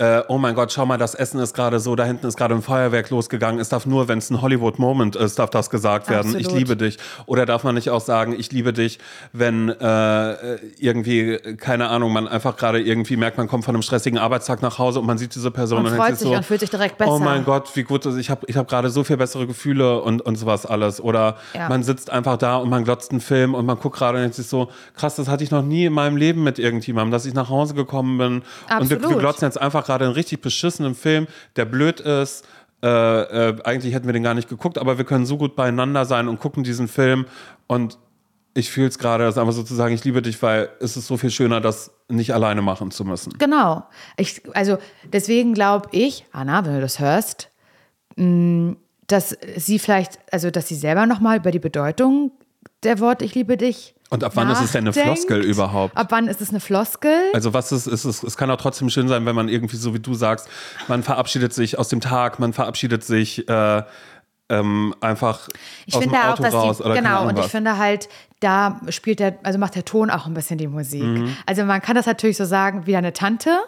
äh, 0.00 0.22
oh 0.28 0.38
mein 0.38 0.54
Gott, 0.54 0.70
schau 0.70 0.86
mal, 0.86 0.96
das 0.96 1.16
Essen 1.16 1.40
ist 1.40 1.54
gerade 1.54 1.80
so, 1.80 1.96
da 1.96 2.04
hinten 2.04 2.26
ist 2.28 2.36
gerade 2.36 2.54
ein 2.54 2.62
Feuerwerk 2.62 3.10
losgegangen. 3.10 3.60
Es 3.60 3.68
darf 3.68 3.84
nur, 3.84 4.06
wenn 4.06 4.18
es 4.18 4.30
ein 4.30 4.40
Hollywood-Moment 4.40 5.16
ist, 5.16 5.40
darf 5.40 5.50
das 5.50 5.70
gesagt 5.70 6.08
werden. 6.08 6.36
Absolut. 6.36 6.46
Ich 6.46 6.52
liebe 6.52 6.76
dich. 6.76 6.98
Oder 7.26 7.46
darf 7.46 7.64
man 7.64 7.74
nicht 7.74 7.90
auch 7.90 8.00
sagen, 8.00 8.32
ich 8.38 8.52
liebe 8.52 8.72
dich, 8.72 9.00
wenn 9.32 9.68
äh, 9.68 10.54
irgendwie, 10.78 11.38
keine 11.56 11.88
Ahnung, 11.88 12.12
man 12.12 12.28
einfach 12.28 12.56
gerade 12.56 12.80
irgendwie 12.80 13.16
merkt, 13.16 13.38
man 13.38 13.48
kommt 13.48 13.64
von 13.64 13.74
einem 13.74 13.82
stressigen 13.82 14.20
Arbeitstag 14.20 14.62
nach 14.62 14.78
Hause 14.78 15.00
und 15.00 15.06
man 15.06 15.18
sieht 15.18 15.34
diese 15.34 15.50
Person 15.50 15.80
und, 15.80 15.86
und 15.86 15.96
freut 15.96 16.16
sich 16.16 16.28
so, 16.28 16.34
und 16.34 16.44
fühlt 16.44 16.60
sich 16.60 16.70
direkt 16.70 16.96
besser. 16.96 17.14
Oh 17.14 17.18
mein 17.18 17.44
Gott, 17.44 17.74
wie 17.74 17.82
gut, 17.82 18.06
ich 18.06 18.30
habe 18.30 18.46
ich 18.46 18.56
hab 18.56 18.68
gerade 18.68 18.90
so 18.90 19.02
viel 19.02 19.16
bessere 19.16 19.48
Gefühle 19.48 20.00
und, 20.00 20.22
und 20.22 20.36
sowas 20.36 20.64
alles. 20.64 21.00
Oder 21.00 21.38
ja. 21.54 21.68
man 21.68 21.82
sitzt 21.82 22.10
einfach 22.10 22.36
da 22.36 22.58
und 22.58 22.70
man 22.70 22.84
glotzt 22.84 23.10
einen 23.10 23.20
Film 23.20 23.52
und 23.52 23.66
man 23.66 23.80
guckt 23.80 23.98
gerade 23.98 24.18
und 24.18 24.22
denkt 24.22 24.36
sich 24.36 24.46
so, 24.46 24.68
krass, 24.94 25.16
das 25.16 25.26
hatte 25.26 25.42
ich 25.42 25.50
noch 25.50 25.62
nie 25.62 25.86
in 25.86 25.92
meinem 25.92 26.16
Leben 26.16 26.44
mit 26.44 26.60
irgendjemandem, 26.60 27.10
dass 27.10 27.26
ich 27.26 27.34
nach 27.34 27.48
Hause 27.48 27.74
gekommen 27.74 28.16
bin 28.16 28.42
Absolut. 28.68 28.92
und 28.92 29.02
wir, 29.02 29.16
wir 29.16 29.18
glotzen 29.18 29.48
jetzt 29.48 29.60
einfach 29.60 29.87
gerade 29.88 30.04
einen 30.04 30.14
richtig 30.14 30.40
beschissenen 30.40 30.94
Film, 30.94 31.26
der 31.56 31.64
blöd 31.64 32.00
ist. 32.00 32.46
Äh, 32.82 32.88
äh, 32.88 33.56
eigentlich 33.64 33.94
hätten 33.94 34.06
wir 34.06 34.12
den 34.12 34.22
gar 34.22 34.34
nicht 34.34 34.48
geguckt, 34.48 34.78
aber 34.78 34.98
wir 34.98 35.04
können 35.04 35.26
so 35.26 35.36
gut 35.36 35.56
beieinander 35.56 36.04
sein 36.04 36.28
und 36.28 36.38
gucken 36.38 36.62
diesen 36.62 36.86
Film. 36.86 37.26
Und 37.66 37.98
ich 38.54 38.70
fühle 38.70 38.88
es 38.88 38.98
gerade, 38.98 39.24
das 39.24 39.38
einfach 39.38 39.52
sozusagen, 39.52 39.94
ich 39.94 40.04
liebe 40.04 40.22
dich, 40.22 40.40
weil 40.42 40.68
es 40.80 40.96
ist 40.96 41.06
so 41.06 41.16
viel 41.16 41.30
schöner, 41.30 41.60
das 41.60 41.90
nicht 42.08 42.32
alleine 42.34 42.62
machen 42.62 42.90
zu 42.90 43.04
müssen. 43.04 43.32
Genau. 43.38 43.84
Ich, 44.16 44.42
also 44.54 44.78
deswegen 45.04 45.54
glaube 45.54 45.88
ich, 45.92 46.24
Anna, 46.32 46.64
wenn 46.64 46.74
du 46.74 46.80
das 46.80 46.98
hörst, 46.98 47.50
mm, 48.16 48.72
dass 49.06 49.36
sie 49.56 49.78
vielleicht, 49.78 50.18
also 50.32 50.50
dass 50.50 50.68
sie 50.68 50.74
selber 50.74 51.06
nochmal 51.06 51.38
über 51.38 51.50
die 51.50 51.58
Bedeutung 51.58 52.32
der 52.82 53.00
Wort 53.00 53.22
Ich 53.22 53.34
liebe 53.34 53.56
dich 53.56 53.94
und 54.10 54.24
ab 54.24 54.32
wann 54.36 54.48
ist 54.50 54.62
es 54.62 54.72
denn 54.72 54.84
eine 54.84 54.92
Floskel 54.92 55.44
überhaupt? 55.44 55.96
Ab 55.96 56.06
wann 56.10 56.28
ist 56.28 56.40
es 56.40 56.48
eine 56.48 56.60
Floskel? 56.60 57.14
Also 57.34 57.52
was 57.52 57.72
ist, 57.72 57.86
ist 57.86 58.06
es, 58.06 58.22
es 58.22 58.36
kann 58.38 58.50
auch 58.50 58.56
trotzdem 58.56 58.88
schön 58.88 59.06
sein, 59.06 59.26
wenn 59.26 59.34
man 59.34 59.48
irgendwie, 59.48 59.76
so 59.76 59.92
wie 59.92 60.00
du 60.00 60.14
sagst, 60.14 60.48
man 60.88 61.02
verabschiedet 61.02 61.52
sich 61.52 61.78
aus 61.78 61.88
dem 61.88 62.00
Tag, 62.00 62.38
man 62.38 62.54
verabschiedet 62.54 63.04
sich 63.04 63.46
äh, 63.48 63.82
ähm, 64.48 64.94
einfach 65.02 65.48
ich 65.84 65.94
aus 65.94 66.02
dem 66.02 66.14
Auto 66.14 66.44
auch, 66.44 66.52
raus. 66.52 66.78
Die, 66.78 66.84
oder 66.84 66.94
genau, 66.94 67.28
und 67.28 67.38
ich 67.38 67.46
finde 67.46 67.76
halt, 67.76 68.08
da 68.40 68.80
spielt 68.88 69.20
der, 69.20 69.38
also 69.42 69.58
macht 69.58 69.74
der 69.74 69.84
Ton 69.84 70.08
auch 70.08 70.26
ein 70.26 70.32
bisschen 70.32 70.56
die 70.56 70.68
Musik. 70.68 71.02
Mhm. 71.02 71.36
Also 71.44 71.64
man 71.64 71.82
kann 71.82 71.94
das 71.94 72.06
natürlich 72.06 72.38
so 72.38 72.46
sagen 72.46 72.86
wie 72.86 72.96
eine 72.96 73.12
Tante. 73.12 73.58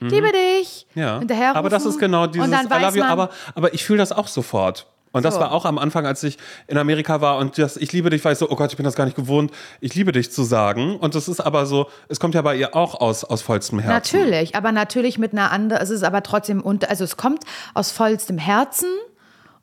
Mhm. 0.00 0.08
Liebe 0.08 0.28
dich. 0.32 0.86
Ja. 0.94 1.18
Hinterher 1.18 1.54
aber 1.54 1.68
das 1.68 1.84
ist 1.84 1.98
genau 1.98 2.26
dieses 2.26 2.48
I 2.48 2.80
love 2.80 2.96
you. 2.96 3.04
Aber, 3.04 3.28
aber 3.54 3.74
ich 3.74 3.84
fühle 3.84 3.98
das 3.98 4.12
auch 4.12 4.28
sofort. 4.28 4.86
Und 5.12 5.24
das 5.24 5.34
so. 5.34 5.40
war 5.40 5.52
auch 5.52 5.64
am 5.64 5.78
Anfang, 5.78 6.06
als 6.06 6.22
ich 6.22 6.38
in 6.66 6.78
Amerika 6.78 7.20
war 7.20 7.38
und 7.38 7.58
das 7.58 7.76
Ich 7.76 7.92
liebe 7.92 8.10
dich, 8.10 8.24
war 8.24 8.32
ich 8.32 8.38
so, 8.38 8.48
oh 8.48 8.56
Gott, 8.56 8.70
ich 8.70 8.76
bin 8.76 8.84
das 8.84 8.94
gar 8.94 9.04
nicht 9.04 9.16
gewohnt, 9.16 9.50
ich 9.80 9.94
liebe 9.94 10.12
dich 10.12 10.30
zu 10.30 10.42
sagen. 10.44 10.96
Und 10.96 11.14
das 11.14 11.28
ist 11.28 11.40
aber 11.40 11.66
so, 11.66 11.88
es 12.08 12.20
kommt 12.20 12.34
ja 12.34 12.42
bei 12.42 12.56
ihr 12.56 12.76
auch 12.76 13.00
aus, 13.00 13.24
aus 13.24 13.42
vollstem 13.42 13.80
Herzen. 13.80 14.18
Natürlich, 14.18 14.54
aber 14.54 14.72
natürlich 14.72 15.18
mit 15.18 15.32
einer 15.32 15.50
anderen, 15.50 15.82
es 15.82 15.90
ist 15.90 16.04
aber 16.04 16.22
trotzdem, 16.22 16.64
also 16.88 17.04
es 17.04 17.16
kommt 17.16 17.44
aus 17.74 17.90
vollstem 17.90 18.38
Herzen. 18.38 18.88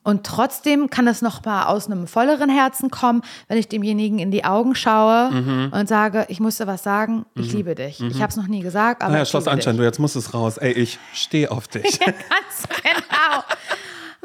Und 0.08 0.26
trotzdem 0.26 0.90
kann 0.90 1.06
es 1.06 1.22
noch 1.22 1.44
mal 1.44 1.66
aus 1.66 1.88
einem 1.88 2.08
volleren 2.08 2.50
Herzen 2.50 2.90
kommen, 2.90 3.24
wenn 3.50 3.58
ich 3.58 3.68
demjenigen 3.68 4.20
in 4.20 4.32
die 4.32 4.46
Augen 4.46 4.74
schaue 4.74 5.32
mhm. 5.32 5.70
und 5.74 5.90
sage, 5.90 6.26
ich 6.30 6.40
musste 6.40 6.66
was 6.66 6.82
sagen, 6.82 7.26
ich 7.36 7.52
mhm. 7.52 7.58
liebe 7.58 7.76
dich. 7.76 8.00
Mhm. 8.00 8.12
Ich 8.12 8.22
habe 8.22 8.30
es 8.30 8.38
noch 8.38 8.48
nie 8.48 8.62
gesagt, 8.62 9.02
aber. 9.02 9.12
Naja, 9.12 9.26
Schloss 9.26 9.50
Anschein, 9.50 9.76
du 9.76 9.84
jetzt 9.84 10.00
musst 10.00 10.16
es 10.16 10.34
raus. 10.34 10.58
Ey, 10.60 10.72
ich 10.72 10.98
stehe 11.14 11.52
auf 11.52 11.68
dich. 11.68 12.00
ja, 12.00 12.06
ganz 12.06 12.82
genau. 12.82 13.44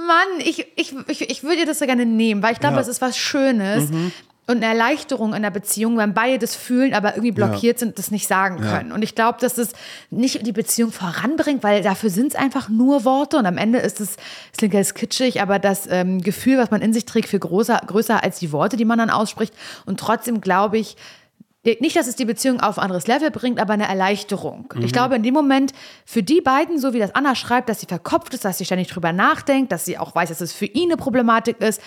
Mann, 0.07 0.41
ich, 0.41 0.67
ich, 0.77 0.95
ich, 1.09 1.31
ich 1.31 1.43
würde 1.43 1.59
dir 1.59 1.67
das 1.67 1.79
so 1.79 1.87
gerne 1.87 2.07
nehmen, 2.07 2.43
weil 2.43 2.53
ich 2.53 2.61
glaube, 2.61 2.77
ja. 2.77 2.81
es 2.81 2.88
ist 2.88 3.01
was 3.01 3.17
Schönes. 3.17 3.91
Mhm. 3.91 4.12
Und 4.45 4.57
eine 4.57 4.67
Erleichterung 4.67 5.35
in 5.35 5.43
der 5.43 5.51
Beziehung, 5.51 5.97
wenn 5.99 6.15
beide 6.15 6.41
das 6.41 6.57
fühlen, 6.57 6.95
aber 6.95 7.11
irgendwie 7.12 7.31
blockiert 7.31 7.77
ja. 7.77 7.87
sind, 7.87 7.99
das 7.99 8.11
nicht 8.11 8.27
sagen 8.27 8.61
können. 8.61 8.88
Ja. 8.88 8.95
Und 8.97 9.03
ich 9.03 9.15
glaube, 9.15 9.38
dass 9.41 9.55
das 9.55 9.69
nicht 10.11 10.45
die 10.45 10.53
Beziehung 10.53 10.91
voranbringt, 10.91 11.62
weil 11.62 11.81
dafür 11.81 12.11
sind 12.11 12.33
es 12.33 12.35
einfach 12.35 12.69
nur 12.69 13.05
Worte. 13.05 13.37
Und 13.37 13.47
am 13.47 13.57
Ende 13.57 13.79
ist 13.79 14.01
es, 14.01 14.17
es 14.51 14.59
klingt 14.59 14.75
jetzt 14.75 14.97
kitschig, 14.97 15.41
aber 15.41 15.61
das 15.61 15.87
ähm, 15.88 16.21
Gefühl, 16.21 16.59
was 16.59 16.73
man 16.73 16.83
in 16.83 16.93
sich 16.93 17.05
trägt, 17.05 17.29
viel 17.29 17.38
größer, 17.38 17.83
größer 17.87 18.25
als 18.25 18.41
die 18.41 18.51
Worte, 18.51 18.77
die 18.77 18.85
man 18.85 18.99
dann 18.99 19.11
ausspricht. 19.11 19.55
Und 19.87 20.01
trotzdem 20.01 20.41
glaube 20.41 20.77
ich, 20.77 20.97
nicht, 21.64 21.94
dass 21.94 22.09
es 22.09 22.16
die 22.16 22.25
Beziehung 22.25 22.61
auf 22.61 22.79
ein 22.79 22.83
anderes 22.83 23.07
Level 23.07 23.31
bringt, 23.31 23.61
aber 23.61 23.75
eine 23.75 23.87
Erleichterung. 23.87 24.72
Mhm. 24.75 24.83
Ich 24.83 24.92
glaube, 24.92 25.14
in 25.14 25.22
dem 25.22 25.35
Moment 25.35 25.72
für 26.05 26.22
die 26.22 26.40
beiden, 26.40 26.79
so 26.79 26.92
wie 26.92 26.98
das 26.98 27.14
Anna 27.14 27.35
schreibt, 27.35 27.68
dass 27.68 27.81
sie 27.81 27.87
verkopft 27.87 28.35
ist, 28.35 28.44
dass 28.44 28.59
sie 28.59 28.64
ständig 28.64 28.88
drüber 28.88 29.12
nachdenkt, 29.12 29.70
dass 29.70 29.85
sie 29.85 29.96
auch 29.96 30.14
weiß, 30.14 30.29
dass 30.31 30.40
es 30.40 30.53
für 30.53 30.66
ihn 30.66 30.90
eine 30.90 30.96
Problematik 30.96 31.61
ist, 31.61 31.81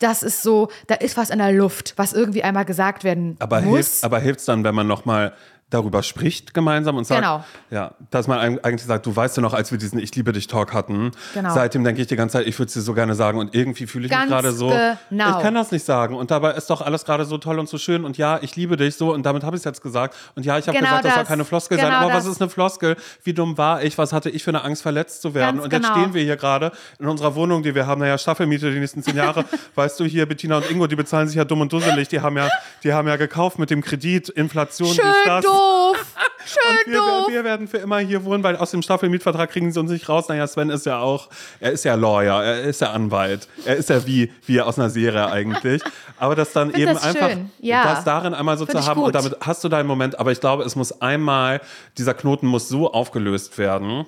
das 0.00 0.22
ist 0.22 0.42
so, 0.42 0.68
da 0.88 0.96
ist 0.96 1.16
was 1.16 1.30
in 1.30 1.38
der 1.38 1.52
Luft, 1.52 1.94
was 1.96 2.12
irgendwie 2.12 2.42
einmal 2.42 2.64
gesagt 2.64 3.04
werden 3.04 3.36
aber 3.38 3.60
muss. 3.60 3.74
Hilft, 3.74 4.04
aber 4.04 4.18
hilft 4.18 4.40
es 4.40 4.46
dann, 4.46 4.64
wenn 4.64 4.74
man 4.74 4.86
nochmal 4.86 5.34
darüber 5.70 6.02
spricht 6.02 6.52
gemeinsam 6.52 6.96
und 6.96 7.06
sagt, 7.06 7.22
genau. 7.22 7.44
ja, 7.70 7.92
dass 8.10 8.26
man 8.26 8.38
eigentlich 8.38 8.82
sagt, 8.82 9.06
du 9.06 9.14
weißt 9.14 9.36
ja 9.36 9.42
noch, 9.42 9.54
als 9.54 9.70
wir 9.70 9.78
diesen 9.78 10.00
Ich 10.00 10.14
liebe 10.16 10.32
dich 10.32 10.48
Talk 10.48 10.74
hatten, 10.74 11.12
genau. 11.32 11.54
seitdem 11.54 11.84
denke 11.84 12.02
ich 12.02 12.08
die 12.08 12.16
ganze 12.16 12.38
Zeit, 12.38 12.46
ich 12.46 12.58
würde 12.58 12.68
es 12.68 12.74
dir 12.74 12.80
so 12.80 12.92
gerne 12.92 13.14
sagen 13.14 13.38
und 13.38 13.54
irgendwie 13.54 13.86
fühle 13.86 14.06
ich 14.06 14.10
Ganz 14.10 14.24
mich 14.24 14.30
gerade 14.30 14.52
so, 14.52 14.68
genau. 15.08 15.36
ich 15.36 15.42
kann 15.42 15.54
das 15.54 15.70
nicht 15.70 15.84
sagen 15.84 16.16
und 16.16 16.30
dabei 16.30 16.52
ist 16.52 16.68
doch 16.70 16.80
alles 16.80 17.04
gerade 17.04 17.24
so 17.24 17.38
toll 17.38 17.58
und 17.58 17.68
so 17.68 17.78
schön 17.78 18.04
und 18.04 18.18
ja, 18.18 18.40
ich 18.42 18.56
liebe 18.56 18.76
dich 18.76 18.96
so 18.96 19.14
und 19.14 19.24
damit 19.24 19.44
habe 19.44 19.56
ich 19.56 19.60
es 19.60 19.64
jetzt 19.64 19.80
gesagt 19.80 20.16
und 20.34 20.44
ja, 20.44 20.58
ich 20.58 20.66
habe 20.66 20.76
genau 20.76 20.90
gesagt, 20.90 21.04
das. 21.04 21.14
soll 21.14 21.24
keine 21.24 21.44
Floskel 21.44 21.76
genau 21.76 21.88
sein, 21.88 21.98
aber 21.98 22.12
das. 22.12 22.24
was 22.24 22.32
ist 22.32 22.42
eine 22.42 22.50
Floskel? 22.50 22.96
Wie 23.22 23.32
dumm 23.32 23.56
war 23.56 23.82
ich? 23.82 23.96
Was 23.96 24.12
hatte 24.12 24.28
ich 24.28 24.42
für 24.42 24.50
eine 24.50 24.64
Angst, 24.64 24.82
verletzt 24.82 25.22
zu 25.22 25.34
werden? 25.34 25.56
Ganz 25.56 25.64
und 25.64 25.72
jetzt 25.72 25.82
genau. 25.82 25.94
stehen 25.94 26.14
wir 26.14 26.22
hier 26.22 26.36
gerade 26.36 26.72
in 26.98 27.06
unserer 27.06 27.34
Wohnung, 27.36 27.62
die 27.62 27.74
wir 27.74 27.86
haben, 27.86 28.00
naja, 28.00 28.18
Staffelmiete 28.18 28.72
die 28.72 28.80
nächsten 28.80 29.02
zehn 29.02 29.16
Jahre, 29.16 29.44
weißt 29.76 30.00
du, 30.00 30.04
hier 30.04 30.26
Bettina 30.26 30.56
und 30.56 30.68
Ingo, 30.68 30.88
die 30.88 30.96
bezahlen 30.96 31.28
sich 31.28 31.36
ja 31.36 31.44
dumm 31.44 31.60
und 31.60 31.72
dusselig, 31.72 32.08
die 32.08 32.20
haben 32.20 32.36
ja, 32.36 32.48
die 32.82 32.92
haben 32.92 33.06
ja 33.06 33.14
gekauft 33.16 33.58
mit 33.58 33.70
dem 33.70 33.82
Kredit, 33.82 34.28
Inflation, 34.30 34.94
Schön 34.94 35.04
das. 35.24 35.44
Doof. 35.60 36.14
Schön 36.44 36.92
wir, 36.92 36.98
doof. 36.98 37.28
Wir 37.28 37.44
werden 37.44 37.68
für 37.68 37.78
immer 37.78 37.98
hier 37.98 38.24
wohnen, 38.24 38.42
weil 38.42 38.56
aus 38.56 38.70
dem 38.70 38.82
Staffelmietvertrag 38.82 39.50
kriegen 39.50 39.70
sie 39.72 39.78
uns 39.78 39.90
nicht 39.90 40.08
raus. 40.08 40.28
Naja, 40.28 40.46
Sven 40.46 40.70
ist 40.70 40.86
ja 40.86 40.98
auch, 40.98 41.28
er 41.60 41.72
ist 41.72 41.84
ja 41.84 41.94
Lawyer, 41.94 42.42
er 42.42 42.62
ist 42.62 42.80
ja 42.80 42.90
Anwalt. 42.92 43.48
Er 43.64 43.76
ist 43.76 43.90
ja 43.90 44.06
wie, 44.06 44.32
wie 44.46 44.60
aus 44.60 44.78
einer 44.78 44.90
Serie 44.90 45.30
eigentlich. 45.30 45.82
Aber 46.18 46.34
das 46.34 46.52
dann 46.52 46.72
eben 46.74 46.94
das 46.94 47.02
einfach, 47.02 47.30
ja. 47.60 47.84
das 47.84 48.04
darin 48.04 48.34
einmal 48.34 48.58
so 48.58 48.66
Find 48.66 48.78
zu 48.78 48.86
haben 48.86 49.02
und 49.02 49.14
damit 49.14 49.36
hast 49.40 49.62
du 49.64 49.68
deinen 49.68 49.86
Moment. 49.86 50.18
Aber 50.18 50.32
ich 50.32 50.40
glaube, 50.40 50.64
es 50.64 50.76
muss 50.76 51.00
einmal, 51.00 51.60
dieser 51.98 52.14
Knoten 52.14 52.46
muss 52.46 52.68
so 52.68 52.92
aufgelöst 52.92 53.58
werden, 53.58 54.06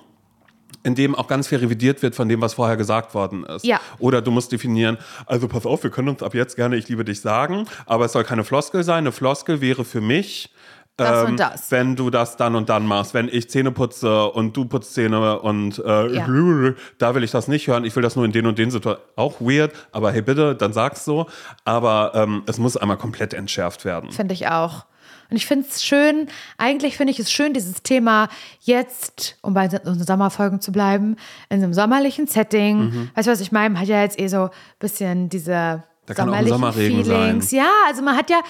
in 0.83 0.95
dem 0.95 1.15
auch 1.15 1.27
ganz 1.27 1.47
viel 1.47 1.59
revidiert 1.59 2.01
wird 2.01 2.15
von 2.15 2.27
dem, 2.27 2.41
was 2.41 2.55
vorher 2.55 2.77
gesagt 2.77 3.13
worden 3.13 3.45
ist. 3.45 3.65
Ja. 3.65 3.79
Oder 3.99 4.21
du 4.21 4.31
musst 4.31 4.51
definieren, 4.51 4.97
also 5.25 5.47
pass 5.47 5.65
auf, 5.65 5.83
wir 5.83 5.91
können 5.91 6.09
uns 6.09 6.21
ab 6.21 6.33
jetzt 6.33 6.55
gerne 6.55 6.75
Ich 6.75 6.89
liebe 6.89 7.05
dich 7.05 7.21
sagen, 7.21 7.67
aber 7.85 8.05
es 8.05 8.11
soll 8.11 8.23
keine 8.23 8.43
Floskel 8.43 8.83
sein. 8.83 8.99
Eine 9.03 9.11
Floskel 9.11 9.61
wäre 9.61 9.85
für 9.85 10.01
mich, 10.01 10.49
Das 10.97 11.27
und 11.27 11.39
das. 11.39 11.71
Wenn 11.71 11.95
du 11.95 12.09
das 12.11 12.37
dann 12.37 12.55
und 12.55 12.69
dann 12.69 12.85
machst, 12.85 13.13
wenn 13.15 13.27
ich 13.27 13.49
Zähne 13.49 13.71
putze 13.71 14.25
und 14.29 14.55
du 14.55 14.65
putzt 14.65 14.93
Zähne 14.93 15.39
und 15.39 15.79
äh, 15.79 16.15
Ja. 16.15 16.27
da 16.99 17.15
will 17.15 17.23
ich 17.23 17.31
das 17.31 17.47
nicht 17.47 17.67
hören. 17.67 17.83
Ich 17.83 17.95
will 17.95 18.03
das 18.03 18.15
nur 18.15 18.25
in 18.25 18.31
den 18.31 18.45
und 18.45 18.57
den 18.59 18.69
Situationen. 18.69 19.03
Auch 19.15 19.41
weird, 19.41 19.73
aber 19.91 20.11
hey 20.11 20.21
bitte, 20.21 20.55
dann 20.55 20.71
sag's 20.73 21.03
so. 21.03 21.25
Aber 21.65 22.11
ähm, 22.13 22.43
es 22.45 22.57
muss 22.59 22.77
einmal 22.77 22.97
komplett 22.97 23.33
entschärft 23.33 23.85
werden. 23.85 24.11
Finde 24.11 24.33
ich 24.33 24.47
auch. 24.47 24.85
Und 25.29 25.37
ich 25.37 25.47
finde 25.47 25.65
es 25.67 25.83
schön, 25.83 26.27
eigentlich 26.57 26.95
finde 26.95 27.11
ich 27.11 27.17
es 27.19 27.31
schön, 27.31 27.53
dieses 27.53 27.81
Thema 27.81 28.29
jetzt, 28.61 29.37
um 29.41 29.55
bei 29.55 29.63
unseren 29.63 30.03
Sommerfolgen 30.05 30.61
zu 30.61 30.71
bleiben, 30.71 31.15
in 31.49 31.63
einem 31.63 31.73
sommerlichen 31.73 32.27
Setting. 32.27 33.09
Weißt 33.15 33.27
du, 33.27 33.31
was 33.31 33.41
ich 33.41 33.51
meine? 33.51 33.71
Man 33.71 33.81
hat 33.81 33.87
ja 33.87 34.01
jetzt 34.01 34.19
eh 34.19 34.27
so 34.27 34.43
ein 34.43 34.49
bisschen 34.79 35.29
diese 35.29 35.77
Mhm. 35.77 35.92
Da 36.05 36.13
kann 36.13 36.29
auch 36.29 36.33
ein 36.33 36.47
Sommerregen 36.47 37.05
Feelings. 37.05 37.51
Ja, 37.51 37.69
also 37.87 38.01
man 38.01 38.17
hat 38.17 38.29
ja 38.29 38.41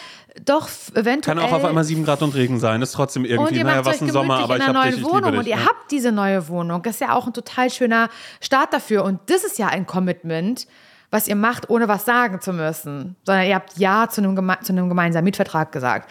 doch 0.44 0.68
eventuell. 0.94 1.36
Kann 1.36 1.40
auch 1.40 1.52
auf 1.52 1.64
einmal 1.64 1.84
7 1.84 2.04
Grad 2.04 2.24
und 2.24 2.34
Regen 2.34 2.60
sein. 2.60 2.82
Ist 2.82 2.94
trotzdem 2.94 3.24
und 3.24 3.30
irgendwie, 3.30 3.58
ihr 3.58 3.64
naja, 3.64 3.86
was 3.86 4.02
ein 4.02 4.10
Sommer, 4.10 4.40
aber 4.40 4.56
in 4.56 4.62
ich 4.62 4.68
einer 4.68 4.80
hab 4.80 4.86
neuen 4.86 4.96
dich, 4.96 5.06
ich 5.06 5.12
Wohnung 5.14 5.38
und 5.38 5.46
dich. 5.46 5.54
ihr 5.54 5.60
ja. 5.60 5.66
habt 5.66 5.92
diese 5.92 6.12
neue 6.12 6.48
Wohnung. 6.48 6.82
Das 6.82 6.96
ist 6.96 7.02
ja 7.02 7.14
auch 7.14 7.28
ein 7.28 7.34
total 7.34 7.70
schöner 7.70 8.10
Start 8.42 8.74
dafür. 8.74 9.04
Und 9.04 9.20
das 9.28 9.44
ist 9.44 9.60
ja 9.60 9.68
ein 9.68 9.86
Commitment, 9.86 10.68
was 11.12 11.28
ihr 11.28 11.36
macht, 11.36 11.70
ohne 11.70 11.88
was 11.88 12.06
sagen 12.06 12.42
zu 12.42 12.54
müssen. 12.54 13.16
Sondern 13.24 13.46
ihr 13.46 13.56
habt 13.56 13.78
Ja 13.78 14.08
zu 14.10 14.22
einem, 14.22 14.36
geme 14.36 14.58
zu 14.64 14.74
einem 14.74 14.90
gemeinsamen 14.90 15.26
Mietvertrag 15.26 15.72
gesagt. 15.72 16.10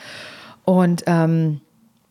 Und 0.65 1.03
ähm, 1.07 1.61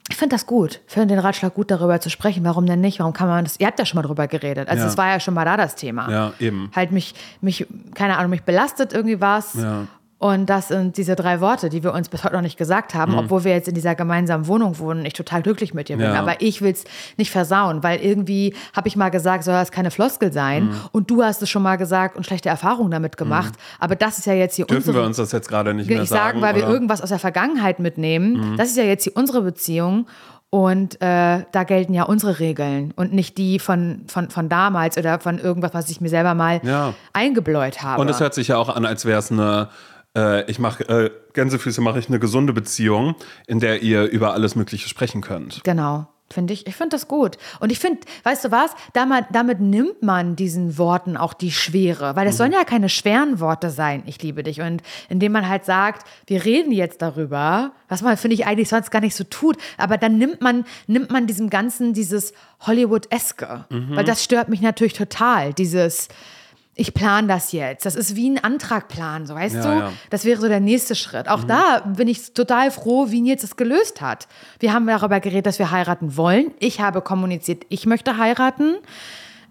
ich 0.10 0.16
finde 0.18 0.36
das 0.36 0.46
gut. 0.46 0.82
Ich 0.88 0.94
finde 0.94 1.14
den 1.16 1.20
Ratschlag 1.20 1.54
gut, 1.54 1.72
darüber 1.72 2.00
zu 2.02 2.10
sprechen. 2.10 2.44
Warum 2.44 2.66
denn 2.66 2.82
nicht? 2.82 3.00
Warum 3.00 3.14
kann 3.14 3.28
man 3.28 3.46
das? 3.46 3.60
Ihr 3.60 3.68
habt 3.68 3.80
ja 3.80 3.86
schon 3.86 3.98
mal 3.98 4.02
drüber 4.08 4.28
geredet. 4.28 4.68
Also, 4.68 4.84
Ja. 4.84 4.90
es 4.90 4.98
war 4.98 5.08
ja 5.10 5.20
schon 5.20 5.34
mal 5.34 5.46
da 5.46 5.58
das 5.58 5.76
Thema. 5.76 6.10
Ja, 6.12 6.34
eben. 6.40 6.70
Halt 6.76 6.92
mich, 6.92 7.14
mich, 7.40 7.66
keine 7.94 8.18
Ahnung, 8.18 8.32
mich 8.32 8.44
belastet 8.44 8.94
irgendwie 8.94 9.22
was. 9.22 9.54
Ja. 9.54 9.88
Und 10.22 10.52
das 10.52 10.68
sind 10.68 10.98
diese 10.98 11.16
drei 11.16 11.42
Worte, 11.42 11.70
die 11.70 11.84
wir 11.84 11.96
uns 11.96 12.08
bis 12.08 12.24
heute 12.24 12.36
noch 12.36 12.44
nicht 12.44 12.56
gesagt 12.56 12.94
haben, 12.94 13.18
obwohl 13.18 13.44
wir 13.44 13.54
jetzt 13.54 13.68
in 13.68 13.74
dieser 13.74 13.96
gemeinsamen 13.96 14.46
Wohnung 14.46 14.78
wohnen 14.78 15.04
ich 15.04 15.14
total 15.14 15.42
glücklich 15.42 15.74
mit 15.74 15.90
dir 15.90 15.98
bin. 15.98 16.10
Mhm. 16.10 16.14
Ja. 16.14 16.22
Aber 16.22 16.42
ich 16.42 16.62
will 16.62 16.74
es 16.74 16.84
nicht 17.18 17.32
versauen, 17.32 17.82
weil 17.82 18.00
irgendwie 18.02 18.54
habe 18.76 18.88
ich 18.88 18.96
mal 18.96 19.10
gesagt, 19.10 19.44
soll 19.44 19.56
das 19.56 19.72
keine 19.72 19.90
Floskel 19.90 20.32
sein. 20.32 20.66
Mhm. 20.66 20.76
Und 20.92 21.10
du 21.10 21.24
hast 21.24 21.42
es 21.42 21.50
schon 21.50 21.64
mal 21.64 21.76
gesagt 21.78 22.18
und 22.18 22.24
schlechte 22.28 22.50
Erfahrungen 22.50 22.92
damit 22.92 23.18
gemacht. 23.18 23.54
Aber 23.80 23.96
das 23.96 24.20
ist 24.20 24.28
ja 24.28 24.34
jetzt 24.34 24.56
hier 24.58 24.66
Dürfen 24.68 24.90
unsere 24.90 24.98
wir 24.98 25.08
uns 25.08 25.18
das 25.18 25.32
jetzt 25.32 25.50
gerade 25.50 25.74
nicht 25.74 25.90
will 25.90 25.96
mehr 25.96 26.04
ich 26.04 26.10
sagen, 26.10 26.40
weil 26.40 26.54
wir 26.54 26.62
oder? 26.62 26.68
Mhm. 26.68 26.74
irgendwas 26.76 27.02
aus 27.02 27.10
der 27.10 27.18
Vergangenheit 27.18 27.80
mitnehmen. 27.80 28.58
Das 28.58 28.70
ist 28.70 28.78
ja 28.78 28.84
jetzt 28.84 29.06
hier 29.06 29.16
unsere 29.16 29.42
Beziehung. 29.42 30.06
Und 30.54 30.96
äh, 31.02 31.46
da 31.54 31.64
gelten 31.66 31.94
ja 31.94 32.04
unsere 32.04 32.40
Regeln 32.40 32.94
und 32.98 33.14
nicht 33.14 33.38
die 33.38 33.58
von, 33.58 34.02
von, 34.08 34.30
von 34.30 34.50
damals 34.50 34.98
oder 34.98 35.18
von 35.22 35.40
irgendwas, 35.40 35.74
was 35.74 35.90
ich 35.90 36.02
mir 36.02 36.10
selber 36.10 36.34
mal 36.34 36.60
Ja. 36.64 36.94
eingebläut 37.14 37.82
habe. 37.82 38.02
Und 38.02 38.10
es 38.10 38.20
hört 38.20 38.34
sich 38.34 38.50
ja 38.50 38.58
auch 38.58 38.68
an, 38.68 38.86
als 38.86 39.06
wäre 39.06 39.18
es 39.18 39.32
eine, 39.32 39.70
äh, 40.16 40.50
ich 40.50 40.60
mache, 40.60 40.88
äh, 40.88 41.12
Gänsefüße 41.34 41.82
mache 41.82 42.00
ich 42.00 42.08
eine 42.08 42.20
gesunde 42.20 42.54
Beziehung, 42.54 43.16
in 43.48 43.60
der 43.60 43.82
ihr 43.82 44.06
über 44.06 44.34
alles 44.34 44.56
Mögliche 44.56 44.90
sprechen 44.90 45.22
könnt. 45.22 45.64
Genau. 45.64 46.08
Finde 46.32 46.54
ich, 46.54 46.66
ich 46.66 46.76
finde 46.76 46.96
das 46.96 47.10
gut. 47.10 47.38
Und 47.60 47.74
ich 47.74 47.80
finde, 47.80 48.00
weißt 48.24 48.46
du 48.46 48.52
was, 48.52 48.72
damit, 48.94 49.26
damit 49.34 49.60
nimmt 49.60 50.02
man 50.02 50.38
diesen 50.38 50.78
Worten 50.78 51.18
auch 51.18 51.34
die 51.34 51.52
Schwere, 51.52 52.16
weil 52.16 52.26
es 52.26 52.38
sollen 52.38 52.54
ja 52.54 52.64
keine 52.64 52.88
schweren 52.88 53.42
Worte 53.42 53.70
sein, 53.70 54.04
ich 54.06 54.22
liebe 54.24 54.42
dich. 54.42 54.62
Und 54.62 54.82
indem 55.10 55.34
man 55.34 55.50
halt 55.50 55.66
sagt, 55.66 56.08
wir 56.28 56.46
reden 56.46 56.72
jetzt 56.72 57.02
darüber, 57.02 57.74
was 57.90 58.02
man, 58.02 58.16
finde 58.16 58.36
ich, 58.36 58.46
eigentlich 58.46 58.70
sonst 58.70 58.92
gar 58.92 59.02
nicht 59.02 59.16
so 59.16 59.26
tut, 59.26 59.58
aber 59.78 59.98
dann 59.98 60.18
nimmt 60.18 60.42
man, 60.42 60.64
nimmt 60.88 61.12
man 61.12 61.28
diesem 61.28 61.50
Ganzen 61.50 61.94
dieses 61.94 62.32
Hollywood-eske. 62.62 63.66
Weil 63.70 64.06
das 64.06 64.24
stört 64.24 64.48
mich 64.48 64.62
natürlich 64.62 64.94
total, 64.94 65.54
dieses, 65.54 66.08
ich 66.76 66.94
plane 66.94 67.28
das 67.28 67.52
jetzt. 67.52 67.86
Das 67.86 67.96
ist 67.96 68.16
wie 68.16 68.30
ein 68.30 68.44
Antragplan, 68.44 69.28
so 69.28 69.36
weißt 69.36 69.56
Ja, 69.56 69.62
du? 69.62 69.68
ja. 69.80 69.94
Das 70.10 70.24
wäre 70.26 70.40
so 70.40 70.48
der 70.48 70.60
nächste 70.62 70.96
Schritt. 70.96 71.28
Auch 71.28 71.44
da 71.44 71.80
bin 71.82 72.08
ich 72.08 72.34
total 72.34 72.72
froh, 72.72 73.12
wie 73.12 73.22
Nils 73.22 73.44
es 73.44 73.56
gelöst 73.58 74.02
hat. 74.02 74.28
Wir 74.60 74.74
haben 74.74 74.88
darüber 74.88 75.20
geredet, 75.20 75.46
dass 75.48 75.60
wir 75.60 75.72
heiraten 75.72 76.16
wollen. 76.18 76.52
Ich 76.60 76.80
habe 76.80 77.02
kommuniziert, 77.02 77.66
ich 77.70 77.86
möchte 77.86 78.18
heiraten. 78.18 78.76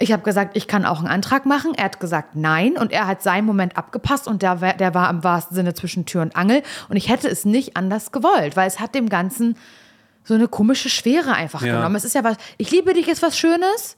Ich 0.02 0.12
habe 0.12 0.22
gesagt, 0.22 0.56
ich 0.56 0.66
kann 0.66 0.86
auch 0.86 0.98
einen 1.00 1.08
Antrag 1.08 1.44
machen. 1.44 1.72
Er 1.76 1.84
hat 1.84 2.00
gesagt, 2.00 2.34
nein. 2.34 2.78
Und 2.78 2.90
er 2.90 3.06
hat 3.06 3.22
seinen 3.22 3.44
Moment 3.44 3.76
abgepasst 3.76 4.26
und 4.26 4.40
der, 4.40 4.62
war- 4.62 4.72
der 4.72 4.94
war 4.94 5.10
im 5.10 5.22
wahrsten 5.22 5.54
Sinne 5.54 5.74
zwischen 5.74 6.06
Tür 6.06 6.22
und 6.22 6.34
Angel. 6.36 6.62
Und 6.88 6.96
ich 6.96 7.10
hätte 7.10 7.28
es 7.28 7.44
nicht 7.44 7.76
anders 7.76 8.10
gewollt, 8.10 8.56
weil 8.56 8.66
es 8.66 8.80
hat 8.80 8.94
dem 8.94 9.10
Ganzen 9.10 9.58
so 10.24 10.32
eine 10.32 10.48
komische 10.48 10.88
Schwere 10.88 11.34
einfach 11.34 11.60
Ja. 11.62 11.76
genommen. 11.76 11.96
Es 11.96 12.04
ist 12.06 12.14
ja 12.14 12.24
was, 12.24 12.38
ich 12.56 12.70
liebe 12.70 12.94
dich 12.94 13.08
ist 13.08 13.20
was 13.20 13.36
Schönes. 13.36 13.96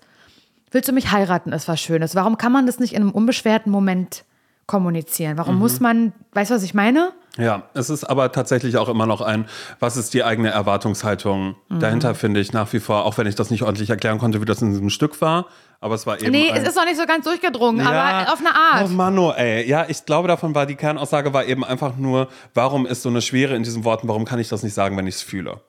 Willst 0.73 0.89
du 0.89 0.93
mich 0.93 1.13
heiraten, 1.13 1.53
ist 1.53 1.69
was 1.69 1.81
Schönes. 1.81 2.15
Warum 2.15 2.39
kann 2.39 2.51
man 2.51 2.67
das 2.67 2.79
nicht 2.81 2.95
in 2.95 3.03
einem 3.03 3.13
unbeschwerten 3.13 3.71
Moment 3.71 4.25
kommunizieren? 4.67 5.37
Warum 5.37 5.59
muss 5.59 5.81
man, 5.81 6.13
weißt 6.33 6.51
du, 6.51 6.55
was 6.55 6.63
ich 6.63 6.73
meine? 6.75 7.13
Ja, 7.39 7.63
es 7.73 7.89
ist 7.89 8.05
aber 8.05 8.31
tatsächlich 8.33 8.77
auch 8.77 8.89
immer 8.89 9.07
noch 9.07 9.23
ein, 9.23 9.47
was 9.81 9.97
ist 9.97 10.13
die 10.13 10.23
eigene 10.23 10.51
Erwartungshaltung? 10.51 11.57
Mhm. 11.69 11.81
Dahinter 11.81 12.15
finde 12.15 12.41
ich 12.41 12.53
nach 12.53 12.73
wie 12.73 12.81
vor, 12.81 13.05
auch 13.05 13.17
wenn 13.17 13.27
ich 13.27 13.35
das 13.35 13.51
nicht 13.51 13.63
ordentlich 13.63 13.89
erklären 13.89 14.19
konnte, 14.19 14.41
wie 14.41 14.45
das 14.45 14.61
in 14.61 14.71
diesem 14.71 14.91
Stück 14.91 15.21
war, 15.23 15.47
aber 15.81 15.95
es 15.95 16.07
war 16.07 16.21
eben. 16.21 16.31
Nee, 16.31 16.51
es 16.55 16.69
ist 16.69 16.77
noch 16.77 16.85
nicht 16.85 16.99
so 16.99 17.07
ganz 17.07 17.25
durchgedrungen, 17.25 17.87
aber 17.87 18.33
auf 18.33 18.39
eine 18.41 18.51
Oh 18.51 18.77
Art. 18.77 18.91
Mano, 18.91 19.33
ey. 19.33 19.67
Ja, 19.67 19.87
ich 19.89 20.05
glaube, 20.05 20.29
davon 20.29 20.55
war 20.55 20.67
die 20.67 20.77
Kernaussage 20.77 21.33
war 21.33 21.45
eben 21.47 21.65
einfach 21.65 21.97
nur, 21.97 22.29
warum 22.55 22.87
ist 22.87 23.03
so 23.03 23.09
eine 23.09 23.23
Schwere 23.23 23.57
in 23.57 23.63
diesen 23.63 23.85
Worten, 23.85 24.09
warum 24.09 24.25
kann 24.27 24.39
ich 24.39 24.49
das 24.49 24.63
nicht 24.63 24.75
sagen, 24.75 24.97
wenn 24.97 25.07
ich 25.07 25.17
es 25.17 25.23
fühle? 25.23 25.61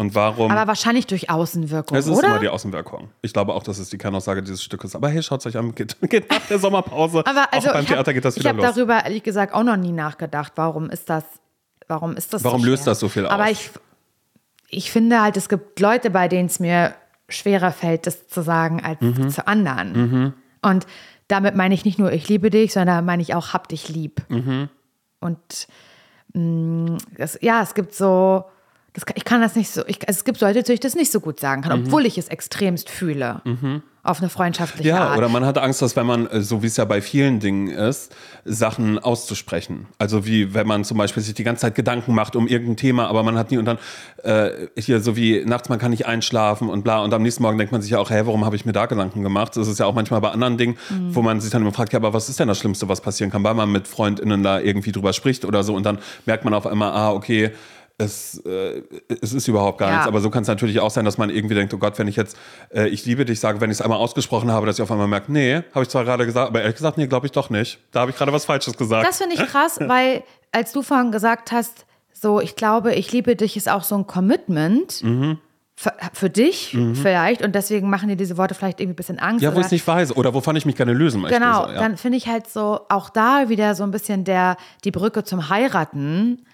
Und 0.00 0.14
warum. 0.14 0.46
Mhm. 0.46 0.52
Aber 0.56 0.68
wahrscheinlich 0.68 1.06
durch 1.08 1.28
Außenwirkung, 1.28 1.98
es 1.98 2.06
ist 2.06 2.16
oder? 2.16 2.28
immer 2.28 2.38
die 2.38 2.48
Außenwirkung. 2.48 3.08
Ich 3.20 3.32
glaube 3.32 3.52
auch, 3.52 3.64
das 3.64 3.78
ist 3.80 3.92
die 3.92 3.98
Kernaussage 3.98 4.42
dieses 4.44 4.62
Stückes. 4.62 4.94
Aber 4.94 5.08
hey, 5.08 5.22
schaut 5.24 5.44
euch 5.44 5.56
an, 5.58 5.74
geht, 5.74 5.96
geht 6.08 6.30
nach 6.30 6.40
der 6.48 6.60
Sommerpause. 6.60 7.26
aber 7.26 7.52
also 7.52 7.68
auch 7.68 7.72
beim 7.74 7.82
ich 7.82 7.88
hab- 7.90 7.96
Theater 7.96 8.14
geht 8.14 8.24
das 8.24 8.36
ich 8.36 8.40
wieder 8.44 8.50
habe 8.50 8.62
los. 8.62 8.74
darüber 8.76 9.04
ehrlich 9.04 9.24
gesagt 9.24 9.52
auch 9.52 9.64
noch 9.64 9.76
nie 9.76 9.90
nachgedacht, 9.92 10.52
warum 10.54 10.88
ist 10.88 11.10
das, 11.10 11.24
warum 11.88 12.16
ist 12.16 12.32
das 12.32 12.44
Warum 12.44 12.60
so 12.62 12.66
löst 12.68 12.86
das 12.86 13.00
so 13.00 13.08
viel 13.08 13.26
Aber 13.26 13.42
aus? 13.44 13.50
ich, 13.50 13.70
ich 14.70 14.90
finde 14.92 15.20
halt, 15.20 15.36
es 15.36 15.48
gibt 15.48 15.80
Leute, 15.80 16.10
bei 16.10 16.28
denen 16.28 16.46
es 16.46 16.60
mir 16.60 16.94
schwerer 17.28 17.72
fällt, 17.72 18.06
das 18.06 18.28
zu 18.28 18.40
sagen 18.42 18.80
als 18.84 19.00
Mhm. 19.00 19.30
zu 19.30 19.46
anderen. 19.48 20.32
Und 20.62 20.86
damit 21.26 21.56
meine 21.56 21.74
ich 21.74 21.84
nicht 21.84 21.98
nur, 21.98 22.12
ich 22.12 22.28
liebe 22.28 22.50
dich, 22.50 22.72
sondern 22.72 23.04
meine 23.04 23.20
ich 23.20 23.34
auch, 23.34 23.52
hab 23.52 23.68
dich 23.68 23.88
lieb. 23.88 24.22
Mhm. 24.28 24.68
Und 25.20 25.66
mh, 26.34 26.98
es, 27.16 27.36
ja, 27.42 27.62
es 27.62 27.74
gibt 27.74 27.94
so, 27.94 28.44
das, 28.94 29.04
ich 29.14 29.24
kann 29.24 29.40
das 29.40 29.54
nicht 29.54 29.70
so, 29.70 29.82
ich, 29.86 30.06
also 30.08 30.18
es 30.18 30.24
gibt 30.24 30.40
Leute, 30.40 30.62
die 30.62 30.72
ich 30.72 30.80
das 30.80 30.94
nicht 30.94 31.12
so 31.12 31.20
gut 31.20 31.38
sagen 31.40 31.62
kann, 31.62 31.84
obwohl 31.86 32.06
ich 32.06 32.18
es 32.18 32.28
extremst 32.28 32.88
fühle. 32.90 33.42
Auf 34.04 34.20
eine 34.20 34.30
freundschaftliche 34.30 34.88
Mhm. 34.90 34.96
Ja, 34.96 35.08
Art. 35.08 35.18
oder 35.18 35.28
man 35.28 35.44
hat 35.44 35.58
Angst, 35.58 35.82
dass 35.82 35.94
wenn 35.94 36.06
man, 36.06 36.26
äh, 36.28 36.40
so 36.40 36.62
wie 36.62 36.66
es 36.68 36.78
ja 36.78 36.86
bei 36.86 37.02
vielen 37.02 37.40
Dingen 37.40 37.68
ist, 37.68 38.14
Sachen 38.46 38.98
auszusprechen. 38.98 39.86
Also 39.98 40.24
wie 40.24 40.54
wenn 40.54 40.66
man 40.66 40.84
zum 40.84 40.96
Beispiel 40.96 41.22
sich 41.22 41.34
die 41.34 41.44
ganze 41.44 41.62
Zeit 41.62 41.74
Gedanken 41.74 42.14
macht 42.14 42.34
um 42.34 42.48
irgendein 42.48 42.76
Thema, 42.78 43.08
aber 43.08 43.22
man 43.22 43.36
hat 43.36 43.50
nie 43.50 43.58
und 43.58 43.66
dann 43.66 43.78
äh, 44.22 44.50
hier 44.78 45.00
so 45.00 45.14
wie 45.16 45.44
nachts 45.44 45.68
man 45.68 45.78
kann 45.78 45.90
nicht 45.90 46.06
einschlafen 46.06 46.70
und 46.70 46.84
bla 46.84 47.02
und 47.02 47.12
am 47.12 47.22
nächsten 47.22 47.42
Morgen 47.42 47.58
denkt 47.58 47.72
man 47.72 47.82
sich 47.82 47.90
ja 47.90 47.98
auch, 47.98 48.08
hä, 48.10 48.22
warum 48.24 48.46
habe 48.46 48.56
ich 48.56 48.64
mir 48.64 48.72
da 48.72 48.86
Gedanken 48.86 49.22
gemacht? 49.22 49.56
Das 49.56 49.68
ist 49.68 49.78
ja 49.78 49.84
auch 49.84 49.94
manchmal 49.94 50.20
bei 50.22 50.30
anderen 50.30 50.56
Dingen, 50.56 50.78
Mhm. 50.88 51.14
wo 51.14 51.20
man 51.20 51.40
sich 51.40 51.50
dann 51.50 51.60
immer 51.62 51.72
fragt, 51.72 51.92
ja, 51.92 51.98
aber 51.98 52.14
was 52.14 52.28
ist 52.30 52.40
denn 52.40 52.48
das 52.48 52.58
Schlimmste, 52.58 52.88
was 52.88 53.02
passieren 53.02 53.30
kann, 53.30 53.44
weil 53.44 53.54
man 53.54 53.70
mit 53.70 53.86
FreundInnen 53.86 54.42
da 54.42 54.58
irgendwie 54.60 54.92
drüber 54.92 55.12
spricht 55.12 55.44
oder 55.44 55.62
so 55.62 55.74
und 55.74 55.84
dann 55.84 55.98
merkt 56.24 56.44
man 56.44 56.54
auf 56.54 56.66
einmal, 56.66 56.92
ah, 56.92 57.12
okay, 57.12 57.50
es, 58.00 58.38
äh, 58.46 58.82
es 59.20 59.32
ist 59.32 59.48
überhaupt 59.48 59.78
gar 59.78 59.88
Ja. 59.88 59.94
nichts. 59.96 60.08
Aber 60.08 60.20
so 60.20 60.30
kann 60.30 60.42
es 60.42 60.48
natürlich 60.48 60.78
auch 60.80 60.90
sein, 60.90 61.04
dass 61.04 61.18
man 61.18 61.30
irgendwie 61.30 61.54
denkt, 61.56 61.74
oh 61.74 61.78
Gott, 61.78 61.98
wenn 61.98 62.06
ich 62.08 62.14
jetzt 62.16 62.36
äh, 62.72 62.86
ich 62.88 63.04
liebe 63.04 63.24
dich 63.24 63.40
sage, 63.40 63.60
wenn 63.60 63.70
ich 63.70 63.78
es 63.78 63.82
einmal 63.82 63.98
ausgesprochen 63.98 64.50
habe, 64.52 64.66
dass 64.66 64.76
ich 64.78 64.82
auf 64.82 64.90
einmal 64.92 65.08
merke, 65.08 65.32
nee, 65.32 65.56
habe 65.74 65.82
ich 65.82 65.88
zwar 65.88 66.04
gerade 66.04 66.24
gesagt, 66.24 66.48
aber 66.48 66.60
ehrlich 66.62 66.76
gesagt, 66.76 66.96
nee, 66.96 67.08
glaube 67.08 67.26
ich 67.26 67.32
doch 67.32 67.50
nicht. 67.50 67.78
Da 67.90 68.00
habe 68.00 68.12
ich 68.12 68.16
gerade 68.16 68.32
was 68.32 68.44
Falsches 68.44 68.76
gesagt. 68.76 69.06
Das 69.06 69.18
finde 69.18 69.34
ich 69.34 69.44
krass, 69.46 69.78
weil 69.86 70.22
als 70.52 70.72
du 70.72 70.82
vorhin 70.82 71.10
gesagt 71.12 71.50
hast, 71.52 71.86
so 72.12 72.40
ich 72.40 72.54
glaube, 72.56 72.94
ich 72.94 73.10
liebe 73.12 73.34
dich 73.36 73.56
ist 73.56 73.68
auch 73.68 73.82
so 73.82 73.96
ein 73.96 74.06
Commitment 74.06 75.02
Mhm. 75.02 75.38
für, 75.76 75.92
für 76.12 76.30
dich 76.30 76.76
vielleicht 76.94 77.42
und 77.42 77.54
deswegen 77.54 77.88
machen 77.90 78.08
dir 78.08 78.16
diese 78.16 78.36
Worte 78.36 78.54
vielleicht 78.54 78.80
irgendwie 78.80 78.94
ein 78.94 78.96
bisschen 78.96 79.18
Angst. 79.20 79.42
ja, 79.42 79.54
wo 79.54 79.60
ich 79.60 79.66
es 79.66 79.72
nicht 79.72 79.86
weiß 79.86 80.16
oder 80.16 80.34
wovon 80.34 80.54
ich 80.56 80.66
mich 80.66 80.74
gerne 80.76 80.92
lösen 80.92 81.20
möchte. 81.20 81.38
Genau, 81.38 81.64
so, 81.66 81.70
ja. 81.72 81.78
dann 81.80 81.96
finde 81.96 82.18
ich 82.18 82.26
halt 82.28 82.48
so 82.48 82.80
auch 82.88 83.10
da 83.10 83.48
wieder 83.48 83.74
so 83.76 83.82
ein 83.84 83.90
bisschen 83.92 84.24
der 84.24 84.56
die 84.84 84.90
Brücke 84.92 85.22
zum 85.24 85.48
Heiraten. 85.48 86.44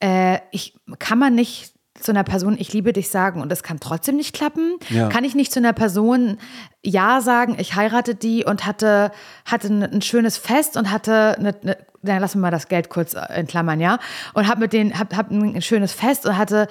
Äh, 0.00 0.38
ich 0.50 0.74
kann 0.98 1.18
man 1.18 1.34
nicht 1.34 1.72
zu 2.00 2.12
einer 2.12 2.24
Person, 2.24 2.56
ich 2.58 2.72
liebe 2.72 2.92
dich 2.92 3.10
sagen 3.10 3.40
und 3.40 3.50
das 3.50 3.62
kann 3.62 3.80
trotzdem 3.80 4.16
nicht 4.16 4.34
klappen? 4.34 4.76
Ja. 4.88 5.08
Kann 5.08 5.24
ich 5.24 5.34
nicht 5.34 5.52
zu 5.52 5.58
einer 5.58 5.72
Person 5.72 6.38
Ja 6.84 7.20
sagen, 7.20 7.56
ich 7.58 7.74
heirate 7.74 8.14
die 8.14 8.44
und 8.44 8.66
hatte, 8.66 9.10
hatte 9.44 9.68
ein, 9.68 10.02
schönes 10.02 10.36
Fest 10.38 10.76
und 10.76 10.90
hatte 10.90 11.36
eine, 11.38 11.56
eine 11.60 11.76
dann 12.02 12.20
lassen 12.20 12.38
wir 12.38 12.42
mal 12.42 12.50
das 12.50 12.68
Geld 12.68 12.90
kurz 12.90 13.14
äh, 13.14 13.40
in 13.40 13.48
Klammern, 13.48 13.80
ja, 13.80 13.98
und 14.34 14.46
hab 14.46 14.58
mit 14.58 14.72
denen, 14.72 14.98
hab, 14.98 15.16
hab 15.16 15.30
ein 15.30 15.60
schönes 15.62 15.92
Fest 15.92 16.26
und 16.26 16.38
hatte 16.38 16.68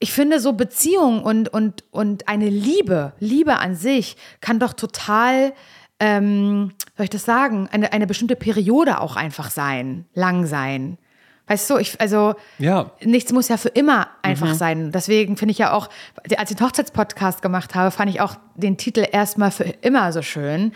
ich 0.00 0.12
finde 0.12 0.38
so 0.38 0.52
Beziehung 0.52 1.22
und, 1.22 1.48
und, 1.48 1.84
und 1.90 2.28
eine 2.28 2.50
Liebe, 2.50 3.14
Liebe 3.20 3.56
an 3.56 3.74
sich 3.74 4.16
kann 4.42 4.58
doch 4.58 4.74
total, 4.74 5.54
ähm, 5.98 6.72
soll 6.96 7.04
ich 7.04 7.10
das 7.10 7.24
sagen, 7.24 7.68
eine, 7.72 7.92
eine 7.92 8.06
bestimmte 8.06 8.36
Periode 8.36 9.00
auch 9.00 9.16
einfach 9.16 9.50
sein, 9.50 10.04
lang 10.12 10.44
sein. 10.44 10.98
Weißt 11.46 11.68
du, 11.68 11.76
ich, 11.76 12.00
also 12.00 12.34
Ja. 12.58 12.90
nichts 13.02 13.30
muss 13.32 13.48
ja 13.48 13.56
für 13.58 13.68
immer 13.68 14.08
einfach 14.22 14.54
sein. 14.54 14.92
Deswegen 14.92 15.36
finde 15.36 15.52
ich 15.52 15.58
ja 15.58 15.72
auch, 15.72 15.88
als 16.38 16.50
ich 16.50 16.56
den 16.56 16.66
Hochzeitspodcast 16.66 17.42
gemacht 17.42 17.74
habe, 17.74 17.90
fand 17.90 18.10
ich 18.10 18.20
auch 18.20 18.36
den 18.54 18.76
Titel 18.78 19.06
erstmal 19.10 19.50
für 19.50 19.64
immer 19.64 20.10
so 20.12 20.22
schön. 20.22 20.72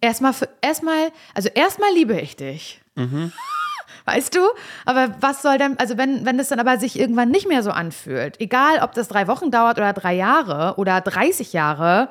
Erstmal 0.00 0.32
für, 0.34 0.48
erstmal, 0.60 1.10
also 1.34 1.48
erstmal 1.54 1.92
liebe 1.94 2.20
ich 2.20 2.36
dich. 2.36 2.82
Weißt 4.04 4.34
du? 4.34 4.40
Aber 4.86 5.14
was 5.20 5.42
soll 5.42 5.58
denn, 5.58 5.78
also 5.78 5.98
wenn, 5.98 6.24
wenn 6.24 6.38
das 6.38 6.48
dann 6.48 6.60
aber 6.60 6.78
sich 6.78 6.98
irgendwann 6.98 7.30
nicht 7.30 7.48
mehr 7.48 7.62
so 7.62 7.70
anfühlt, 7.70 8.40
egal 8.40 8.80
ob 8.82 8.92
das 8.94 9.08
drei 9.08 9.26
Wochen 9.26 9.50
dauert 9.50 9.78
oder 9.78 9.92
drei 9.92 10.14
Jahre 10.14 10.74
oder 10.76 11.00
30 11.00 11.52
Jahre, 11.52 12.08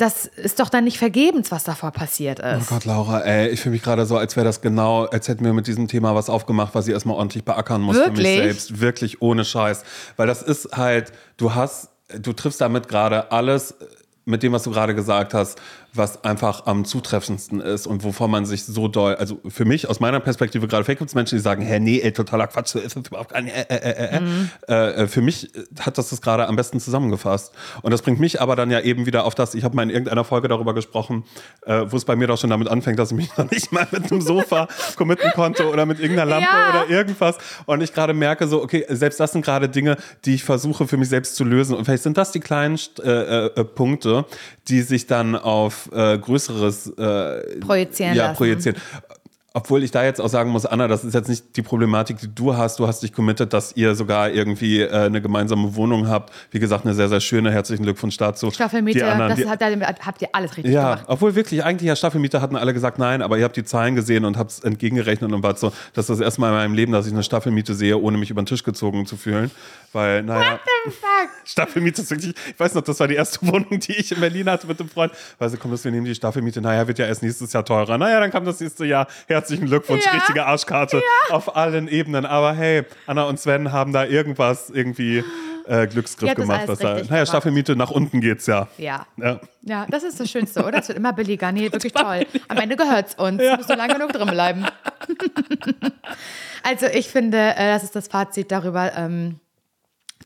das 0.00 0.26
ist 0.26 0.60
doch 0.60 0.68
dann 0.68 0.84
nicht 0.84 0.98
vergebens, 0.98 1.50
was 1.50 1.64
davor 1.64 1.90
passiert 1.90 2.40
Oh 2.42 2.58
ist. 2.58 2.68
Gott, 2.68 2.84
Laura, 2.84 3.20
ey, 3.20 3.48
ich 3.48 3.60
fühle 3.60 3.74
mich 3.74 3.82
gerade 3.82 4.06
so, 4.06 4.16
als 4.16 4.36
wäre 4.36 4.44
das 4.44 4.60
genau, 4.60 5.04
als 5.04 5.28
hätten 5.28 5.44
wir 5.44 5.52
mit 5.52 5.66
diesem 5.66 5.88
Thema 5.88 6.14
was 6.14 6.28
aufgemacht, 6.30 6.74
was 6.74 6.86
ich 6.86 6.94
erstmal 6.94 7.16
ordentlich 7.16 7.44
beackern 7.44 7.80
muss 7.80 7.96
für 7.98 8.10
mich 8.10 8.18
Wirklich? 8.18 8.36
selbst. 8.36 8.80
Wirklich 8.80 9.22
ohne 9.22 9.44
Scheiß. 9.44 9.84
Weil 10.16 10.26
das 10.26 10.42
ist 10.42 10.76
halt, 10.76 11.12
du 11.36 11.54
hast, 11.54 11.90
du 12.18 12.32
triffst 12.32 12.60
damit 12.60 12.88
gerade 12.88 13.30
alles 13.32 13.74
mit 14.24 14.42
dem, 14.42 14.52
was 14.52 14.62
du 14.62 14.70
gerade 14.70 14.94
gesagt 14.94 15.34
hast, 15.34 15.60
was 15.92 16.24
einfach 16.24 16.66
am 16.66 16.84
zutreffendsten 16.84 17.60
ist 17.60 17.86
und 17.86 18.04
wovon 18.04 18.30
man 18.30 18.46
sich 18.46 18.64
so 18.64 18.88
doll, 18.88 19.16
also 19.16 19.40
für 19.48 19.64
mich 19.64 19.88
aus 19.88 20.00
meiner 20.00 20.20
Perspektive 20.20 20.68
gerade, 20.68 20.84
vielleicht 20.84 20.98
gibt 20.98 21.10
es 21.10 21.14
Menschen, 21.14 21.36
die 21.36 21.42
sagen, 21.42 21.62
hä, 21.62 21.80
nee, 21.80 22.00
ey, 22.00 22.12
totaler 22.12 22.46
Quatsch, 22.46 22.74
ist 22.76 22.96
das 22.96 23.06
überhaupt 23.08 23.32
gar 23.32 23.40
nicht, 23.42 23.54
äh, 23.56 23.62
äh, 23.68 23.76
äh, 23.76 24.16
äh. 24.16 24.20
Mhm. 24.20 24.50
Äh, 24.68 24.74
äh, 24.74 25.06
für 25.08 25.20
mich 25.20 25.50
hat 25.80 25.98
das 25.98 26.10
das 26.10 26.20
gerade 26.22 26.46
am 26.46 26.56
besten 26.56 26.78
zusammengefasst. 26.80 27.52
Und 27.82 27.90
das 27.90 28.02
bringt 28.02 28.20
mich 28.20 28.40
aber 28.40 28.56
dann 28.56 28.70
ja 28.70 28.80
eben 28.80 29.06
wieder 29.06 29.24
auf 29.24 29.34
das, 29.34 29.54
ich 29.54 29.64
habe 29.64 29.74
mal 29.76 29.82
in 29.82 29.90
irgendeiner 29.90 30.24
Folge 30.24 30.48
darüber 30.48 30.74
gesprochen, 30.74 31.24
äh, 31.62 31.84
wo 31.88 31.96
es 31.96 32.04
bei 32.04 32.16
mir 32.16 32.26
doch 32.28 32.38
schon 32.38 32.50
damit 32.50 32.68
anfängt, 32.68 32.98
dass 32.98 33.10
ich 33.10 33.16
mich 33.16 33.30
noch 33.36 33.50
nicht 33.50 33.72
mal 33.72 33.86
mit 33.90 34.10
einem 34.10 34.20
Sofa 34.20 34.68
committen 34.96 35.30
konnte 35.32 35.68
oder 35.68 35.86
mit 35.86 35.98
irgendeiner 35.98 36.30
Lampe 36.30 36.46
Ja. 36.50 36.70
oder 36.70 36.90
irgendwas. 36.90 37.36
Und 37.66 37.82
ich 37.82 37.92
gerade 37.92 38.14
merke 38.14 38.46
so, 38.46 38.62
okay, 38.62 38.84
selbst 38.88 39.18
das 39.20 39.32
sind 39.32 39.44
gerade 39.44 39.68
Dinge, 39.68 39.96
die 40.24 40.34
ich 40.34 40.44
versuche 40.44 40.86
für 40.86 40.96
mich 40.96 41.08
selbst 41.08 41.36
zu 41.36 41.44
lösen. 41.44 41.74
Und 41.76 41.84
vielleicht 41.84 42.02
sind 42.02 42.16
das 42.16 42.32
die 42.32 42.40
kleinen 42.40 42.78
äh, 43.02 43.46
äh, 43.46 43.64
Punkte, 43.64 44.24
die 44.68 44.82
sich 44.82 45.06
dann 45.06 45.36
auf 45.36 45.79
äh, 45.92 46.18
größeres 46.18 46.88
äh, 46.88 47.60
Projizieren 47.60 48.14
ja, 48.16 48.26
lassen. 48.26 48.36
projizieren. 48.36 48.80
Obwohl 49.52 49.82
ich 49.82 49.90
da 49.90 50.04
jetzt 50.04 50.20
auch 50.20 50.28
sagen 50.28 50.50
muss, 50.50 50.64
Anna, 50.64 50.86
das 50.86 51.02
ist 51.02 51.12
jetzt 51.12 51.28
nicht 51.28 51.56
die 51.56 51.62
Problematik, 51.62 52.18
die 52.18 52.32
du 52.32 52.56
hast. 52.56 52.78
Du 52.78 52.86
hast 52.86 53.02
dich 53.02 53.12
committed, 53.12 53.52
dass 53.52 53.76
ihr 53.76 53.96
sogar 53.96 54.30
irgendwie 54.30 54.82
äh, 54.82 54.90
eine 54.90 55.20
gemeinsame 55.20 55.74
Wohnung 55.74 56.08
habt. 56.08 56.32
Wie 56.52 56.60
gesagt, 56.60 56.84
eine 56.84 56.94
sehr, 56.94 57.08
sehr 57.08 57.20
schöne. 57.20 57.50
Herzlichen 57.50 57.82
Glückwunsch 57.82 58.16
dazu. 58.16 58.52
Staffelmiete, 58.52 59.00
Die 59.00 59.04
anderen, 59.04 59.30
das 59.30 59.38
die, 59.40 59.48
hat, 59.48 60.06
habt 60.06 60.22
ihr 60.22 60.28
alles 60.32 60.56
richtig 60.56 60.72
ja, 60.72 60.94
gemacht. 60.94 61.04
obwohl 61.08 61.34
wirklich, 61.34 61.64
eigentlich 61.64 61.88
ja 61.88 61.96
Staffelmiete 61.96 62.40
hatten 62.40 62.54
alle 62.54 62.72
gesagt 62.72 63.00
nein, 63.00 63.22
aber 63.22 63.38
ihr 63.38 63.44
habt 63.44 63.56
die 63.56 63.64
Zahlen 63.64 63.96
gesehen 63.96 64.24
und 64.24 64.38
habt 64.38 64.52
es 64.52 64.60
entgegengerechnet 64.60 65.32
und 65.32 65.42
wart 65.42 65.58
so, 65.58 65.72
das 65.94 66.08
ist 66.08 66.10
das 66.10 66.20
erste 66.20 66.40
Mal 66.42 66.50
in 66.50 66.54
meinem 66.54 66.74
Leben, 66.74 66.92
dass 66.92 67.06
ich 67.08 67.12
eine 67.12 67.24
Staffelmiete 67.24 67.74
sehe, 67.74 67.98
ohne 67.98 68.18
mich 68.18 68.30
über 68.30 68.42
den 68.42 68.46
Tisch 68.46 68.62
gezogen 68.62 69.04
zu 69.06 69.16
fühlen. 69.16 69.50
Weil, 69.92 70.22
naja, 70.22 70.60
Staffelmiete 71.44 72.02
ist 72.02 72.10
wirklich, 72.12 72.34
ich 72.46 72.60
weiß 72.60 72.74
noch, 72.74 72.82
das 72.82 73.00
war 73.00 73.08
die 73.08 73.16
erste 73.16 73.44
Wohnung, 73.46 73.80
die 73.80 73.96
ich 73.96 74.12
in 74.12 74.20
Berlin 74.20 74.48
hatte 74.48 74.68
mit 74.68 74.78
dem 74.78 74.88
Freund. 74.88 75.12
Weil 75.38 75.48
sie 75.48 75.56
komm, 75.56 75.72
das, 75.72 75.84
wir 75.84 75.90
nehmen 75.90 76.06
die 76.06 76.14
Staffelmiete, 76.14 76.60
naja, 76.60 76.86
wird 76.86 77.00
ja 77.00 77.06
erst 77.06 77.24
nächstes 77.24 77.52
Jahr 77.52 77.64
teurer. 77.64 77.98
Naja, 77.98 78.20
dann 78.20 78.30
kam 78.30 78.44
das 78.44 78.60
nächste 78.60 78.84
Jahr. 78.84 79.08
Herzlichen 79.40 79.66
Glückwunsch, 79.66 80.04
Ja. 80.04 80.12
richtige 80.12 80.44
Arschkarte 80.44 81.02
auf 81.30 81.56
allen 81.56 81.88
Ebenen. 81.88 82.26
Aber 82.26 82.52
hey, 82.52 82.84
Anna 83.06 83.22
und 83.24 83.40
Sven 83.40 83.72
haben 83.72 83.92
da 83.94 84.04
irgendwas 84.04 84.68
irgendwie 84.68 85.24
äh, 85.66 85.86
Glücksgriff 85.86 86.34
gemacht. 86.34 86.68
Was 86.68 86.78
da, 86.78 87.02
naja. 87.02 87.24
Staffelmiete 87.24 87.74
nach 87.74 87.90
unten 87.90 88.20
geht's 88.20 88.46
ja. 88.46 88.68
Ja. 88.76 89.06
ja. 89.16 89.40
Ja, 89.62 89.86
das 89.88 90.02
ist 90.02 90.20
das 90.20 90.30
Schönste, 90.30 90.62
oder? 90.64 90.78
Es 90.80 90.88
wird 90.88 90.98
immer 90.98 91.14
billiger. 91.14 91.52
Nee, 91.52 91.72
wirklich 91.72 91.92
toll. 91.94 92.26
Am 92.48 92.58
Ende 92.58 92.76
gehört's 92.76 93.14
uns. 93.14 93.42
Ja. 93.42 93.56
Muss 93.56 93.68
nur 93.68 93.78
lange 93.78 93.94
genug 93.94 94.12
drin 94.12 94.28
bleiben. 94.28 94.66
also 96.62 96.86
ich 96.86 97.08
finde, 97.08 97.38
äh, 97.38 97.72
das 97.72 97.84
ist 97.84 97.96
das 97.96 98.08
Fazit 98.08 98.50
darüber, 98.52 98.92
ähm, 98.94 99.40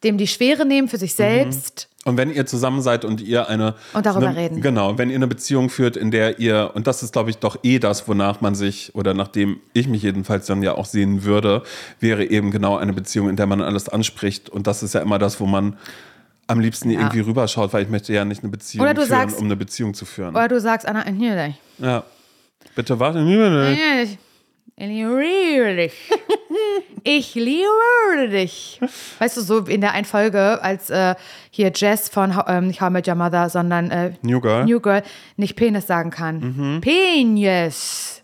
dem 0.02 0.18
die 0.18 0.26
Schwere 0.26 0.64
nehmen 0.66 0.88
für 0.88 0.98
sich 0.98 1.14
selbst. 1.14 1.88
Und 2.04 2.18
wenn 2.18 2.30
ihr 2.30 2.44
zusammen 2.44 2.82
seid 2.82 3.04
und 3.04 3.20
ihr 3.22 3.48
eine. 3.48 3.74
Und 3.94 4.04
darüber 4.04 4.28
eine, 4.28 4.36
reden. 4.36 4.60
Genau, 4.60 4.98
wenn 4.98 5.08
ihr 5.08 5.16
eine 5.16 5.26
Beziehung 5.26 5.70
führt, 5.70 5.96
in 5.96 6.10
der 6.10 6.38
ihr, 6.38 6.72
und 6.74 6.86
das 6.86 7.02
ist, 7.02 7.12
glaube 7.12 7.30
ich, 7.30 7.38
doch 7.38 7.56
eh 7.62 7.78
das, 7.78 8.06
wonach 8.06 8.40
man 8.42 8.54
sich, 8.54 8.94
oder 8.94 9.14
nachdem 9.14 9.60
ich 9.72 9.88
mich 9.88 10.02
jedenfalls 10.02 10.46
dann 10.46 10.62
ja 10.62 10.74
auch 10.74 10.84
sehen 10.84 11.24
würde, 11.24 11.62
wäre 12.00 12.24
eben 12.24 12.50
genau 12.50 12.76
eine 12.76 12.92
Beziehung, 12.92 13.30
in 13.30 13.36
der 13.36 13.46
man 13.46 13.62
alles 13.62 13.88
anspricht. 13.88 14.50
Und 14.50 14.66
das 14.66 14.82
ist 14.82 14.92
ja 14.94 15.00
immer 15.00 15.18
das, 15.18 15.40
wo 15.40 15.46
man 15.46 15.78
am 16.46 16.60
liebsten 16.60 16.90
irgendwie 16.90 17.20
rüberschaut, 17.20 17.72
weil 17.72 17.84
ich 17.84 17.88
möchte 17.88 18.12
ja 18.12 18.26
nicht 18.26 18.42
eine 18.42 18.50
Beziehung 18.50 18.84
Oder 18.84 18.92
du 18.92 19.06
führen, 19.06 19.20
sagst- 19.20 19.38
um 19.38 19.46
eine 19.46 19.56
Beziehung 19.56 19.94
zu 19.94 20.04
führen. 20.04 20.34
Oder 20.36 20.48
du 20.48 20.60
sagst, 20.60 20.86
Anna, 20.86 21.04
hier 21.06 21.42
dich. 21.46 21.54
Ja. 21.78 22.04
Bitte 22.74 23.00
warte. 23.00 23.20
Ich 23.20 23.24
liebe 23.26 23.76
dich. 24.04 24.18
Ich 27.04 27.34
liebe 27.34 28.28
dich. 28.30 28.80
Weißt 29.18 29.36
du, 29.36 29.40
so 29.42 29.58
in 29.60 29.80
der 29.80 29.92
einen 29.92 30.04
Folge, 30.04 30.60
als 30.62 30.90
äh, 30.90 31.14
hier 31.50 31.70
Jess 31.74 32.08
von 32.08 32.34
How- 32.36 32.46
ähm, 32.48 32.66
nicht 32.68 32.80
How 32.80 32.88
I 32.88 32.92
Met 32.92 33.06
Your 33.06 33.14
Mother, 33.14 33.48
sondern 33.50 33.90
äh, 33.90 34.14
New 34.22 34.40
Girl. 34.40 34.64
New 34.64 34.80
Girl 34.80 35.02
nicht 35.36 35.54
Penis 35.56 35.86
sagen 35.86 36.10
kann. 36.10 36.80
Penis. 36.80 38.22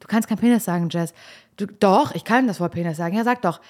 Du 0.00 0.08
kannst 0.08 0.28
kein 0.28 0.38
Penis 0.38 0.64
sagen, 0.64 0.88
Jess. 0.90 1.12
Du, 1.56 1.66
doch, 1.66 2.14
ich 2.14 2.24
kann 2.24 2.46
das 2.48 2.58
Wort 2.60 2.72
Penis 2.72 2.96
sagen. 2.96 3.16
Ja, 3.16 3.22
sag 3.24 3.42
doch. 3.42 3.60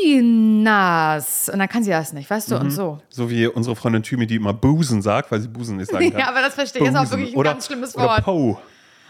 Pinas. 0.00 1.48
Und 1.48 1.58
dann 1.60 1.68
kann 1.68 1.84
sie 1.84 1.90
das 1.90 2.12
nicht, 2.12 2.28
weißt 2.30 2.50
du? 2.50 2.56
Und 2.56 2.70
so. 2.72 3.00
So 3.08 3.30
wie 3.30 3.46
unsere 3.46 3.76
Freundin 3.76 4.02
Thymi, 4.02 4.26
die 4.26 4.36
immer 4.36 4.52
Busen 4.54 5.00
sagt, 5.02 5.30
weil 5.30 5.40
sie 5.40 5.48
Busen 5.48 5.76
nicht 5.76 5.90
sagen 5.92 6.10
kann. 6.10 6.20
Ja, 6.20 6.28
aber 6.28 6.40
das 6.40 6.54
verstehe 6.54 6.82
ich. 6.82 6.88
Ist 6.88 6.94
auch 6.96 7.02
Busen. 7.02 7.18
wirklich 7.18 7.34
ein 7.34 7.38
oder, 7.38 7.50
ganz 7.52 7.66
schlimmes 7.66 7.94
oder 7.94 8.04
Wort. 8.06 8.24
Po. 8.24 8.58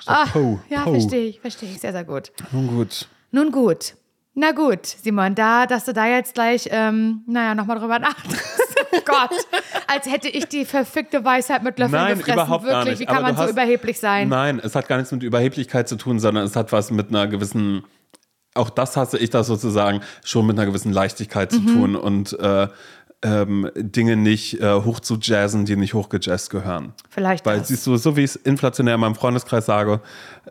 Statt 0.00 0.16
Ah, 0.16 0.26
po. 0.32 0.60
ja, 0.68 0.82
po. 0.82 0.92
verstehe 0.92 1.26
ich, 1.28 1.40
verstehe 1.40 1.70
ich. 1.70 1.80
Sehr, 1.80 1.92
sehr 1.92 2.04
gut. 2.04 2.32
Nun 2.52 2.66
gut. 2.68 3.08
Nun 3.30 3.50
gut. 3.52 3.94
Na 4.34 4.52
gut, 4.52 4.86
Simon, 4.86 5.34
da, 5.34 5.66
dass 5.66 5.84
du 5.86 5.92
da 5.92 6.06
jetzt 6.06 6.34
gleich, 6.34 6.68
ähm, 6.70 7.22
naja, 7.26 7.54
nochmal 7.56 7.78
drüber 7.78 7.98
nachdenkst. 7.98 8.38
Oh 8.90 9.00
Gott, 9.04 9.30
als 9.86 10.10
hätte 10.10 10.28
ich 10.28 10.46
die 10.46 10.64
verfickte 10.64 11.22
Weisheit 11.22 11.62
mit 11.62 11.78
Löffeln 11.78 12.00
Nein, 12.00 12.16
gefressen. 12.18 12.32
überhaupt 12.40 12.64
Wirklich, 12.64 12.72
gar 12.74 12.84
nicht. 12.86 12.98
wie 13.00 13.04
kann 13.04 13.16
Aber 13.16 13.26
man 13.26 13.36
so 13.36 13.42
hast- 13.42 13.50
überheblich 13.50 14.00
sein? 14.00 14.28
Nein, 14.30 14.60
es 14.64 14.74
hat 14.74 14.88
gar 14.88 14.96
nichts 14.96 15.12
mit 15.12 15.22
Überheblichkeit 15.22 15.88
zu 15.90 15.96
tun, 15.96 16.18
sondern 16.18 16.44
es 16.44 16.56
hat 16.56 16.72
was 16.72 16.90
mit 16.90 17.10
einer 17.10 17.26
gewissen, 17.26 17.84
auch 18.54 18.70
das 18.70 18.96
hasse 18.96 19.18
ich 19.18 19.28
das 19.28 19.46
sozusagen, 19.46 20.00
schon 20.24 20.46
mit 20.46 20.56
einer 20.58 20.64
gewissen 20.64 20.90
Leichtigkeit 20.92 21.52
Mhm. 21.52 21.66
zu 21.68 21.74
tun 21.74 21.96
und 21.96 22.38
äh, 22.40 22.68
ähm, 23.22 23.70
Dinge 23.74 24.16
nicht 24.16 24.60
äh, 24.60 24.82
hoch 24.82 25.00
zu 25.00 25.16
jazzen, 25.20 25.64
die 25.64 25.76
nicht 25.76 25.94
hochgejazzt 25.94 26.50
gehören. 26.50 26.92
Vielleicht 27.10 27.44
Weil 27.44 27.58
das. 27.58 27.68
siehst 27.68 27.86
du, 27.86 27.96
so 27.96 28.16
wie 28.16 28.20
ich 28.20 28.30
es 28.30 28.36
inflationär 28.36 28.94
in 28.94 29.00
meinem 29.00 29.14
Freundeskreis 29.16 29.66
sage, 29.66 30.00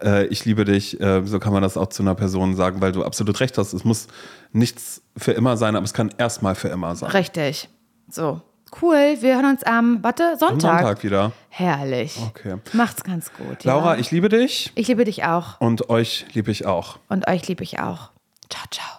äh, 0.03 0.25
ich 0.27 0.43
liebe 0.45 0.65
dich, 0.65 0.99
äh, 0.99 1.25
so 1.25 1.39
kann 1.39 1.53
man 1.53 1.63
das 1.63 1.77
auch 1.77 1.87
zu 1.87 2.03
einer 2.03 2.15
Person 2.15 2.55
sagen, 2.55 2.81
weil 2.81 2.91
du 2.91 3.03
absolut 3.03 3.39
recht 3.39 3.57
hast. 3.57 3.73
Es 3.73 3.85
muss 3.85 4.07
nichts 4.51 5.01
für 5.15 5.31
immer 5.31 5.55
sein, 5.55 5.75
aber 5.75 5.85
es 5.85 5.93
kann 5.93 6.13
erstmal 6.17 6.55
für 6.55 6.67
immer 6.67 6.95
sein. 6.95 7.11
Richtig. 7.11 7.69
So. 8.09 8.41
Cool, 8.81 9.15
wir 9.21 9.35
hören 9.35 9.45
uns 9.45 9.63
am, 9.63 10.03
warte, 10.03 10.31
Am 10.33 10.37
Sonntag. 10.39 10.81
Sonntag 10.81 11.03
wieder. 11.03 11.31
Herrlich. 11.47 12.17
Okay. 12.27 12.57
Macht's 12.73 13.01
ganz 13.01 13.31
gut. 13.31 13.63
Laura, 13.63 13.93
ja. 13.93 13.99
ich 14.01 14.11
liebe 14.11 14.27
dich 14.27 14.73
ich 14.75 14.89
liebe 14.89 15.05
dich 15.05 15.23
auch. 15.23 15.61
und 15.61 15.89
euch 15.89 16.25
liebe 16.33 16.51
ich 16.51 16.65
auch. 16.65 16.99
Und 17.07 17.29
euch 17.29 17.47
liebe 17.47 17.63
ich 17.63 17.79
auch. 17.79 18.11
Ciao, 18.49 18.65
ciao. 18.69 18.96